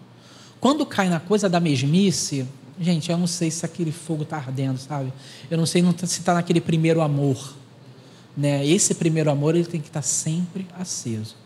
Quando 0.61 0.84
cai 0.86 1.09
na 1.09 1.20
coisa 1.20 1.48
da 1.48 1.61
mesmice, 1.61 2.46
gente, 2.80 3.11
eu 3.11 3.18
não 3.18 3.26
sei 3.26 3.50
se 3.50 3.64
aquele 3.64 3.92
fogo 3.92 4.22
está 4.22 4.36
ardendo, 4.36 4.78
sabe? 4.78 5.12
Eu 5.50 5.59
não 5.59 5.66
sei 5.66 5.82
se 5.82 6.04
está 6.04 6.34
naquele 6.34 6.61
primeiro 6.61 7.00
amor. 7.00 7.54
Né? 8.36 8.66
Esse 8.66 8.94
primeiro 8.94 9.30
amor 9.30 9.54
ele 9.54 9.64
tem 9.64 9.80
que 9.80 9.88
estar 9.88 10.00
tá 10.00 10.07
sempre 10.07 10.66
aceso. 10.78 11.36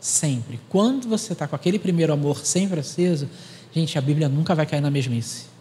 Sempre. 0.00 0.60
Quando 0.68 1.08
você 1.08 1.32
está 1.32 1.48
com 1.48 1.56
aquele 1.56 1.78
primeiro 1.78 2.12
amor 2.12 2.44
sempre 2.44 2.80
aceso, 2.80 3.28
gente, 3.74 3.96
a 3.98 4.00
Bíblia 4.00 4.28
nunca 4.28 4.54
vai 4.54 4.66
cair 4.66 4.80
na 4.80 4.90
mesmice. 4.90 5.53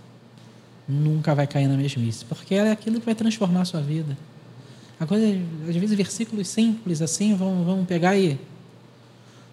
Nunca 0.87 1.33
vai 1.33 1.47
cair 1.47 1.67
na 1.67 1.77
mesmice. 1.77 2.25
Porque 2.25 2.55
ela 2.55 2.69
é 2.69 2.71
aquilo 2.71 2.99
que 2.99 3.05
vai 3.05 3.15
transformar 3.15 3.61
a 3.61 3.65
sua 3.65 3.81
vida. 3.81 4.17
Agora, 4.99 5.21
às 5.67 5.75
vezes, 5.75 5.95
versículos 5.95 6.47
simples 6.47 7.01
assim 7.01 7.35
vão, 7.35 7.63
vão 7.63 7.85
pegar 7.85 8.17
e 8.17 8.39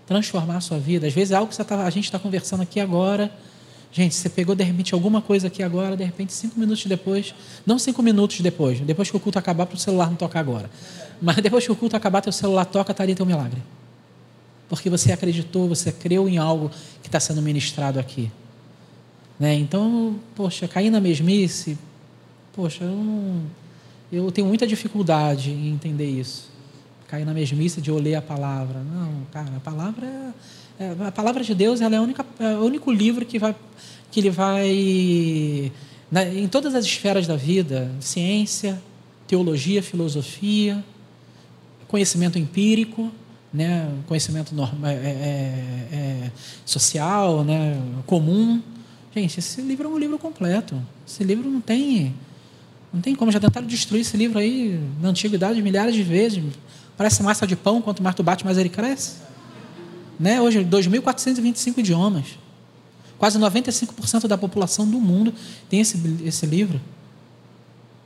transformar 0.07 0.57
a 0.57 0.61
sua 0.61 0.78
vida. 0.78 1.07
Às 1.07 1.12
vezes, 1.12 1.33
é 1.33 1.37
algo 1.37 1.51
que 1.51 1.64
tá, 1.64 1.85
a 1.85 1.91
gente 1.91 2.05
está 2.05 2.18
conversando 2.18 2.62
aqui 2.62 2.81
agora. 2.81 3.31
Gente, 3.93 4.14
você 4.14 4.28
pegou 4.28 4.55
de 4.55 4.62
repente 4.62 4.95
alguma 4.95 5.20
coisa 5.20 5.49
aqui 5.49 5.62
agora, 5.62 5.97
de 5.97 6.05
repente, 6.05 6.33
cinco 6.33 6.59
minutos 6.59 6.87
depois, 6.87 7.35
não 7.66 7.76
cinco 7.76 8.03
minutos 8.03 8.41
depois, 8.41 8.78
depois 8.81 9.11
que 9.11 9.16
o 9.16 9.20
culto 9.20 9.37
acabar, 9.39 9.66
para 9.66 9.74
o 9.74 9.78
celular 9.78 10.09
não 10.09 10.16
tocar 10.16 10.39
agora. 10.39 10.70
Mas 11.20 11.37
depois 11.37 11.64
que 11.64 11.72
o 11.72 11.76
culto 11.76 11.97
acabar, 11.97 12.20
teu 12.20 12.33
celular 12.33 12.64
toca, 12.66 12.93
está 12.93 13.03
ali 13.03 13.14
teu 13.14 13.26
milagre. 13.26 13.61
Porque 14.68 14.89
você 14.89 15.11
acreditou, 15.11 15.68
você 15.68 15.91
creu 15.91 16.28
em 16.28 16.39
algo 16.39 16.70
que 17.03 17.09
está 17.09 17.18
sendo 17.18 17.43
ministrado 17.43 17.99
aqui. 17.99 18.31
Né? 19.41 19.55
Então, 19.55 20.16
poxa, 20.36 20.68
cair 20.68 20.91
na 20.91 21.01
mesmice, 21.01 21.78
poxa, 22.53 22.84
eu 22.84 22.91
não 22.91 23.43
eu 24.12 24.30
tenho 24.32 24.47
muita 24.47 24.66
dificuldade 24.66 25.51
em 25.51 25.68
entender 25.68 26.09
isso. 26.11 26.51
Cair 27.09 27.24
na 27.24 27.32
mesmice 27.32 27.80
de 27.80 27.91
ler 27.93 28.16
a 28.16 28.22
palavra. 28.22 28.80
Não, 28.80 29.24
cara, 29.32 29.57
a 29.57 29.61
palavra 29.61 30.07
é, 30.78 30.84
é, 30.84 31.07
a 31.07 31.12
palavra 31.12 31.43
de 31.43 31.55
Deus 31.55 31.80
ela 31.80 31.95
é, 31.95 31.99
a 31.99 32.03
única, 32.03 32.26
é 32.38 32.55
o 32.57 32.64
único 32.64 32.93
livro 32.93 33.24
que 33.24 33.38
vai 33.38 33.55
que 34.11 34.18
ele 34.18 34.30
vai 34.30 35.72
na, 36.11 36.24
em 36.24 36.49
todas 36.49 36.74
as 36.74 36.84
esferas 36.84 37.26
da 37.26 37.36
vida, 37.36 37.91
ciência, 38.01 38.82
teologia, 39.28 39.80
filosofia, 39.80 40.84
conhecimento 41.86 42.38
empírico, 42.38 43.11
né, 43.53 43.88
conhecimento 44.07 44.55
norma, 44.55 44.91
é, 44.91 44.95
é, 44.95 45.97
é, 45.97 46.30
social, 46.64 47.45
né, 47.45 47.80
comum. 48.07 48.61
Gente, 49.14 49.38
esse 49.38 49.61
livro 49.61 49.88
é 49.88 49.90
um 49.90 49.98
livro 49.98 50.18
completo. 50.18 50.80
Esse 51.06 51.24
livro 51.24 51.50
não 51.50 51.61
tem 51.61 52.14
não 52.92 53.00
tem 53.00 53.14
como, 53.14 53.30
já 53.30 53.38
tentaram 53.38 53.66
destruir 53.66 54.00
esse 54.00 54.16
livro 54.16 54.38
aí 54.38 54.80
na 55.00 55.11
antiguidade 55.11 55.62
milhares 55.62 55.94
de 55.94 56.02
vezes. 56.02 56.42
Parece 56.96 57.22
massa 57.22 57.46
de 57.46 57.54
pão, 57.54 57.80
quanto 57.80 58.02
mais 58.02 58.14
tu 58.14 58.22
bate, 58.22 58.44
mais 58.44 58.58
ele 58.58 58.68
cresce. 58.68 59.16
Né? 60.18 60.40
Hoje, 60.40 60.64
2.425 60.64 61.78
idiomas. 61.78 62.26
Quase 63.16 63.38
95% 63.38 64.26
da 64.26 64.36
população 64.36 64.86
do 64.88 64.98
mundo 65.00 65.32
tem 65.68 65.80
esse, 65.80 65.98
esse 66.24 66.46
livro. 66.46 66.80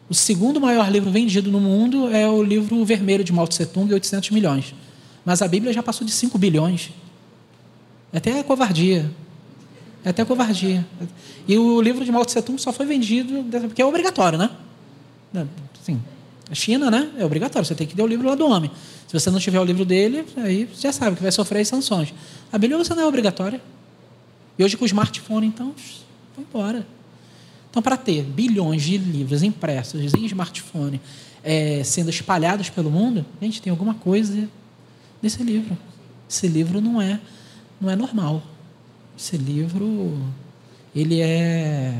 O 0.08 0.14
segundo 0.14 0.60
maior 0.60 0.90
livro 0.90 1.10
vendido 1.10 1.50
no 1.50 1.60
mundo 1.60 2.08
é 2.08 2.28
o 2.28 2.42
livro 2.42 2.84
vermelho 2.84 3.24
de 3.24 3.32
Mao 3.32 3.48
Tse 3.48 3.64
Tung, 3.64 3.92
800 3.92 4.30
milhões. 4.30 4.74
Mas 5.24 5.40
a 5.40 5.48
Bíblia 5.48 5.72
já 5.72 5.82
passou 5.82 6.06
de 6.06 6.12
5 6.12 6.36
bilhões. 6.36 6.90
É 8.12 8.18
até 8.18 8.42
covardia. 8.42 9.10
É 10.04 10.10
até 10.10 10.24
covardia. 10.24 10.86
E 11.48 11.56
o 11.56 11.80
livro 11.80 12.04
de 12.04 12.12
Mao 12.12 12.24
Tse 12.24 12.42
Tung 12.42 12.60
só 12.60 12.72
foi 12.72 12.84
vendido 12.84 13.44
porque 13.62 13.80
é 13.80 13.86
obrigatório, 13.86 14.38
né? 14.38 14.50
Assim, 15.80 16.00
a 16.50 16.54
China, 16.54 16.90
né? 16.90 17.10
É 17.18 17.24
obrigatório, 17.24 17.66
você 17.66 17.74
tem 17.74 17.86
que 17.86 17.96
ter 17.96 18.02
o 18.02 18.06
livro 18.06 18.28
lá 18.28 18.34
do 18.34 18.46
homem. 18.46 18.70
Se 19.08 19.18
você 19.18 19.30
não 19.30 19.38
tiver 19.38 19.58
o 19.58 19.64
livro 19.64 19.84
dele, 19.84 20.26
aí 20.36 20.66
você 20.66 20.88
já 20.88 20.92
sabe 20.92 21.16
que 21.16 21.22
vai 21.22 21.32
sofrer 21.32 21.60
as 21.60 21.68
sanções. 21.68 22.12
A 22.52 22.58
Bíblia 22.58 22.76
você 22.76 22.94
não 22.94 23.02
é 23.02 23.06
obrigatória. 23.06 23.60
E 24.58 24.62
hoje 24.62 24.76
com 24.76 24.84
o 24.84 24.86
smartphone, 24.86 25.46
então, 25.46 25.74
foi 26.34 26.44
embora. 26.44 26.86
Então, 27.70 27.82
para 27.82 27.96
ter 27.96 28.22
bilhões 28.22 28.82
de 28.82 28.98
livros 28.98 29.42
impressos 29.42 30.14
em 30.14 30.24
smartphone 30.26 31.00
é, 31.42 31.82
sendo 31.82 32.08
espalhados 32.10 32.70
pelo 32.70 32.90
mundo, 32.90 33.26
gente, 33.40 33.60
tem 33.60 33.70
alguma 33.70 33.94
coisa 33.94 34.48
nesse 35.20 35.42
livro. 35.42 35.76
Esse 36.30 36.46
livro 36.46 36.80
não 36.80 37.00
é, 37.00 37.18
não 37.80 37.90
é 37.90 37.96
normal. 37.96 38.42
Esse 39.16 39.36
livro, 39.36 40.18
ele 40.94 41.20
é, 41.20 41.94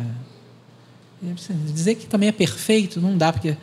é 1.23 1.73
dizer 1.73 1.95
que 1.95 2.07
também 2.07 2.29
é 2.29 2.33
perfeito 2.33 3.01
não 3.01 3.17
dá 3.17 3.33
porque 3.33 3.57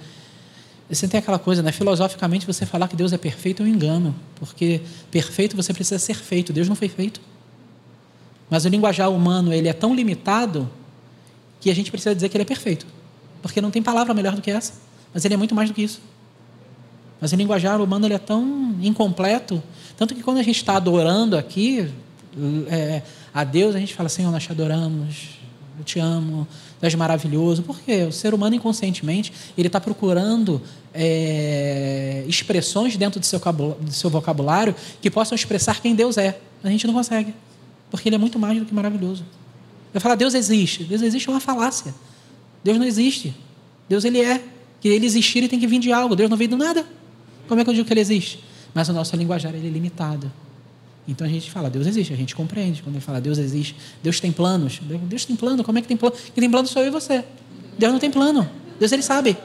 você 0.95 1.07
tem 1.07 1.19
aquela 1.19 1.39
coisa, 1.39 1.61
né? 1.61 1.71
Filosoficamente, 1.71 2.45
você 2.45 2.65
falar 2.65 2.87
que 2.87 2.95
Deus 2.97 3.13
é 3.13 3.17
perfeito 3.17 3.63
é 3.63 3.65
um 3.65 3.69
engano, 3.69 4.13
porque 4.35 4.81
perfeito 5.09 5.55
você 5.55 5.73
precisa 5.73 5.97
ser 5.97 6.15
feito. 6.15 6.51
Deus 6.51 6.67
não 6.67 6.75
foi 6.75 6.89
feito. 6.89 7.21
Mas 8.49 8.65
o 8.65 8.67
linguajar 8.67 9.09
humano 9.09 9.53
ele 9.53 9.69
é 9.69 9.73
tão 9.73 9.95
limitado 9.95 10.69
que 11.61 11.71
a 11.71 11.75
gente 11.75 11.89
precisa 11.89 12.13
dizer 12.13 12.27
que 12.27 12.35
ele 12.35 12.41
é 12.41 12.45
perfeito, 12.45 12.85
porque 13.41 13.61
não 13.61 13.71
tem 13.71 13.81
palavra 13.81 14.13
melhor 14.13 14.35
do 14.35 14.41
que 14.41 14.51
essa. 14.51 14.73
Mas 15.13 15.23
ele 15.23 15.33
é 15.33 15.37
muito 15.37 15.55
mais 15.55 15.69
do 15.69 15.73
que 15.73 15.81
isso. 15.81 16.01
Mas 17.21 17.31
o 17.31 17.35
linguajar 17.37 17.79
humano 17.79 18.05
ele 18.05 18.15
é 18.15 18.19
tão 18.19 18.75
incompleto, 18.81 19.63
tanto 19.95 20.13
que 20.13 20.21
quando 20.21 20.39
a 20.39 20.43
gente 20.43 20.57
está 20.57 20.75
adorando 20.75 21.37
aqui 21.37 21.89
é, 22.67 23.01
a 23.33 23.43
Deus, 23.43 23.75
a 23.75 23.79
gente 23.79 23.93
fala, 23.93 24.09
Senhor, 24.09 24.31
nós 24.31 24.43
te 24.43 24.51
adoramos, 24.51 25.41
eu 25.77 25.83
te 25.83 25.99
amo, 25.99 26.47
tu 26.79 26.85
és 26.85 26.93
maravilhoso. 26.95 27.63
Por 27.63 27.79
quê? 27.79 28.03
O 28.03 28.11
ser 28.11 28.33
humano 28.33 28.55
inconscientemente 28.55 29.33
ele 29.57 29.67
está 29.67 29.79
procurando 29.79 30.61
é, 30.93 32.23
expressões 32.27 32.97
dentro 32.97 33.19
do 33.19 33.25
seu, 33.25 33.39
do 33.39 33.91
seu 33.91 34.09
vocabulário 34.09 34.75
que 35.01 35.09
possam 35.09 35.35
expressar 35.35 35.81
quem 35.81 35.95
Deus 35.95 36.17
é. 36.17 36.39
A 36.63 36.69
gente 36.69 36.85
não 36.85 36.93
consegue, 36.93 37.33
porque 37.89 38.09
ele 38.09 38.15
é 38.15 38.19
muito 38.19 38.37
mais 38.37 38.59
do 38.59 38.65
que 38.65 38.73
maravilhoso. 38.73 39.25
Eu 39.93 39.99
falar 39.99 40.15
Deus 40.15 40.33
existe. 40.33 40.83
Deus 40.83 41.01
existe 41.01 41.27
é 41.27 41.31
uma 41.31 41.39
falácia. 41.39 41.93
Deus 42.63 42.77
não 42.77 42.85
existe. 42.85 43.35
Deus 43.89 44.05
ele 44.05 44.21
é. 44.21 44.41
Que 44.79 44.87
ele 44.87 45.05
existir, 45.05 45.39
ele 45.39 45.47
tem 45.47 45.59
que 45.59 45.67
vir 45.67 45.79
de 45.79 45.91
algo. 45.91 46.15
Deus 46.15 46.29
não 46.29 46.37
veio 46.37 46.49
do 46.49 46.57
nada. 46.57 46.85
Como 47.47 47.59
é 47.59 47.63
que 47.63 47.69
eu 47.69 47.73
digo 47.73 47.85
que 47.85 47.93
ele 47.93 47.99
existe? 47.99 48.43
Mas 48.73 48.87
o 48.89 48.93
nosso 48.93 49.15
linguajar 49.15 49.53
ele 49.53 49.67
é 49.67 49.69
limitado. 49.69 50.31
Então 51.11 51.27
a 51.27 51.29
gente 51.29 51.51
fala, 51.51 51.69
Deus 51.69 51.85
existe, 51.87 52.13
a 52.13 52.15
gente 52.15 52.33
compreende. 52.33 52.81
Quando 52.81 52.95
ele 52.95 53.03
fala, 53.03 53.19
Deus 53.19 53.37
existe, 53.37 53.75
Deus 54.01 54.21
tem 54.21 54.31
planos. 54.31 54.79
Deus 54.81 55.25
tem 55.25 55.35
plano, 55.35 55.61
como 55.61 55.77
é 55.77 55.81
que 55.81 55.87
tem 55.87 55.97
plano? 55.97 56.15
Quem 56.15 56.41
tem 56.41 56.49
plano 56.49 56.67
sou 56.69 56.81
eu 56.81 56.87
e 56.87 56.91
você. 56.91 57.25
Deus 57.77 57.91
não 57.91 57.99
tem 57.99 58.09
plano. 58.09 58.49
Deus 58.79 58.93
ele 58.93 59.01
sabe. 59.01 59.37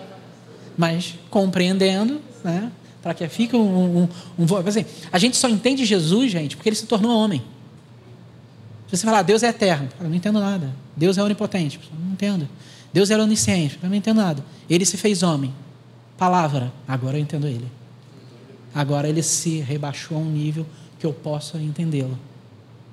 Mas 0.78 1.14
compreendendo, 1.28 2.20
né? 2.44 2.70
Para 3.02 3.14
que 3.14 3.28
fique 3.28 3.56
um, 3.56 4.02
um, 4.02 4.08
um, 4.38 4.56
assim, 4.66 4.84
A 5.10 5.18
gente 5.18 5.36
só 5.36 5.48
entende 5.48 5.84
Jesus, 5.84 6.30
gente, 6.30 6.56
porque 6.56 6.68
ele 6.68 6.76
se 6.76 6.86
tornou 6.86 7.16
homem. 7.18 7.42
Se 8.86 8.96
você 8.96 9.04
falar, 9.04 9.22
Deus 9.22 9.42
é 9.42 9.48
eterno, 9.48 9.88
eu 10.00 10.08
não 10.08 10.14
entendo 10.14 10.38
nada. 10.38 10.72
Deus 10.96 11.18
é 11.18 11.22
onipotente, 11.22 11.80
eu 11.92 12.00
não 12.00 12.12
entendo. 12.12 12.48
Deus 12.92 13.10
é 13.10 13.18
onisciente, 13.18 13.76
eu 13.82 13.88
não 13.88 13.96
entendo 13.96 14.18
nada. 14.18 14.44
Ele 14.70 14.84
se 14.84 14.96
fez 14.96 15.24
homem. 15.24 15.52
Palavra, 16.16 16.72
agora 16.86 17.16
eu 17.16 17.20
entendo 17.20 17.48
ele. 17.48 17.66
Agora 18.72 19.08
ele 19.08 19.22
se 19.22 19.58
rebaixou 19.58 20.16
a 20.16 20.20
um 20.20 20.30
nível 20.30 20.64
que 20.98 21.06
eu 21.06 21.12
possa 21.12 21.58
entendê-lo. 21.58 22.18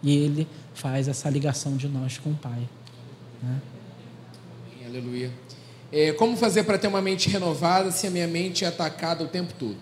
E 0.02 0.16
ele 0.16 0.48
faz 0.74 1.08
essa 1.08 1.30
ligação 1.30 1.78
de 1.78 1.88
nós 1.88 2.18
com 2.18 2.32
o 2.32 2.36
Pai. 2.36 2.68
Né? 3.42 3.62
Aleluia. 4.86 5.32
É, 5.92 6.12
como 6.14 6.36
fazer 6.38 6.64
para 6.64 6.78
ter 6.78 6.88
uma 6.88 7.02
mente 7.02 7.30
renovada 7.30 7.92
se 7.92 8.06
a 8.06 8.12
minha 8.12 8.28
mente 8.28 8.66
é 8.66 8.68
atacada 8.68 9.24
o 9.24 9.28
tempo 9.28 9.54
todo? 9.58 9.78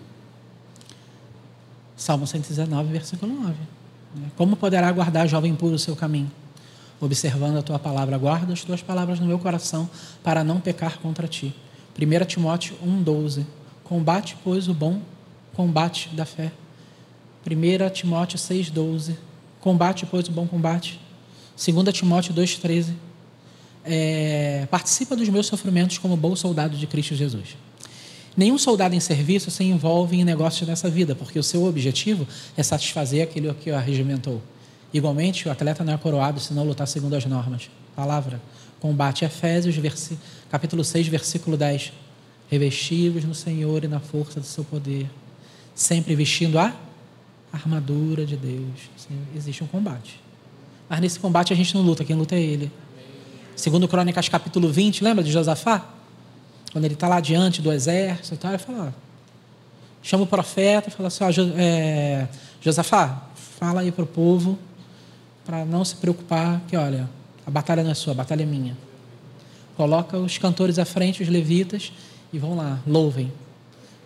Salmo 1.96 2.26
119, 2.26 2.92
versículo 2.92 3.32
9. 3.32 3.54
Né? 4.14 4.30
Como 4.36 4.56
poderá 4.56 4.90
guardar 4.92 5.28
jovem 5.28 5.54
puro 5.54 5.74
o 5.74 5.78
seu 5.78 5.96
caminho? 5.96 6.30
Observando 7.00 7.58
a 7.58 7.62
tua 7.62 7.78
palavra, 7.78 8.16
guarda 8.16 8.52
as 8.52 8.62
tuas 8.62 8.80
palavras 8.80 9.18
no 9.20 9.26
meu 9.26 9.38
coração 9.38 9.88
para 10.22 10.44
não 10.44 10.60
pecar 10.60 10.98
contra 10.98 11.26
ti. 11.26 11.54
1 11.98 12.24
Timóteo 12.26 12.76
1,12. 12.84 13.44
Combate, 13.84 14.36
pois, 14.42 14.68
o 14.68 14.74
bom 14.74 15.00
combate 15.54 16.08
da 16.10 16.24
fé. 16.24 16.52
1 17.46 17.90
Timóteo 17.90 18.38
6,12. 18.38 19.16
Combate, 19.60 20.06
pois, 20.06 20.28
o 20.28 20.32
bom 20.32 20.46
combate. 20.46 21.00
2 21.56 21.94
Timóteo 21.94 22.34
2,13. 22.34 22.92
É, 23.84 24.66
participa 24.70 25.16
dos 25.16 25.28
meus 25.28 25.46
sofrimentos 25.46 25.98
como 25.98 26.16
bom 26.16 26.36
soldado 26.36 26.76
de 26.76 26.86
Cristo 26.86 27.14
Jesus. 27.14 27.56
Nenhum 28.36 28.56
soldado 28.56 28.94
em 28.94 29.00
serviço 29.00 29.50
se 29.50 29.62
envolve 29.64 30.18
em 30.18 30.24
negócios 30.24 30.66
nessa 30.66 30.88
vida, 30.88 31.14
porque 31.14 31.38
o 31.38 31.42
seu 31.42 31.64
objetivo 31.64 32.26
é 32.56 32.62
satisfazer 32.62 33.22
aquele 33.22 33.52
que 33.54 33.70
o 33.70 33.76
arregimentou. 33.76 34.40
Igualmente, 34.94 35.48
o 35.48 35.50
atleta 35.50 35.84
não 35.84 35.92
é 35.92 35.98
coroado 35.98 36.40
se 36.40 36.54
não 36.54 36.64
lutar 36.64 36.86
segundo 36.86 37.14
as 37.14 37.26
normas. 37.26 37.68
Palavra. 37.94 38.40
Combate 38.80 39.24
Efésios, 39.24 39.76
capítulo 40.50 40.82
6, 40.82 41.08
versículo 41.08 41.56
10. 41.56 41.92
Revestidos 42.50 43.24
no 43.24 43.34
Senhor 43.34 43.84
e 43.84 43.88
na 43.88 44.00
força 44.00 44.40
do 44.40 44.46
seu 44.46 44.64
poder, 44.64 45.08
sempre 45.74 46.14
vestindo 46.14 46.58
a 46.58 46.74
armadura 47.52 48.24
de 48.24 48.36
Deus. 48.36 48.90
Existe 49.36 49.62
um 49.62 49.66
combate. 49.66 50.18
Mas 50.88 51.00
nesse 51.00 51.20
combate 51.20 51.52
a 51.52 51.56
gente 51.56 51.74
não 51.74 51.82
luta, 51.82 52.04
quem 52.04 52.16
luta 52.16 52.34
é 52.34 52.40
Ele. 52.40 52.70
Segundo 53.54 53.86
Crônicas 53.86 54.28
capítulo 54.28 54.72
20, 54.72 55.04
lembra 55.04 55.22
de 55.22 55.30
Josafá? 55.30 55.86
Quando 56.72 56.86
ele 56.86 56.94
está 56.94 57.06
lá 57.06 57.20
diante 57.20 57.60
do 57.60 57.70
exército 57.70 58.34
e 58.34 58.38
tal, 58.38 58.52
ele 58.52 58.58
fala, 58.58 58.94
chama 60.02 60.24
o 60.24 60.26
profeta 60.26 60.88
e 60.88 60.92
fala 60.92 61.08
assim, 61.08 61.22
ó, 61.22 61.30
é, 61.58 62.26
Josafá, 62.62 63.26
fala 63.34 63.82
aí 63.82 63.92
para 63.92 64.04
o 64.04 64.06
povo 64.06 64.58
para 65.44 65.66
não 65.66 65.84
se 65.84 65.96
preocupar 65.96 66.62
que, 66.66 66.76
olha, 66.76 67.08
a 67.46 67.50
batalha 67.50 67.82
não 67.82 67.90
é 67.90 67.94
sua, 67.94 68.12
a 68.12 68.16
batalha 68.16 68.42
é 68.42 68.46
minha. 68.46 68.76
Coloca 69.76 70.16
os 70.16 70.38
cantores 70.38 70.78
à 70.78 70.84
frente, 70.84 71.22
os 71.22 71.28
levitas, 71.28 71.92
e 72.32 72.38
vão 72.38 72.56
lá, 72.56 72.78
louvem, 72.86 73.30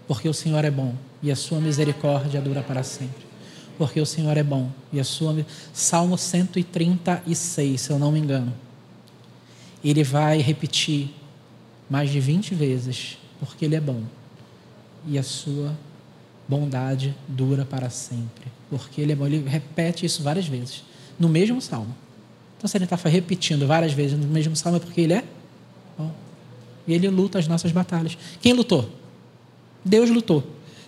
porque 0.08 0.28
o 0.28 0.34
Senhor 0.34 0.64
é 0.64 0.70
bom 0.70 0.94
e 1.22 1.30
a 1.30 1.36
sua 1.36 1.60
misericórdia 1.60 2.40
dura 2.40 2.62
para 2.62 2.82
sempre 2.82 3.25
porque 3.76 4.00
o 4.00 4.06
Senhor 4.06 4.36
é 4.36 4.42
bom. 4.42 4.70
E 4.92 5.00
a 5.00 5.04
sua 5.04 5.44
Salmo 5.72 6.16
136, 6.16 7.80
se 7.80 7.90
eu 7.90 7.98
não 7.98 8.12
me 8.12 8.18
engano. 8.18 8.52
Ele 9.84 10.02
vai 10.02 10.38
repetir 10.38 11.10
mais 11.88 12.10
de 12.10 12.18
20 12.18 12.54
vezes, 12.54 13.18
porque 13.38 13.64
ele 13.64 13.76
é 13.76 13.80
bom. 13.80 14.02
E 15.06 15.18
a 15.18 15.22
sua 15.22 15.76
bondade 16.48 17.14
dura 17.28 17.64
para 17.64 17.90
sempre, 17.90 18.46
porque 18.70 19.00
ele 19.00 19.12
é 19.12 19.16
bom. 19.16 19.26
Ele 19.26 19.48
repete 19.48 20.06
isso 20.06 20.22
várias 20.22 20.46
vezes 20.46 20.82
no 21.18 21.28
mesmo 21.28 21.60
salmo. 21.60 21.94
Então, 22.56 22.68
se 22.68 22.76
ele 22.76 22.84
está 22.84 22.96
repetindo 23.08 23.66
várias 23.66 23.92
vezes 23.92 24.18
no 24.18 24.26
mesmo 24.26 24.56
salmo, 24.56 24.78
é 24.78 24.80
porque 24.80 25.00
ele 25.00 25.14
é 25.14 25.24
bom. 25.96 26.12
E 26.86 26.94
ele 26.94 27.08
luta 27.08 27.38
as 27.38 27.46
nossas 27.46 27.72
batalhas. 27.72 28.16
Quem 28.40 28.52
lutou? 28.52 28.88
Deus 29.84 30.10
lutou. 30.10 30.42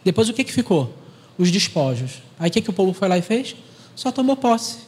Depois 0.04 0.28
o 0.28 0.32
que, 0.32 0.44
que 0.44 0.52
ficou? 0.52 0.94
Os 1.38 1.50
despojos. 1.50 2.20
Aí 2.38 2.50
o 2.50 2.52
que, 2.52 2.60
que 2.60 2.70
o 2.70 2.72
povo 2.72 2.92
foi 2.92 3.08
lá 3.08 3.16
e 3.16 3.22
fez? 3.22 3.54
Só 3.94 4.10
tomou 4.10 4.36
posse. 4.36 4.78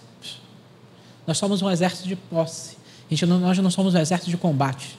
Nós 1.27 1.39
somos 1.39 1.63
um 1.63 1.71
exército 1.71 2.09
de 2.09 2.17
posse. 2.17 2.77
A 3.07 3.15
gente 3.15 3.25
não, 3.25 3.39
nós 3.39 3.57
não 3.59 3.71
somos 3.71 3.95
um 3.95 3.99
exército 3.99 4.31
de 4.31 4.37
combate. 4.37 4.99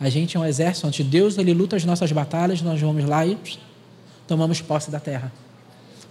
A 0.00 0.08
gente 0.08 0.36
é 0.36 0.40
um 0.40 0.44
exército 0.44 0.86
onde 0.86 1.04
Deus 1.04 1.38
ele 1.38 1.52
luta 1.52 1.76
as 1.76 1.84
nossas 1.84 2.10
batalhas, 2.10 2.62
nós 2.62 2.80
vamos 2.80 3.04
lá 3.04 3.26
e 3.26 3.38
tomamos 4.26 4.60
posse 4.60 4.90
da 4.90 4.98
terra. 4.98 5.32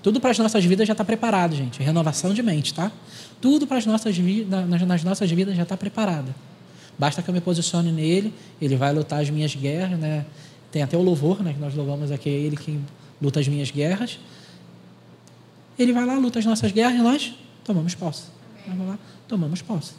Tudo 0.01 0.19
para 0.19 0.31
as 0.31 0.37
nossas 0.39 0.65
vidas 0.65 0.87
já 0.87 0.93
está 0.93 1.05
preparado, 1.05 1.55
gente. 1.55 1.81
Renovação 1.81 2.33
de 2.33 2.41
mente, 2.41 2.73
tá? 2.73 2.91
Tudo 3.39 3.67
para 3.67 3.77
as 3.77 3.85
nossas 3.85 4.17
vidas, 4.17 4.81
nas 4.81 5.03
nossas 5.03 5.29
vidas 5.29 5.55
já 5.55 5.63
está 5.63 5.77
preparado. 5.77 6.33
Basta 6.97 7.21
que 7.21 7.29
eu 7.29 7.33
me 7.33 7.41
posicione 7.41 7.91
nele, 7.91 8.33
ele 8.61 8.75
vai 8.75 8.93
lutar 8.93 9.21
as 9.21 9.29
minhas 9.29 9.53
guerras, 9.53 9.99
né? 9.99 10.25
Tem 10.71 10.81
até 10.81 10.97
o 10.97 11.01
louvor, 11.01 11.43
né? 11.43 11.53
Que 11.53 11.59
nós 11.59 11.75
louvamos 11.75 12.11
aqui, 12.11 12.29
ele 12.29 12.55
que 12.55 12.79
luta 13.21 13.39
as 13.39 13.47
minhas 13.47 13.69
guerras. 13.69 14.19
Ele 15.77 15.93
vai 15.93 16.05
lá, 16.05 16.15
luta 16.15 16.39
as 16.39 16.45
nossas 16.45 16.71
guerras 16.71 16.99
e 16.99 17.01
nós 17.01 17.33
tomamos 17.63 17.95
posse. 17.95 18.23
Vamos 18.67 18.87
lá, 18.87 18.99
tomamos 19.27 19.61
posse. 19.61 19.93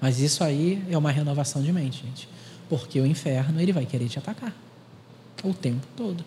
Mas 0.00 0.20
isso 0.20 0.44
aí 0.44 0.82
é 0.90 0.96
uma 0.96 1.10
renovação 1.10 1.62
de 1.62 1.72
mente, 1.72 2.02
gente. 2.04 2.28
Porque 2.68 3.00
o 3.00 3.06
inferno, 3.06 3.60
ele 3.60 3.72
vai 3.72 3.84
querer 3.84 4.08
te 4.08 4.18
atacar. 4.18 4.54
O 5.42 5.52
tempo 5.52 5.86
todo. 5.96 6.24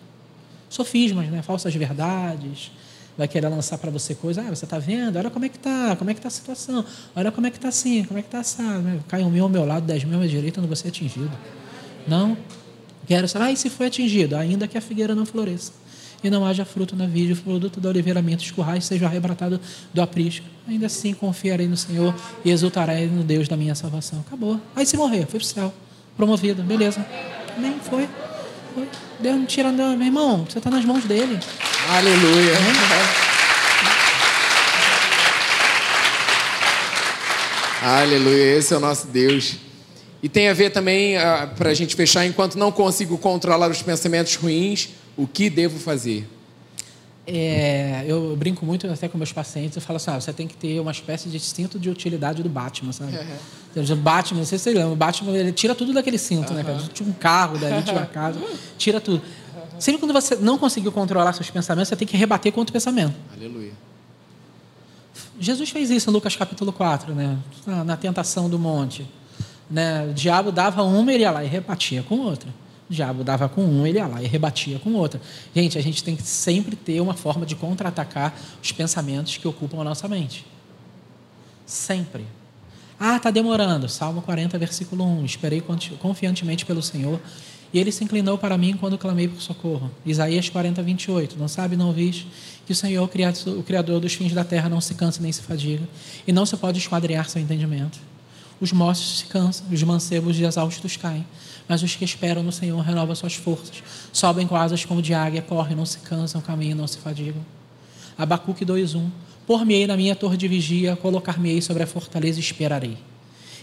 Sofismas, 0.68 1.28
né? 1.28 1.42
Falsas 1.42 1.74
verdades. 1.74 2.70
Vai 3.16 3.28
querer 3.28 3.48
lançar 3.48 3.78
para 3.78 3.90
você 3.90 4.14
coisas. 4.14 4.44
Ah, 4.44 4.48
você 4.48 4.64
está 4.64 4.78
vendo? 4.78 5.16
Olha 5.16 5.30
como 5.30 5.44
é 5.44 5.48
que 5.48 5.56
está. 5.56 5.94
Como 5.96 6.10
é 6.10 6.14
que 6.14 6.18
está 6.18 6.28
a 6.28 6.30
situação. 6.30 6.84
Olha 7.14 7.30
como 7.30 7.46
é 7.46 7.50
que 7.50 7.56
está 7.56 7.68
assim. 7.68 8.04
Como 8.04 8.18
é 8.18 8.22
que 8.22 8.28
está 8.28 8.40
assado. 8.40 9.04
Cai 9.08 9.22
um 9.22 9.30
mil 9.30 9.44
ao 9.44 9.50
meu 9.50 9.64
lado, 9.64 9.86
dez 9.86 10.04
mil 10.04 10.14
à 10.14 10.18
minha 10.18 10.30
direita, 10.30 10.58
eu 10.58 10.62
não 10.62 10.68
vou 10.68 10.76
ser 10.76 10.88
atingido. 10.88 11.30
Não. 12.06 12.36
Quero 13.06 13.28
saber. 13.28 13.46
Ah, 13.46 13.52
e 13.52 13.56
se 13.56 13.68
foi 13.68 13.86
atingido? 13.86 14.36
Ainda 14.36 14.66
que 14.66 14.78
a 14.78 14.80
figueira 14.80 15.14
não 15.14 15.26
floresça 15.26 15.72
e 16.22 16.30
não 16.30 16.46
haja 16.46 16.64
fruto 16.64 16.94
na 16.94 17.06
vide, 17.06 17.32
o 17.32 17.36
produto 17.36 17.80
do 17.80 17.88
oliveiramento 17.88 18.44
escurrais 18.44 18.84
seja 18.84 19.06
arrebatado 19.06 19.60
do 19.92 20.02
aprisco. 20.02 20.46
Ainda 20.68 20.86
assim 20.86 21.12
confiarei 21.12 21.66
no 21.66 21.76
Senhor 21.76 22.14
e 22.44 22.50
exultarei 22.50 23.06
no 23.06 23.24
Deus 23.24 23.48
da 23.48 23.56
minha 23.56 23.74
salvação. 23.74 24.20
Acabou. 24.26 24.60
Aí 24.76 24.86
se 24.86 24.96
morrer, 24.96 25.26
foi 25.26 25.38
para 25.38 25.38
o 25.38 25.44
céu. 25.44 25.74
Promovido, 26.16 26.62
beleza. 26.62 27.04
Nem 27.58 27.78
foi. 27.80 28.08
foi. 28.74 28.88
Deus 29.18 29.36
não 29.36 29.46
tira, 29.46 29.72
não. 29.72 29.96
meu 29.96 30.06
irmão, 30.06 30.46
você 30.48 30.58
está 30.58 30.70
nas 30.70 30.84
mãos 30.84 31.04
dele. 31.04 31.38
Aleluia. 31.88 32.54
Aleluia, 37.84 38.58
esse 38.58 38.72
é 38.72 38.76
o 38.76 38.80
nosso 38.80 39.08
Deus. 39.08 39.56
E 40.22 40.28
tem 40.28 40.48
a 40.48 40.54
ver 40.54 40.70
também, 40.70 41.16
ah, 41.16 41.50
para 41.56 41.70
a 41.70 41.74
gente 41.74 41.96
fechar, 41.96 42.24
enquanto 42.24 42.56
não 42.56 42.70
consigo 42.70 43.18
controlar 43.18 43.68
os 43.68 43.82
pensamentos 43.82 44.36
ruins, 44.36 44.90
o 45.16 45.26
que 45.26 45.50
devo 45.50 45.78
fazer? 45.78 46.28
É, 47.24 48.04
eu 48.06 48.34
brinco 48.36 48.66
muito 48.66 48.86
até 48.88 49.06
com 49.06 49.16
meus 49.16 49.32
pacientes, 49.32 49.76
eu 49.76 49.82
falo 49.82 49.96
assim, 49.96 50.10
ah, 50.10 50.20
você 50.20 50.32
tem 50.32 50.48
que 50.48 50.56
ter 50.56 50.80
uma 50.80 50.90
espécie 50.90 51.28
de 51.28 51.38
cinto 51.38 51.78
de 51.78 51.88
utilidade 51.88 52.42
do 52.42 52.48
Batman, 52.48 52.90
sabe? 52.92 53.16
Uhum. 53.16 53.92
O 53.92 53.96
Batman, 53.96 54.40
não 54.40 54.46
sei 54.46 54.58
se 54.58 54.64
você 54.64 54.72
lembra, 54.72 54.88
o 54.88 54.96
Batman 54.96 55.32
ele 55.36 55.52
tira 55.52 55.74
tudo 55.74 55.92
daquele 55.92 56.18
cinto, 56.18 56.50
uhum. 56.50 56.56
né, 56.56 56.64
cara? 56.64 56.78
Tira 56.92 57.08
um 57.08 57.12
carro 57.12 57.58
dali, 57.58 57.82
tira 57.82 57.98
uma 57.98 58.06
casa, 58.06 58.40
tira 58.76 59.00
tudo. 59.00 59.22
Sempre 59.78 60.00
quando 60.00 60.12
você 60.12 60.34
não 60.36 60.58
conseguiu 60.58 60.90
controlar 60.90 61.32
seus 61.32 61.48
pensamentos, 61.48 61.88
você 61.88 61.96
tem 61.96 62.06
que 62.06 62.16
rebater 62.16 62.52
contra 62.52 62.70
o 62.70 62.72
pensamento. 62.72 63.14
Aleluia. 63.36 63.72
Jesus 65.38 65.70
fez 65.70 65.90
isso 65.90 66.10
em 66.10 66.12
Lucas 66.12 66.36
capítulo 66.36 66.72
4, 66.72 67.14
né? 67.14 67.38
na 67.84 67.96
tentação 67.96 68.48
do 68.48 68.58
monte. 68.58 69.06
Né? 69.70 70.06
O 70.10 70.12
diabo 70.12 70.52
dava 70.52 70.82
uma, 70.82 71.12
ele 71.12 71.22
ia 71.22 71.30
lá 71.30 71.44
e 71.44 71.48
rebatia 71.48 72.02
com 72.02 72.18
outra. 72.18 72.48
O 72.90 72.92
diabo 72.92 73.24
dava 73.24 73.48
com 73.48 73.64
um, 73.64 73.86
ele 73.86 73.98
ia 73.98 74.06
lá 74.06 74.22
e 74.22 74.26
rebatia 74.26 74.78
com 74.78 74.92
outra. 74.94 75.20
Gente, 75.54 75.78
a 75.78 75.82
gente 75.82 76.04
tem 76.04 76.16
que 76.16 76.22
sempre 76.22 76.76
ter 76.76 77.00
uma 77.00 77.14
forma 77.14 77.46
de 77.46 77.54
contra-atacar 77.56 78.34
os 78.62 78.72
pensamentos 78.72 79.36
que 79.36 79.48
ocupam 79.48 79.80
a 79.80 79.84
nossa 79.84 80.06
mente. 80.08 80.44
Sempre. 81.64 82.26
Ah, 82.98 83.16
está 83.16 83.30
demorando. 83.30 83.88
Salmo 83.88 84.22
40, 84.22 84.58
versículo 84.58 85.04
1. 85.04 85.24
Esperei 85.24 85.62
confiantemente 85.98 86.66
pelo 86.66 86.82
Senhor 86.82 87.20
e 87.72 87.78
ele 87.78 87.90
se 87.90 88.04
inclinou 88.04 88.36
para 88.36 88.58
mim 88.58 88.76
quando 88.76 88.98
clamei 88.98 89.26
por 89.26 89.40
socorro. 89.40 89.90
Isaías 90.04 90.48
40, 90.48 90.82
28. 90.82 91.38
Não 91.38 91.48
sabe, 91.48 91.74
não 91.74 91.86
ouviste 91.86 92.28
que 92.66 92.72
o 92.72 92.76
Senhor, 92.76 93.08
o 93.58 93.62
Criador 93.62 93.98
dos 93.98 94.12
fins 94.12 94.32
da 94.32 94.44
terra, 94.44 94.68
não 94.68 94.80
se 94.80 94.94
cansa 94.94 95.22
nem 95.22 95.32
se 95.32 95.42
fadiga, 95.42 95.88
e 96.26 96.32
não 96.32 96.44
se 96.44 96.56
pode 96.56 96.78
esquadrear 96.78 97.28
seu 97.28 97.40
entendimento. 97.40 97.98
Os 98.60 98.72
moços 98.72 99.20
se 99.20 99.24
cansam, 99.24 99.66
os 99.72 99.82
mancebos 99.82 100.38
exaustos 100.38 100.96
caem, 100.96 101.26
mas 101.68 101.82
os 101.82 101.94
que 101.94 102.04
esperam 102.04 102.42
no 102.42 102.52
Senhor 102.52 102.80
renovam 102.80 103.14
suas 103.14 103.34
forças. 103.34 103.82
Sobem 104.12 104.46
com 104.46 104.56
asas 104.56 104.84
como 104.84 105.02
de 105.02 105.14
águia, 105.14 105.42
correm, 105.42 105.76
não 105.76 105.86
se 105.86 105.98
cansam, 105.98 106.40
caminham, 106.40 106.76
não 106.76 106.86
se 106.86 106.98
fadigam. 106.98 107.44
Abacuque 108.16 108.64
2:1 108.64 109.10
Por-me-ei 109.46 109.86
na 109.86 109.96
minha 109.96 110.14
torre 110.14 110.36
de 110.36 110.46
vigia, 110.46 110.96
colocar-me-ei 110.96 111.60
sobre 111.60 111.82
a 111.82 111.86
fortaleza 111.86 112.38
e 112.38 112.42
esperarei. 112.42 112.96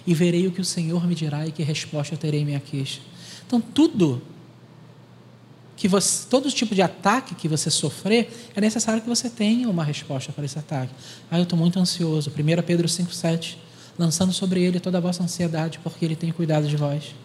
E 0.06 0.14
verei 0.14 0.45
o 0.47 0.52
que 0.52 0.62
o 0.62 0.66
Senhor 0.66 1.06
me 1.08 1.16
dirá 1.16 1.47
e 1.47 1.52
que 1.52 1.64
resposta 1.64 2.18
terei 2.18 2.43
minha 2.43 2.60
queixa. 2.60 3.00
Então, 3.47 3.62
tudo 3.62 4.22
que 5.76 5.88
você, 5.88 6.28
todo 6.28 6.52
tipo 6.52 6.76
de 6.76 6.82
ataque 6.82 7.34
que 7.34 7.47
você 7.47 7.70
sofrer, 7.70 8.30
é 8.54 8.60
necessário 8.60 9.02
que 9.02 9.08
você 9.08 9.30
tenha 9.30 9.70
uma 9.70 9.84
resposta 9.84 10.32
para 10.34 10.43
esse 10.43 10.60
ataque. 10.60 10.93
Ah, 11.32 11.38
eu 11.38 11.43
estou 11.43 11.58
muito 11.58 11.80
ansioso. 11.80 12.30
1 12.30 12.62
Pedro 12.64 12.88
5,7 12.88 13.56
lançando 13.97 14.32
sobre 14.32 14.62
ele 14.62 14.80
toda 14.80 14.97
a 14.97 15.02
vossa 15.02 15.24
ansiedade, 15.24 15.80
porque 15.84 16.04
ele 16.04 16.16
tem 16.16 16.32
cuidado 16.32 16.68
de 16.68 16.76
vós. 16.76 17.16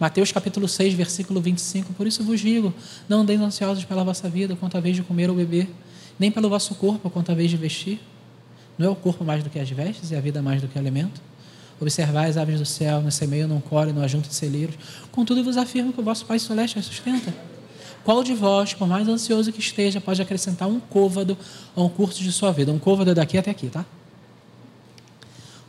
Mateus 0.00 0.32
capítulo 0.32 0.66
6, 0.66 0.94
versículo 0.94 1.42
25. 1.42 1.92
Por 1.92 2.06
isso 2.06 2.24
vos 2.24 2.40
digo: 2.40 2.72
não 3.06 3.20
andeis 3.20 3.38
ansiosos 3.38 3.84
pela 3.84 4.02
vossa 4.02 4.30
vida, 4.30 4.56
quanto 4.56 4.78
a 4.78 4.80
vez 4.80 4.96
de 4.96 5.02
comer 5.02 5.28
ou 5.28 5.36
beber, 5.36 5.68
nem 6.18 6.30
pelo 6.30 6.48
vosso 6.48 6.74
corpo, 6.74 7.10
quanto 7.10 7.30
a 7.30 7.34
vez 7.34 7.50
de 7.50 7.58
vestir. 7.58 8.00
Não 8.78 8.86
é 8.86 8.90
o 8.90 8.96
corpo 8.96 9.22
mais 9.22 9.44
do 9.44 9.50
que 9.50 9.58
as 9.58 9.68
vestes 9.68 10.10
e 10.10 10.16
a 10.16 10.20
vida 10.20 10.40
mais 10.40 10.62
do 10.62 10.68
que 10.68 10.78
o 10.78 10.80
alimento? 10.80 11.20
Observai 11.78 12.30
as 12.30 12.38
aves 12.38 12.58
do 12.58 12.64
céu, 12.64 13.02
não 13.02 13.10
semeiam, 13.10 13.46
não 13.46 13.60
colhem, 13.60 13.92
não 13.92 14.02
ajuntam 14.02 14.30
celeiros. 14.30 14.74
Contudo, 15.12 15.44
vos 15.44 15.58
afirmo 15.58 15.92
que 15.92 16.00
o 16.00 16.02
vosso 16.02 16.24
Pai 16.24 16.38
Celeste 16.38 16.78
as 16.78 16.86
sustenta. 16.86 17.34
Qual 18.02 18.24
de 18.24 18.32
vós, 18.32 18.72
por 18.72 18.88
mais 18.88 19.06
ansioso 19.06 19.52
que 19.52 19.60
esteja, 19.60 20.00
pode 20.00 20.22
acrescentar 20.22 20.66
um 20.66 20.80
côvado 20.80 21.36
a 21.76 21.82
um 21.82 21.90
curso 21.90 22.22
de 22.22 22.32
sua 22.32 22.52
vida? 22.52 22.72
Um 22.72 22.78
côvado 22.78 23.10
é 23.10 23.14
daqui 23.14 23.36
até 23.36 23.50
aqui, 23.50 23.68
tá? 23.68 23.84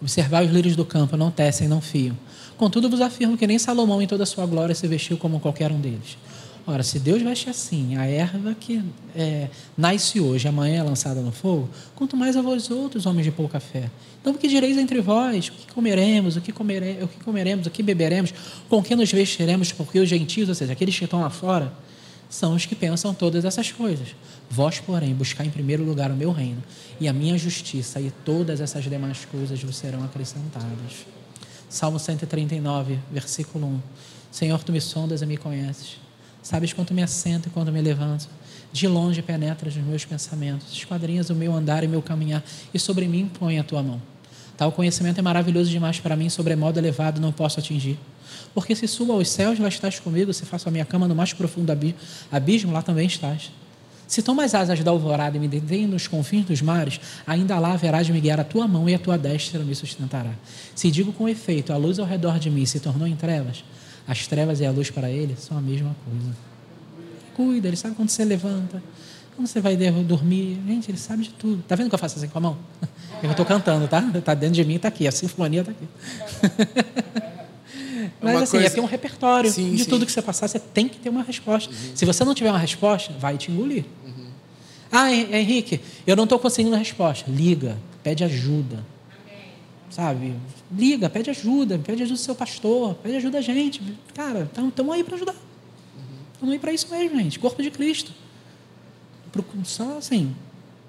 Observar 0.01 0.43
os 0.43 0.51
lírios 0.51 0.75
do 0.75 0.85
campo, 0.85 1.17
não 1.17 1.29
tecem, 1.29 1.67
não 1.67 1.81
fiam. 1.81 2.17
Contudo, 2.61 2.87
vos 2.87 3.01
afirmo 3.01 3.35
que 3.35 3.47
nem 3.47 3.57
Salomão, 3.57 4.03
em 4.03 4.05
toda 4.05 4.21
a 4.21 4.25
sua 4.27 4.45
glória, 4.45 4.75
se 4.75 4.87
vestiu 4.87 5.17
como 5.17 5.39
qualquer 5.39 5.71
um 5.71 5.81
deles. 5.81 6.15
Ora, 6.67 6.83
se 6.83 6.99
Deus 6.99 7.19
veste 7.19 7.49
assim 7.49 7.97
a 7.97 8.05
erva 8.05 8.53
que 8.53 8.83
é, 9.15 9.49
nasce 9.75 10.19
hoje, 10.19 10.47
amanhã 10.47 10.81
é 10.81 10.83
lançada 10.83 11.21
no 11.21 11.31
fogo, 11.31 11.67
quanto 11.95 12.15
mais 12.15 12.37
a 12.37 12.41
vós 12.43 12.69
outros, 12.69 13.07
homens 13.07 13.25
de 13.25 13.31
pouca 13.31 13.59
fé. 13.59 13.89
Então, 14.21 14.33
o 14.33 14.37
que 14.37 14.47
direis 14.47 14.77
entre 14.77 15.01
vós? 15.01 15.47
O 15.47 15.53
que 15.53 15.73
comeremos? 15.73 16.37
O 16.37 16.41
que, 16.41 16.51
comere, 16.51 16.99
o 17.01 17.07
que 17.07 17.23
comeremos? 17.23 17.65
O 17.65 17.71
que 17.71 17.81
beberemos? 17.81 18.31
Com 18.69 18.83
que 18.83 18.95
nos 18.95 19.11
vestiremos? 19.11 19.71
Porque 19.71 19.99
os 19.99 20.07
gentios, 20.07 20.47
ou 20.47 20.53
seja, 20.53 20.73
aqueles 20.73 20.95
que 20.95 21.05
estão 21.05 21.21
lá 21.21 21.31
fora, 21.31 21.73
são 22.29 22.53
os 22.53 22.67
que 22.67 22.75
pensam 22.75 23.11
todas 23.11 23.43
essas 23.43 23.71
coisas. 23.71 24.09
Vós, 24.51 24.79
porém, 24.79 25.15
buscar 25.15 25.43
em 25.43 25.49
primeiro 25.49 25.83
lugar 25.83 26.11
o 26.11 26.15
meu 26.15 26.31
reino 26.31 26.63
e 26.99 27.07
a 27.07 27.11
minha 27.11 27.35
justiça, 27.39 27.99
e 27.99 28.11
todas 28.23 28.61
essas 28.61 28.83
demais 28.83 29.25
coisas 29.25 29.59
vos 29.63 29.75
serão 29.75 30.03
acrescentadas. 30.03 31.20
Salmo 31.71 31.97
139, 31.97 32.99
versículo 33.09 33.65
1. 33.65 33.79
Senhor, 34.29 34.61
tu 34.61 34.73
me 34.73 34.81
sondas 34.81 35.21
e 35.21 35.25
me 35.25 35.37
conheces. 35.37 35.95
Sabes 36.43 36.73
quanto 36.73 36.93
me 36.93 37.01
assento 37.01 37.47
e 37.47 37.49
quanto 37.49 37.71
me 37.71 37.81
levanto. 37.81 38.27
De 38.73 38.89
longe 38.89 39.21
penetras 39.21 39.77
nos 39.77 39.85
meus 39.85 40.03
pensamentos, 40.03 40.73
esquadrinhas 40.73 41.29
o 41.29 41.35
meu 41.35 41.53
andar 41.53 41.81
e 41.81 41.87
meu 41.87 42.01
caminhar, 42.01 42.43
e 42.73 42.77
sobre 42.77 43.07
mim 43.07 43.31
põe 43.39 43.57
a 43.57 43.63
tua 43.63 43.81
mão. 43.81 44.01
Tal 44.57 44.69
conhecimento 44.73 45.19
é 45.19 45.21
maravilhoso 45.21 45.69
demais 45.69 45.97
para 45.97 46.13
mim, 46.13 46.27
sobremodo 46.27 46.77
elevado 46.77 47.21
não 47.21 47.31
posso 47.31 47.61
atingir. 47.61 47.97
Porque 48.53 48.75
se 48.75 48.85
subo 48.85 49.13
aos 49.13 49.29
céus, 49.29 49.57
lá 49.57 49.69
estás 49.69 49.97
comigo, 49.97 50.33
se 50.33 50.45
faço 50.45 50.67
a 50.67 50.71
minha 50.73 50.83
cama 50.83 51.07
no 51.07 51.15
mais 51.15 51.31
profundo 51.31 51.71
abismo, 52.29 52.73
lá 52.73 52.81
também 52.81 53.07
estás. 53.07 53.49
Se 54.11 54.21
tomo 54.21 54.41
as 54.41 54.53
asas 54.53 54.83
da 54.83 54.91
alvorada 54.91 55.37
e 55.37 55.39
me 55.39 55.47
detém 55.47 55.87
nos 55.87 56.05
confins 56.05 56.43
dos 56.45 56.61
mares, 56.61 56.99
ainda 57.25 57.57
lá 57.57 57.71
haverás 57.71 58.05
de 58.05 58.11
me 58.11 58.19
guiar 58.19 58.41
a 58.41 58.43
tua 58.43 58.67
mão 58.67 58.89
e 58.89 58.93
a 58.93 58.99
tua 58.99 59.17
destra 59.17 59.63
me 59.63 59.73
sustentará. 59.73 60.31
Se 60.75 60.91
digo 60.91 61.13
com 61.13 61.29
efeito, 61.29 61.71
a 61.71 61.77
luz 61.77 61.97
ao 61.97 62.05
redor 62.05 62.37
de 62.37 62.49
mim 62.49 62.65
se 62.65 62.81
tornou 62.81 63.07
em 63.07 63.15
trevas, 63.15 63.63
as 64.05 64.27
trevas 64.27 64.59
e 64.59 64.65
a 64.65 64.71
luz 64.71 64.91
para 64.91 65.09
ele 65.09 65.37
são 65.37 65.57
a 65.57 65.61
mesma 65.61 65.95
coisa. 66.03 66.35
Cuida, 67.33 67.69
ele 67.69 67.77
sabe 67.77 67.95
quando 67.95 68.09
você 68.09 68.25
levanta, 68.25 68.83
quando 69.33 69.47
você 69.47 69.61
vai 69.61 69.77
dormir. 69.77 70.59
Gente, 70.67 70.91
ele 70.91 70.97
sabe 70.97 71.23
de 71.23 71.29
tudo. 71.29 71.63
Tá 71.65 71.75
vendo 71.77 71.87
que 71.87 71.95
eu 71.95 71.99
faço 71.99 72.17
assim 72.17 72.27
com 72.27 72.37
a 72.37 72.41
mão? 72.41 72.57
Eu 73.23 73.31
estou 73.31 73.45
cantando, 73.45 73.87
tá? 73.87 74.03
Está 74.13 74.33
dentro 74.33 74.55
de 74.55 74.65
mim, 74.65 74.75
está 74.75 74.89
aqui. 74.89 75.07
A 75.07 75.11
sinfonia 75.11 75.61
está 75.61 75.71
aqui. 75.71 75.87
Mas 78.21 78.35
uma 78.35 78.43
assim, 78.43 78.51
coisa... 78.51 78.67
é 78.67 78.69
ter 78.69 78.81
um 78.81 78.85
repertório 78.85 79.51
sim, 79.51 79.75
de 79.75 79.83
sim. 79.83 79.89
tudo 79.89 80.05
que 80.05 80.11
você 80.11 80.21
passar, 80.21 80.47
você 80.47 80.59
tem 80.59 80.87
que 80.87 80.99
ter 80.99 81.09
uma 81.09 81.23
resposta. 81.23 81.71
Uhum. 81.71 81.91
Se 81.95 82.05
você 82.05 82.23
não 82.23 82.33
tiver 82.33 82.49
uma 82.49 82.59
resposta, 82.59 83.13
vai 83.19 83.37
te 83.37 83.51
engolir. 83.51 83.85
Ah, 84.91 85.11
Henrique, 85.11 85.79
eu 86.05 86.15
não 86.15 86.25
estou 86.25 86.37
conseguindo 86.37 86.75
resposta. 86.75 87.31
Liga, 87.31 87.77
pede 88.03 88.23
ajuda. 88.23 88.83
Sabe? 89.89 90.35
Liga, 90.71 91.09
pede 91.09 91.29
ajuda, 91.29 91.77
pede 91.79 92.03
ajuda 92.03 92.17
do 92.17 92.23
seu 92.23 92.35
pastor, 92.35 92.95
pede 92.95 93.15
ajuda 93.15 93.37
a 93.37 93.41
gente. 93.41 93.81
Cara, 94.13 94.49
estamos 94.67 94.93
aí 94.95 95.03
para 95.03 95.15
ajudar. 95.15 95.35
Estamos 96.33 96.53
aí 96.53 96.59
para 96.59 96.73
isso 96.73 96.87
mesmo, 96.89 97.19
gente. 97.19 97.39
Corpo 97.39 97.61
de 97.61 97.71
Cristo. 97.71 98.11
Só 99.63 99.97
assim, 99.97 100.35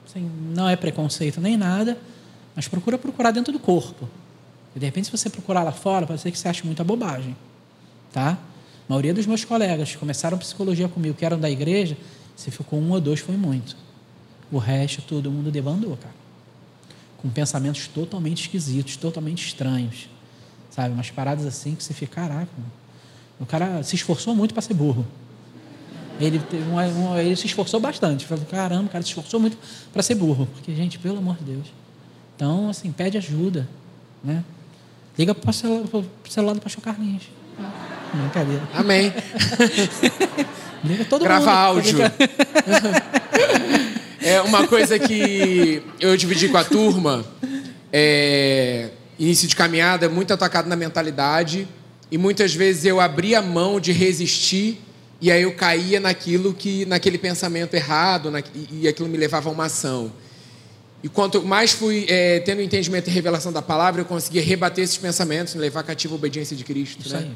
assim, 0.04 0.28
não 0.54 0.68
é 0.68 0.74
preconceito 0.74 1.40
nem 1.40 1.56
nada, 1.56 1.96
mas 2.56 2.66
procura 2.66 2.98
procurar 2.98 3.30
dentro 3.30 3.52
do 3.52 3.58
corpo. 3.58 4.08
E 4.74 4.80
de 4.80 4.86
repente, 4.86 5.04
se 5.04 5.12
você 5.12 5.30
procurar 5.30 5.62
lá 5.62 5.72
fora, 5.72 6.06
pode 6.06 6.20
ser 6.20 6.30
que 6.30 6.38
você 6.38 6.48
ache 6.48 6.64
muita 6.64 6.82
bobagem. 6.82 7.36
Tá? 8.12 8.30
A 8.32 8.38
maioria 8.88 9.14
dos 9.14 9.26
meus 9.26 9.44
colegas 9.44 9.90
que 9.90 9.98
começaram 9.98 10.38
psicologia 10.38 10.88
comigo, 10.88 11.14
que 11.14 11.24
eram 11.24 11.38
da 11.38 11.50
igreja, 11.50 11.96
se 12.34 12.50
ficou 12.50 12.80
um 12.80 12.90
ou 12.90 13.00
dois, 13.00 13.20
foi 13.20 13.36
muito. 13.36 13.76
O 14.52 14.58
resto, 14.58 15.00
todo 15.02 15.30
mundo 15.30 15.50
debandou, 15.50 15.96
cara. 15.96 16.14
Com 17.16 17.30
pensamentos 17.30 17.88
totalmente 17.88 18.42
esquisitos, 18.42 18.96
totalmente 18.96 19.46
estranhos. 19.46 20.08
Sabe? 20.70 20.92
Umas 20.94 21.10
paradas 21.10 21.46
assim 21.46 21.74
que 21.74 21.82
você 21.82 21.94
fica, 21.94 22.16
caraca. 22.16 22.50
O 23.40 23.46
cara 23.46 23.82
se 23.82 23.96
esforçou 23.96 24.34
muito 24.34 24.52
para 24.52 24.62
ser 24.62 24.74
burro. 24.74 25.06
Ele, 26.20 26.40
uma, 26.70 26.84
uma, 26.84 27.22
ele 27.22 27.34
se 27.34 27.46
esforçou 27.46 27.80
bastante. 27.80 28.26
Falou, 28.26 28.44
caramba, 28.44 28.84
o 28.84 28.88
cara 28.88 29.02
se 29.02 29.08
esforçou 29.08 29.40
muito 29.40 29.56
para 29.92 30.02
ser 30.02 30.14
burro. 30.14 30.46
Porque, 30.46 30.74
gente, 30.74 30.98
pelo 30.98 31.18
amor 31.18 31.36
de 31.38 31.44
Deus. 31.44 31.66
Então, 32.36 32.68
assim, 32.68 32.92
pede 32.92 33.16
ajuda. 33.16 33.66
Né? 34.22 34.44
Liga 35.18 35.34
para 35.34 35.50
o 35.50 35.52
celular 36.30 36.54
do 36.54 36.60
pastor 36.60 36.84
Carlinhos. 36.84 37.24
Brincadeira. 38.14 38.62
Amém. 38.74 39.12
Liga 40.84 41.04
todo 41.06 41.22
Grava 41.22 41.40
mundo. 41.40 41.54
áudio. 41.54 41.98
é 44.22 44.40
uma 44.40 44.66
coisa 44.66 44.98
que 44.98 45.82
eu 46.00 46.16
dividi 46.16 46.48
com 46.48 46.56
a 46.56 46.64
turma. 46.64 47.24
É, 47.92 48.90
início 49.18 49.46
de 49.46 49.54
caminhada 49.54 50.08
muito 50.08 50.32
atacado 50.32 50.68
na 50.68 50.76
mentalidade. 50.76 51.68
E 52.10 52.18
muitas 52.18 52.54
vezes 52.54 52.84
eu 52.84 53.00
abria 53.00 53.38
a 53.38 53.42
mão 53.42 53.80
de 53.80 53.92
resistir 53.92 54.78
e 55.20 55.30
aí 55.30 55.42
eu 55.42 55.54
caía 55.54 56.00
naquilo 56.00 56.52
que 56.52 56.84
naquele 56.84 57.16
pensamento 57.16 57.74
errado 57.74 58.30
na, 58.30 58.40
e, 58.40 58.80
e 58.82 58.88
aquilo 58.88 59.08
me 59.08 59.16
levava 59.16 59.48
a 59.48 59.52
uma 59.52 59.66
ação. 59.66 60.12
E 61.02 61.08
quanto 61.08 61.42
mais 61.42 61.72
fui 61.72 62.06
é, 62.08 62.40
tendo 62.40 62.60
entendimento 62.60 63.08
e 63.08 63.10
revelação 63.12 63.52
da 63.52 63.62
palavra, 63.62 64.00
eu 64.00 64.04
conseguia 64.04 64.42
rebater 64.42 64.84
esses 64.84 64.96
pensamentos, 64.96 65.54
levar 65.54 65.82
cativo 65.82 66.14
a 66.14 66.16
obediência 66.16 66.56
de 66.56 66.64
Cristo. 66.64 67.00
Isso 67.04 67.14
né? 67.14 67.20
aí. 67.20 67.32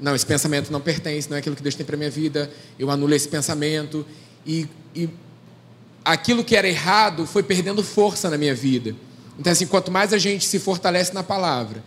Não, 0.00 0.14
esse 0.14 0.26
pensamento 0.26 0.70
não 0.70 0.80
pertence, 0.80 1.28
não 1.28 1.36
é 1.36 1.40
aquilo 1.40 1.56
que 1.56 1.62
Deus 1.62 1.74
tem 1.74 1.84
para 1.84 1.96
minha 1.96 2.10
vida. 2.10 2.48
Eu 2.78 2.90
anulo 2.90 3.12
esse 3.14 3.26
pensamento. 3.26 4.06
E, 4.46 4.68
e 4.94 5.08
aquilo 6.04 6.44
que 6.44 6.56
era 6.56 6.68
errado 6.68 7.26
foi 7.26 7.42
perdendo 7.42 7.82
força 7.82 8.30
na 8.30 8.38
minha 8.38 8.54
vida. 8.54 8.94
Então, 9.38 9.52
assim, 9.52 9.66
quanto 9.66 9.90
mais 9.90 10.12
a 10.12 10.18
gente 10.18 10.46
se 10.46 10.58
fortalece 10.58 11.14
na 11.14 11.22
palavra 11.22 11.82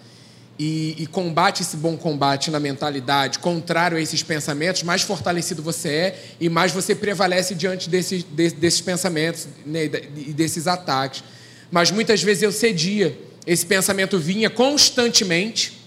e, 0.57 0.95
e, 0.99 1.07
combate 1.07 1.63
esse 1.63 1.75
bom 1.75 1.97
combate 1.97 2.51
na 2.51 2.59
mentalidade, 2.59 3.39
contrário 3.39 3.97
a 3.97 4.01
esses 4.01 4.21
pensamentos, 4.21 4.83
mais 4.83 5.01
fortalecido 5.01 5.61
você 5.63 5.89
é 5.89 6.23
e 6.39 6.49
mais 6.49 6.71
você 6.71 6.93
prevalece 6.93 7.55
diante 7.55 7.89
desses, 7.89 8.23
desses 8.23 8.79
pensamentos 8.79 9.47
né, 9.65 9.85
e 9.85 10.31
desses 10.33 10.67
ataques. 10.67 11.23
Mas 11.71 11.89
muitas 11.89 12.21
vezes 12.21 12.43
eu 12.43 12.51
cedia, 12.51 13.17
esse 13.45 13.65
pensamento 13.65 14.19
vinha 14.19 14.49
constantemente, 14.49 15.81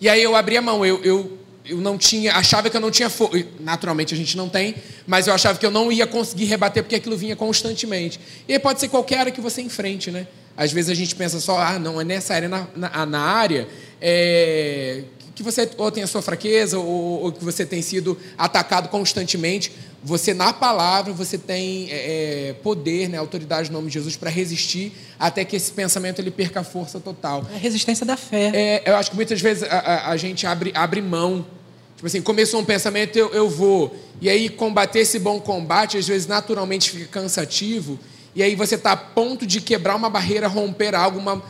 e 0.00 0.08
aí 0.08 0.22
eu 0.22 0.34
abria 0.34 0.60
a 0.60 0.62
mão, 0.62 0.84
eu, 0.84 1.02
eu 1.04 1.38
eu 1.68 1.78
não 1.78 1.98
tinha, 1.98 2.34
achava 2.34 2.70
que 2.70 2.76
eu 2.76 2.80
não 2.80 2.90
tinha 2.90 3.10
força. 3.10 3.44
Naturalmente 3.60 4.14
a 4.14 4.16
gente 4.16 4.36
não 4.36 4.48
tem, 4.48 4.74
mas 5.06 5.26
eu 5.26 5.34
achava 5.34 5.58
que 5.58 5.66
eu 5.66 5.70
não 5.70 5.90
ia 5.90 6.06
conseguir 6.06 6.44
rebater 6.44 6.82
porque 6.82 6.96
aquilo 6.96 7.16
vinha 7.16 7.36
constantemente. 7.36 8.20
E 8.48 8.52
aí 8.52 8.58
pode 8.58 8.80
ser 8.80 8.88
qualquer 8.88 9.18
área 9.18 9.32
que 9.32 9.40
você 9.40 9.60
enfrente, 9.60 10.10
né? 10.10 10.26
Às 10.56 10.72
vezes 10.72 10.90
a 10.90 10.94
gente 10.94 11.14
pensa 11.14 11.38
só, 11.38 11.58
ah, 11.58 11.78
não, 11.78 12.00
é 12.00 12.04
nessa 12.04 12.34
área, 12.34 12.48
na, 12.48 12.66
na, 12.74 13.06
na 13.06 13.20
área 13.20 13.68
é, 14.00 15.02
que 15.34 15.42
você 15.42 15.68
ou 15.76 15.92
tem 15.92 16.02
a 16.02 16.06
sua 16.06 16.22
fraqueza 16.22 16.78
ou, 16.78 17.24
ou, 17.24 17.32
que 17.32 17.44
você 17.44 17.66
tem 17.66 17.82
sido 17.82 18.18
atacado 18.38 18.88
constantemente. 18.88 19.70
Você, 20.06 20.32
na 20.32 20.52
palavra, 20.52 21.12
você 21.12 21.36
tem 21.36 21.88
é, 21.90 22.50
é 22.50 22.52
poder, 22.52 23.08
né, 23.08 23.18
autoridade 23.18 23.70
no 23.70 23.78
nome 23.78 23.88
de 23.88 23.94
Jesus 23.94 24.16
para 24.16 24.30
resistir 24.30 24.92
até 25.18 25.44
que 25.44 25.56
esse 25.56 25.72
pensamento 25.72 26.20
ele 26.20 26.30
perca 26.30 26.60
a 26.60 26.64
força 26.64 27.00
total. 27.00 27.44
É 27.52 27.56
a 27.56 27.58
resistência 27.58 28.06
da 28.06 28.16
fé. 28.16 28.52
É, 28.54 28.82
eu 28.86 28.96
acho 28.96 29.10
que 29.10 29.16
muitas 29.16 29.40
vezes 29.40 29.64
a, 29.64 29.78
a, 29.78 30.10
a 30.10 30.16
gente 30.16 30.46
abre, 30.46 30.70
abre 30.74 31.02
mão 31.02 31.44
Tipo 31.96 32.06
assim, 32.06 32.20
começou 32.20 32.60
um 32.60 32.64
pensamento, 32.64 33.16
eu, 33.16 33.32
eu 33.32 33.48
vou. 33.48 33.96
E 34.20 34.28
aí, 34.28 34.50
combater 34.50 35.00
esse 35.00 35.18
bom 35.18 35.40
combate, 35.40 35.96
às 35.96 36.06
vezes, 36.06 36.26
naturalmente 36.26 36.90
fica 36.90 37.06
cansativo. 37.06 37.98
E 38.34 38.42
aí, 38.42 38.54
você 38.54 38.74
está 38.74 38.92
a 38.92 38.96
ponto 38.96 39.46
de 39.46 39.62
quebrar 39.62 39.96
uma 39.96 40.10
barreira, 40.10 40.46
romper 40.46 40.94
algo, 40.94 41.18
uma, 41.18 41.42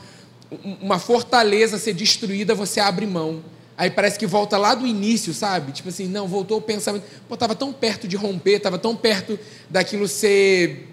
uma 0.81 1.01
fortaleza 1.01 1.79
ser 1.79 1.95
destruída, 1.95 2.55
você 2.55 2.79
abre 2.79 3.07
mão. 3.07 3.43
Aí 3.79 3.91
parece 3.91 4.19
que 4.19 4.27
volta 4.27 4.57
lá 4.57 4.75
do 4.75 4.87
início, 4.87 5.35
sabe? 5.35 5.73
Tipo 5.73 5.91
assim, 5.91 6.09
não, 6.09 6.27
voltou 6.27 6.59
o 6.59 6.63
pensamento. 6.63 7.05
Pô, 7.29 7.35
estava 7.35 7.55
tão 7.55 7.73
perto 7.73 8.09
de 8.09 8.17
romper, 8.17 8.57
estava 8.57 8.79
tão 8.79 8.97
perto 8.97 9.39
daquilo 9.69 10.09
ser 10.09 10.89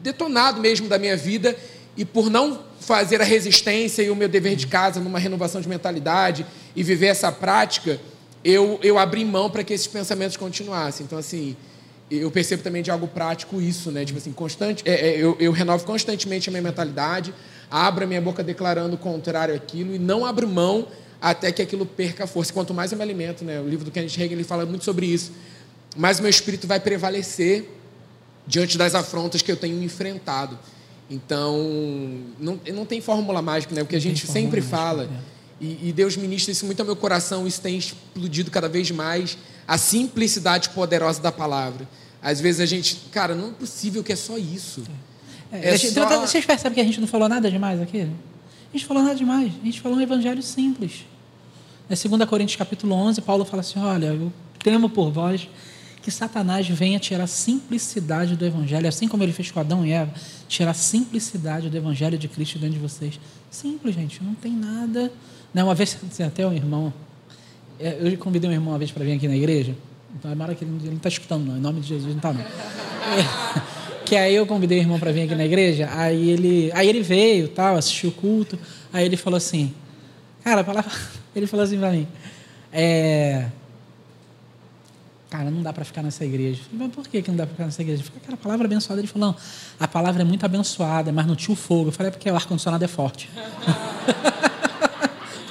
detonado 0.00 0.60
mesmo 0.60 0.88
da 0.88 0.98
minha 0.98 1.16
vida. 1.16 1.56
E 1.96 2.04
por 2.04 2.30
não 2.30 2.60
fazer 2.78 3.20
a 3.20 3.24
resistência 3.24 4.02
e 4.02 4.10
o 4.10 4.16
meu 4.16 4.28
dever 4.28 4.54
de 4.54 4.68
casa 4.68 5.00
numa 5.00 5.18
renovação 5.18 5.60
de 5.60 5.68
mentalidade 5.68 6.46
e 6.74 6.82
viver 6.84 7.08
essa 7.08 7.32
prática, 7.32 8.00
eu, 8.44 8.78
eu 8.82 8.98
abri 8.98 9.24
mão 9.24 9.50
para 9.50 9.64
que 9.64 9.72
esses 9.72 9.88
pensamentos 9.88 10.36
continuassem. 10.36 11.04
Então, 11.04 11.18
assim, 11.18 11.56
eu 12.10 12.30
percebo 12.30 12.62
também 12.62 12.82
de 12.82 12.90
algo 12.90 13.08
prático 13.08 13.60
isso, 13.60 13.90
né? 13.90 14.04
Tipo 14.04 14.18
assim, 14.18 14.32
constante, 14.32 14.82
é, 14.86 15.08
é, 15.08 15.16
eu, 15.16 15.36
eu 15.38 15.52
renovo 15.52 15.84
constantemente 15.84 16.48
a 16.48 16.52
minha 16.52 16.62
mentalidade, 16.62 17.34
abro 17.70 18.04
a 18.04 18.06
minha 18.06 18.20
boca 18.20 18.42
declarando 18.42 18.94
o 18.94 18.98
contrário 18.98 19.54
àquilo 19.54 19.94
e 19.94 19.98
não 19.98 20.24
abro 20.24 20.48
mão 20.48 20.86
até 21.20 21.52
que 21.52 21.60
aquilo 21.62 21.84
perca 21.84 22.24
a 22.24 22.26
força. 22.26 22.52
Quanto 22.52 22.72
mais 22.72 22.92
eu 22.92 22.98
me 22.98 23.04
alimento, 23.04 23.44
né? 23.44 23.60
O 23.60 23.68
livro 23.68 23.84
do 23.84 23.90
Kenneth 23.90 24.14
Hagin 24.14 24.32
ele 24.32 24.44
fala 24.44 24.64
muito 24.64 24.84
sobre 24.84 25.06
isso. 25.06 25.32
Mais 25.96 26.18
o 26.18 26.22
meu 26.22 26.30
espírito 26.30 26.66
vai 26.66 26.80
prevalecer 26.80 27.68
diante 28.46 28.78
das 28.78 28.94
afrontas 28.94 29.42
que 29.42 29.50
eu 29.50 29.56
tenho 29.56 29.82
enfrentado. 29.82 30.58
Então, 31.10 31.58
não, 32.38 32.60
não 32.72 32.86
tem 32.86 33.00
fórmula 33.00 33.42
mágica, 33.42 33.74
né? 33.74 33.82
Porque 33.82 33.96
a 33.96 34.00
gente 34.00 34.26
sempre 34.26 34.60
mágica, 34.60 34.76
fala. 34.76 35.04
É 35.04 35.40
e, 35.60 35.88
e, 35.88 35.92
Deus 35.92 36.16
ministra 36.16 36.52
isso 36.52 36.64
muito 36.64 36.80
ao 36.80 36.86
meu 36.86 36.96
coração, 36.96 37.46
isso 37.46 37.60
tem 37.60 37.76
explodido 37.76 38.50
cada 38.50 38.66
vez 38.66 38.90
mais, 38.90 39.36
a 39.68 39.76
simplicidade 39.76 40.70
poderosa 40.70 41.20
da 41.20 41.30
palavra. 41.30 41.86
Às 42.22 42.40
vezes 42.40 42.62
a 42.62 42.66
gente, 42.66 42.96
cara, 43.12 43.34
não 43.34 43.48
é 43.48 43.52
possível 43.52 44.02
que 44.02 44.12
é 44.12 44.16
só 44.16 44.38
isso. 44.38 44.82
É, 45.52 45.74
é 45.74 45.76
gente, 45.76 45.92
só... 45.92 46.20
Vocês 46.20 46.46
percebem 46.46 46.74
que 46.76 46.80
a 46.80 46.84
gente 46.84 46.98
não 47.00 47.06
falou 47.06 47.28
nada 47.28 47.50
demais 47.50 47.80
aqui? 47.80 48.08
A 48.72 48.76
gente 48.76 48.86
falou 48.86 49.02
nada 49.02 49.16
demais, 49.16 49.52
a 49.60 49.64
gente 49.64 49.80
falou 49.80 49.98
um 49.98 50.00
evangelho 50.00 50.42
simples. 50.42 51.04
Na 51.88 51.96
2 51.96 52.28
Coríntios 52.28 52.56
capítulo 52.56 52.94
11, 52.94 53.20
Paulo 53.22 53.44
fala 53.44 53.60
assim, 53.60 53.80
olha, 53.80 54.06
eu 54.06 54.32
temo 54.62 54.88
por 54.88 55.10
vós 55.10 55.48
que 56.00 56.10
Satanás 56.10 56.66
venha 56.68 56.98
tirar 56.98 57.24
a 57.24 57.26
simplicidade 57.26 58.34
do 58.34 58.46
Evangelho, 58.46 58.88
assim 58.88 59.06
como 59.06 59.22
ele 59.22 59.32
fez 59.32 59.50
com 59.50 59.60
Adão 59.60 59.84
e 59.84 59.92
Eva, 59.92 60.10
tirar 60.48 60.70
a 60.70 60.74
simplicidade 60.74 61.68
do 61.68 61.76
Evangelho 61.76 62.16
de 62.16 62.26
Cristo 62.26 62.58
dentro 62.58 62.76
de 62.76 62.80
vocês. 62.80 63.20
Simples, 63.50 63.94
gente, 63.94 64.24
não 64.24 64.34
tem 64.34 64.50
nada 64.50 65.12
não, 65.52 65.64
uma 65.64 65.74
vez, 65.74 65.98
assim, 66.08 66.22
até 66.22 66.46
um 66.46 66.52
irmão, 66.52 66.92
é, 67.78 67.98
eu 68.00 68.16
convidei 68.18 68.48
um 68.48 68.52
irmão 68.52 68.72
uma 68.72 68.78
vez 68.78 68.92
para 68.92 69.04
vir 69.04 69.12
aqui 69.12 69.26
na 69.26 69.36
igreja, 69.36 69.74
então 70.14 70.30
é 70.30 70.54
que 70.54 70.64
ele 70.64 70.70
não 70.70 70.96
está 70.96 71.08
escutando, 71.08 71.44
não, 71.46 71.56
em 71.56 71.60
nome 71.60 71.80
de 71.80 71.88
Jesus, 71.88 72.10
não 72.10 72.16
está, 72.16 72.32
não. 72.32 72.40
É, 72.40 72.46
que 74.10 74.16
aí 74.16 74.34
eu 74.34 74.44
convidei 74.44 74.78
o 74.78 74.82
irmão 74.82 74.98
para 74.98 75.12
vir 75.12 75.22
aqui 75.22 75.36
na 75.36 75.44
igreja, 75.44 75.88
aí 75.92 76.30
ele, 76.30 76.68
aí 76.74 76.88
ele 76.88 77.00
veio, 77.00 77.46
tal, 77.46 77.76
assistiu 77.76 78.10
o 78.10 78.12
culto, 78.12 78.58
aí 78.92 79.04
ele 79.06 79.16
falou 79.16 79.36
assim, 79.36 79.72
cara, 80.42 80.64
palavra, 80.64 80.90
ele 81.32 81.46
falou 81.46 81.62
assim 81.62 81.78
para 81.78 81.92
mim, 81.92 82.08
é, 82.72 83.46
cara, 85.30 85.48
não 85.48 85.62
dá 85.62 85.72
para 85.72 85.84
ficar 85.84 86.02
nessa 86.02 86.24
igreja. 86.24 86.58
Eu 86.58 86.64
falei, 86.64 86.86
mas 86.88 86.92
por 86.96 87.06
que, 87.06 87.22
que 87.22 87.30
não 87.30 87.36
dá 87.36 87.46
para 87.46 87.52
ficar 87.52 87.66
nessa 87.66 87.82
igreja? 87.82 88.02
Cara, 88.24 88.34
a 88.34 88.36
palavra 88.36 88.66
abençoada. 88.66 89.00
Ele 89.00 89.06
falou, 89.06 89.28
não, 89.28 89.36
a 89.78 89.86
palavra 89.86 90.22
é 90.22 90.24
muito 90.24 90.44
abençoada, 90.44 91.12
mas 91.12 91.24
não 91.24 91.36
tinha 91.36 91.52
o 91.52 91.56
fogo. 91.56 91.90
Eu 91.90 91.92
falei, 91.92 92.08
é 92.08 92.10
porque 92.10 92.28
o 92.28 92.34
ar-condicionado 92.34 92.84
é 92.84 92.88
forte. 92.88 93.30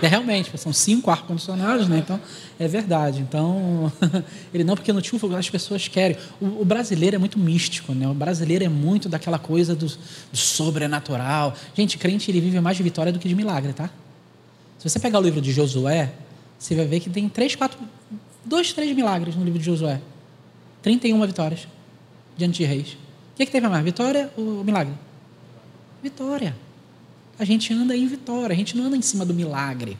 É 0.02 0.08
realmente, 0.08 0.58
são 0.58 0.72
cinco 0.72 1.12
ar-condicionados, 1.12 1.88
né? 1.90 1.98
Então, 1.98 2.20
é 2.58 2.68
verdade. 2.68 3.20
Então, 3.20 3.92
ele 4.54 4.64
não, 4.64 4.76
porque 4.76 4.94
no 4.94 5.02
Tio 5.02 5.20
as 5.36 5.50
pessoas 5.50 5.88
querem. 5.88 6.16
O, 6.40 6.62
o, 6.62 6.66
brasileiro 6.66 7.18
é 7.18 7.20
muito 7.20 7.38
místico, 7.38 7.94
né? 7.94 8.08
O 8.08 8.14
brasileiro 8.14 8.64
é 8.64 8.70
muito 8.70 9.10
daquela 9.10 9.38
coisa 9.38 9.76
do, 9.76 9.88
do, 9.88 10.38
sobrenatural. 10.38 11.54
Gente, 11.74 11.98
crente, 11.98 12.32
ele 12.32 12.40
vive 12.40 12.60
mais 12.62 12.78
de 12.78 12.84
vitória 12.84 13.12
do 13.12 13.20
que 13.20 13.28
de 13.28 13.36
milagre, 13.36 13.74
tá? 13.74 13.90
Se 14.78 14.90
você 14.90 15.00
pegar 15.00 15.20
o 15.20 15.22
livro 15.22 15.42
de 15.42 15.52
Josué, 15.52 16.14
você 16.58 16.76
vai 16.76 16.86
ver 16.86 17.02
que 17.02 17.10
tem 17.10 17.28
três, 17.28 17.56
quatro, 17.56 17.78
dois, 18.46 18.72
três 18.72 18.96
milagres 18.96 19.36
no 19.36 19.44
livro 19.44 19.60
de 19.60 19.66
Josué. 19.66 20.00
31 20.82 21.26
vitórias 21.26 21.68
diante 22.38 22.60
de 22.60 22.64
reis. 22.64 22.94
O 22.94 23.36
que, 23.36 23.44
é 23.44 23.46
que 23.46 23.52
teve 23.52 23.68
mais, 23.68 23.84
vitória 23.84 24.32
ou 24.38 24.64
milagre? 24.64 24.94
Vitória 26.02 26.56
a 27.40 27.46
gente 27.46 27.74
anda 27.74 27.96
em 27.96 28.06
vitória, 28.06 28.54
a 28.54 28.58
gente 28.58 28.78
não 28.78 28.86
anda 28.86 28.98
em 28.98 29.02
cima 29.02 29.26
do 29.26 29.34
milagre. 29.34 29.98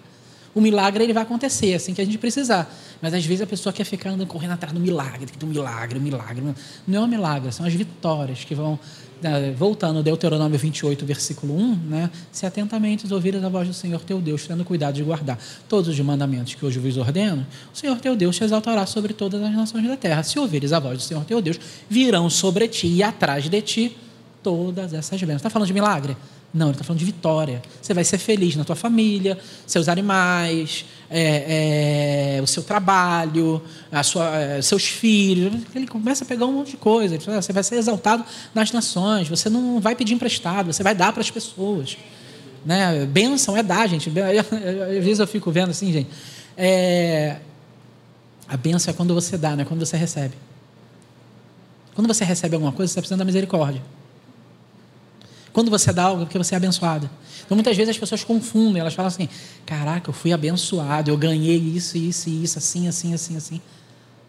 O 0.54 0.60
milagre 0.60 1.04
ele 1.04 1.14
vai 1.14 1.24
acontecer 1.24 1.74
assim 1.74 1.94
que 1.94 2.02
a 2.02 2.06
gente 2.06 2.18
precisar. 2.18 2.70
Mas 3.02 3.14
às 3.14 3.26
vezes 3.26 3.42
a 3.42 3.48
pessoa 3.48 3.72
quer 3.72 3.86
ficar 3.86 4.10
andando 4.10 4.28
correndo 4.28 4.52
atrás 4.52 4.74
do 4.74 4.80
milagre, 4.80 5.28
do 5.38 5.48
milagre, 5.48 6.00
do 6.00 6.04
milagre. 6.04 6.44
Não 6.88 7.02
é 7.02 7.06
um 7.06 7.08
milagre, 7.08 7.52
são 7.52 7.66
as 7.66 7.74
vitórias 7.74 8.44
que 8.44 8.54
vão. 8.54 8.80
Né, 9.22 9.54
voltando, 9.58 10.02
Deuteronômio 10.02 10.58
28, 10.58 11.06
versículo 11.06 11.54
1, 11.54 11.76
né? 11.76 12.10
Se 12.32 12.46
atentamente 12.46 13.12
ouviras 13.14 13.44
a 13.44 13.50
voz 13.50 13.68
do 13.68 13.74
Senhor 13.74 14.00
teu 14.00 14.22
Deus, 14.22 14.48
tendo 14.48 14.64
cuidado 14.64 14.96
de 14.96 15.04
guardar 15.04 15.38
todos 15.68 15.90
os 15.90 16.00
mandamentos 16.00 16.56
que 16.56 16.66
hoje 16.66 16.80
vos 16.80 16.96
ordeno, 16.96 17.46
o 17.74 17.78
Senhor 17.78 18.00
teu 18.00 18.16
Deus 18.16 18.38
te 18.38 18.46
exaltará 18.46 18.86
sobre 18.86 19.14
todas 19.14 19.42
as 19.44 19.54
nações 19.54 19.86
da 19.86 19.98
terra. 19.98 20.24
Se 20.24 20.40
ouvires 20.40 20.72
a 20.72 20.80
voz 20.80 21.00
do 21.00 21.04
Senhor 21.04 21.26
teu 21.26 21.42
Deus, 21.42 21.60
virão 21.90 22.30
sobre 22.30 22.70
ti 22.70 22.88
e 22.88 23.04
atrás 23.04 23.50
de 23.50 23.62
ti 23.62 23.98
todas 24.42 24.94
essas 24.94 25.20
bênçãos. 25.20 25.40
Está 25.40 25.50
falando 25.50 25.68
de 25.68 25.74
milagre? 25.74 26.16
Não, 26.52 26.68
ele 26.68 26.74
está 26.74 26.84
falando 26.84 27.00
de 27.00 27.06
vitória. 27.06 27.62
Você 27.80 27.94
vai 27.94 28.04
ser 28.04 28.18
feliz 28.18 28.56
na 28.56 28.64
tua 28.64 28.76
família, 28.76 29.38
seus 29.68 29.88
animais, 29.88 30.84
é, 31.10 32.38
é, 32.38 32.42
o 32.42 32.48
seu 32.48 32.64
trabalho, 32.64 33.62
a 33.92 34.02
sua, 34.02 34.36
é, 34.36 34.62
seus 34.62 34.84
filhos. 34.86 35.54
Ele 35.76 35.86
começa 35.86 36.24
a 36.24 36.28
pegar 36.28 36.48
um 36.48 36.54
monte 36.54 36.72
de 36.72 36.78
coisa. 36.78 37.20
Fala, 37.20 37.42
você 37.42 37.54
vai 37.54 37.64
ser 37.64 37.76
exaltado 37.76 38.26
nas 38.54 38.72
nações. 38.72 39.30
Você 39.30 39.48
não 39.48 39.80
vai 39.80 39.96
pedir 39.96 40.16
emprestado, 40.16 40.74
você 40.74 40.82
vai 40.82 40.96
dar 40.96 41.14
para 41.14 41.22
as 41.22 41.30
pessoas. 41.30 41.98
Né? 42.66 43.06
Bênção 43.06 43.56
é 43.56 43.62
dar, 43.62 43.88
gente. 43.88 44.10
Às 44.10 44.16
vezes 45.04 45.20
eu 45.20 45.28
fico 45.28 45.52
vendo 45.52 45.70
assim, 45.70 45.94
gente. 45.94 46.10
É, 46.58 47.38
a 48.48 48.58
bênção 48.58 48.92
é 48.92 48.94
quando 48.94 49.14
você 49.14 49.38
dá, 49.38 49.52
não 49.52 49.62
é 49.62 49.66
quando 49.66 49.86
você 49.86 49.96
recebe. 49.96 50.34
Quando 51.94 52.08
você 52.08 52.24
recebe 52.24 52.56
alguma 52.56 52.72
coisa, 52.72 52.88
você 52.88 52.94
está 52.94 53.02
precisando 53.02 53.20
da 53.20 53.26
misericórdia. 53.26 53.82
Quando 55.60 55.72
você 55.72 55.92
dá 55.92 56.04
algo, 56.04 56.22
é 56.22 56.26
porque 56.26 56.38
você 56.38 56.56
é 56.56 56.58
abençoado. 56.58 57.10
Então, 57.46 57.54
muitas 57.54 57.76
vezes 57.76 57.90
as 57.90 57.98
pessoas 57.98 58.24
confundem, 58.24 58.80
elas 58.80 58.94
falam 58.94 59.10
assim: 59.10 59.28
caraca, 59.66 60.10
eu 60.10 60.14
fui 60.14 60.32
abençoado, 60.32 61.12
eu 61.12 61.18
ganhei 61.18 61.58
isso, 61.58 61.98
isso 61.98 62.30
e 62.30 62.46
isso, 62.46 62.58
assim, 62.58 62.88
assim, 62.88 63.14
assim, 63.14 63.36
assim. 63.36 63.62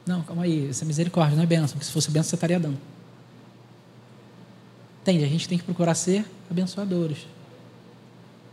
Não, 0.04 0.22
calma 0.22 0.42
aí, 0.42 0.70
isso 0.70 0.82
é 0.82 0.86
misericórdia, 0.88 1.36
não 1.36 1.44
é 1.44 1.46
bênção, 1.46 1.68
porque 1.68 1.84
se 1.84 1.92
fosse 1.92 2.10
bênção 2.10 2.30
você 2.30 2.34
estaria 2.34 2.58
dando. 2.58 2.76
Entende? 5.02 5.22
A 5.22 5.28
gente 5.28 5.48
tem 5.48 5.56
que 5.56 5.62
procurar 5.62 5.94
ser 5.94 6.24
abençoadores. 6.50 7.18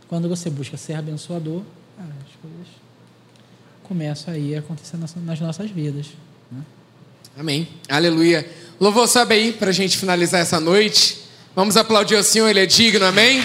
Quando 0.08 0.28
você 0.28 0.48
busca 0.48 0.76
ser 0.76 0.94
abençoador, 0.94 1.62
as 1.98 2.40
coisas 2.40 2.68
começam 3.82 4.32
aí 4.32 4.54
a 4.54 4.60
acontecer 4.60 4.96
nas 4.96 5.40
nossas 5.40 5.68
vidas. 5.68 6.06
Né? 6.48 6.62
Amém. 7.36 7.66
Aleluia. 7.88 8.48
Louvor, 8.78 9.08
sobe 9.08 9.34
aí 9.34 9.52
para 9.52 9.70
a 9.70 9.72
gente 9.72 9.98
finalizar 9.98 10.40
essa 10.40 10.60
noite. 10.60 11.26
Vamos 11.58 11.76
aplaudir 11.76 12.14
o 12.14 12.22
Senhor, 12.22 12.46
Ele 12.46 12.60
é 12.60 12.66
digno, 12.66 13.04
amém? 13.04 13.44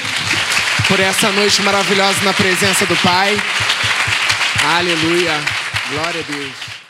Por 0.88 1.00
essa 1.00 1.32
noite 1.32 1.64
maravilhosa 1.64 2.24
na 2.24 2.32
presença 2.32 2.86
do 2.86 2.96
Pai. 2.98 3.36
Aleluia. 4.64 5.34
Glória 5.90 6.22
a 6.22 6.32
Deus. 6.32 6.83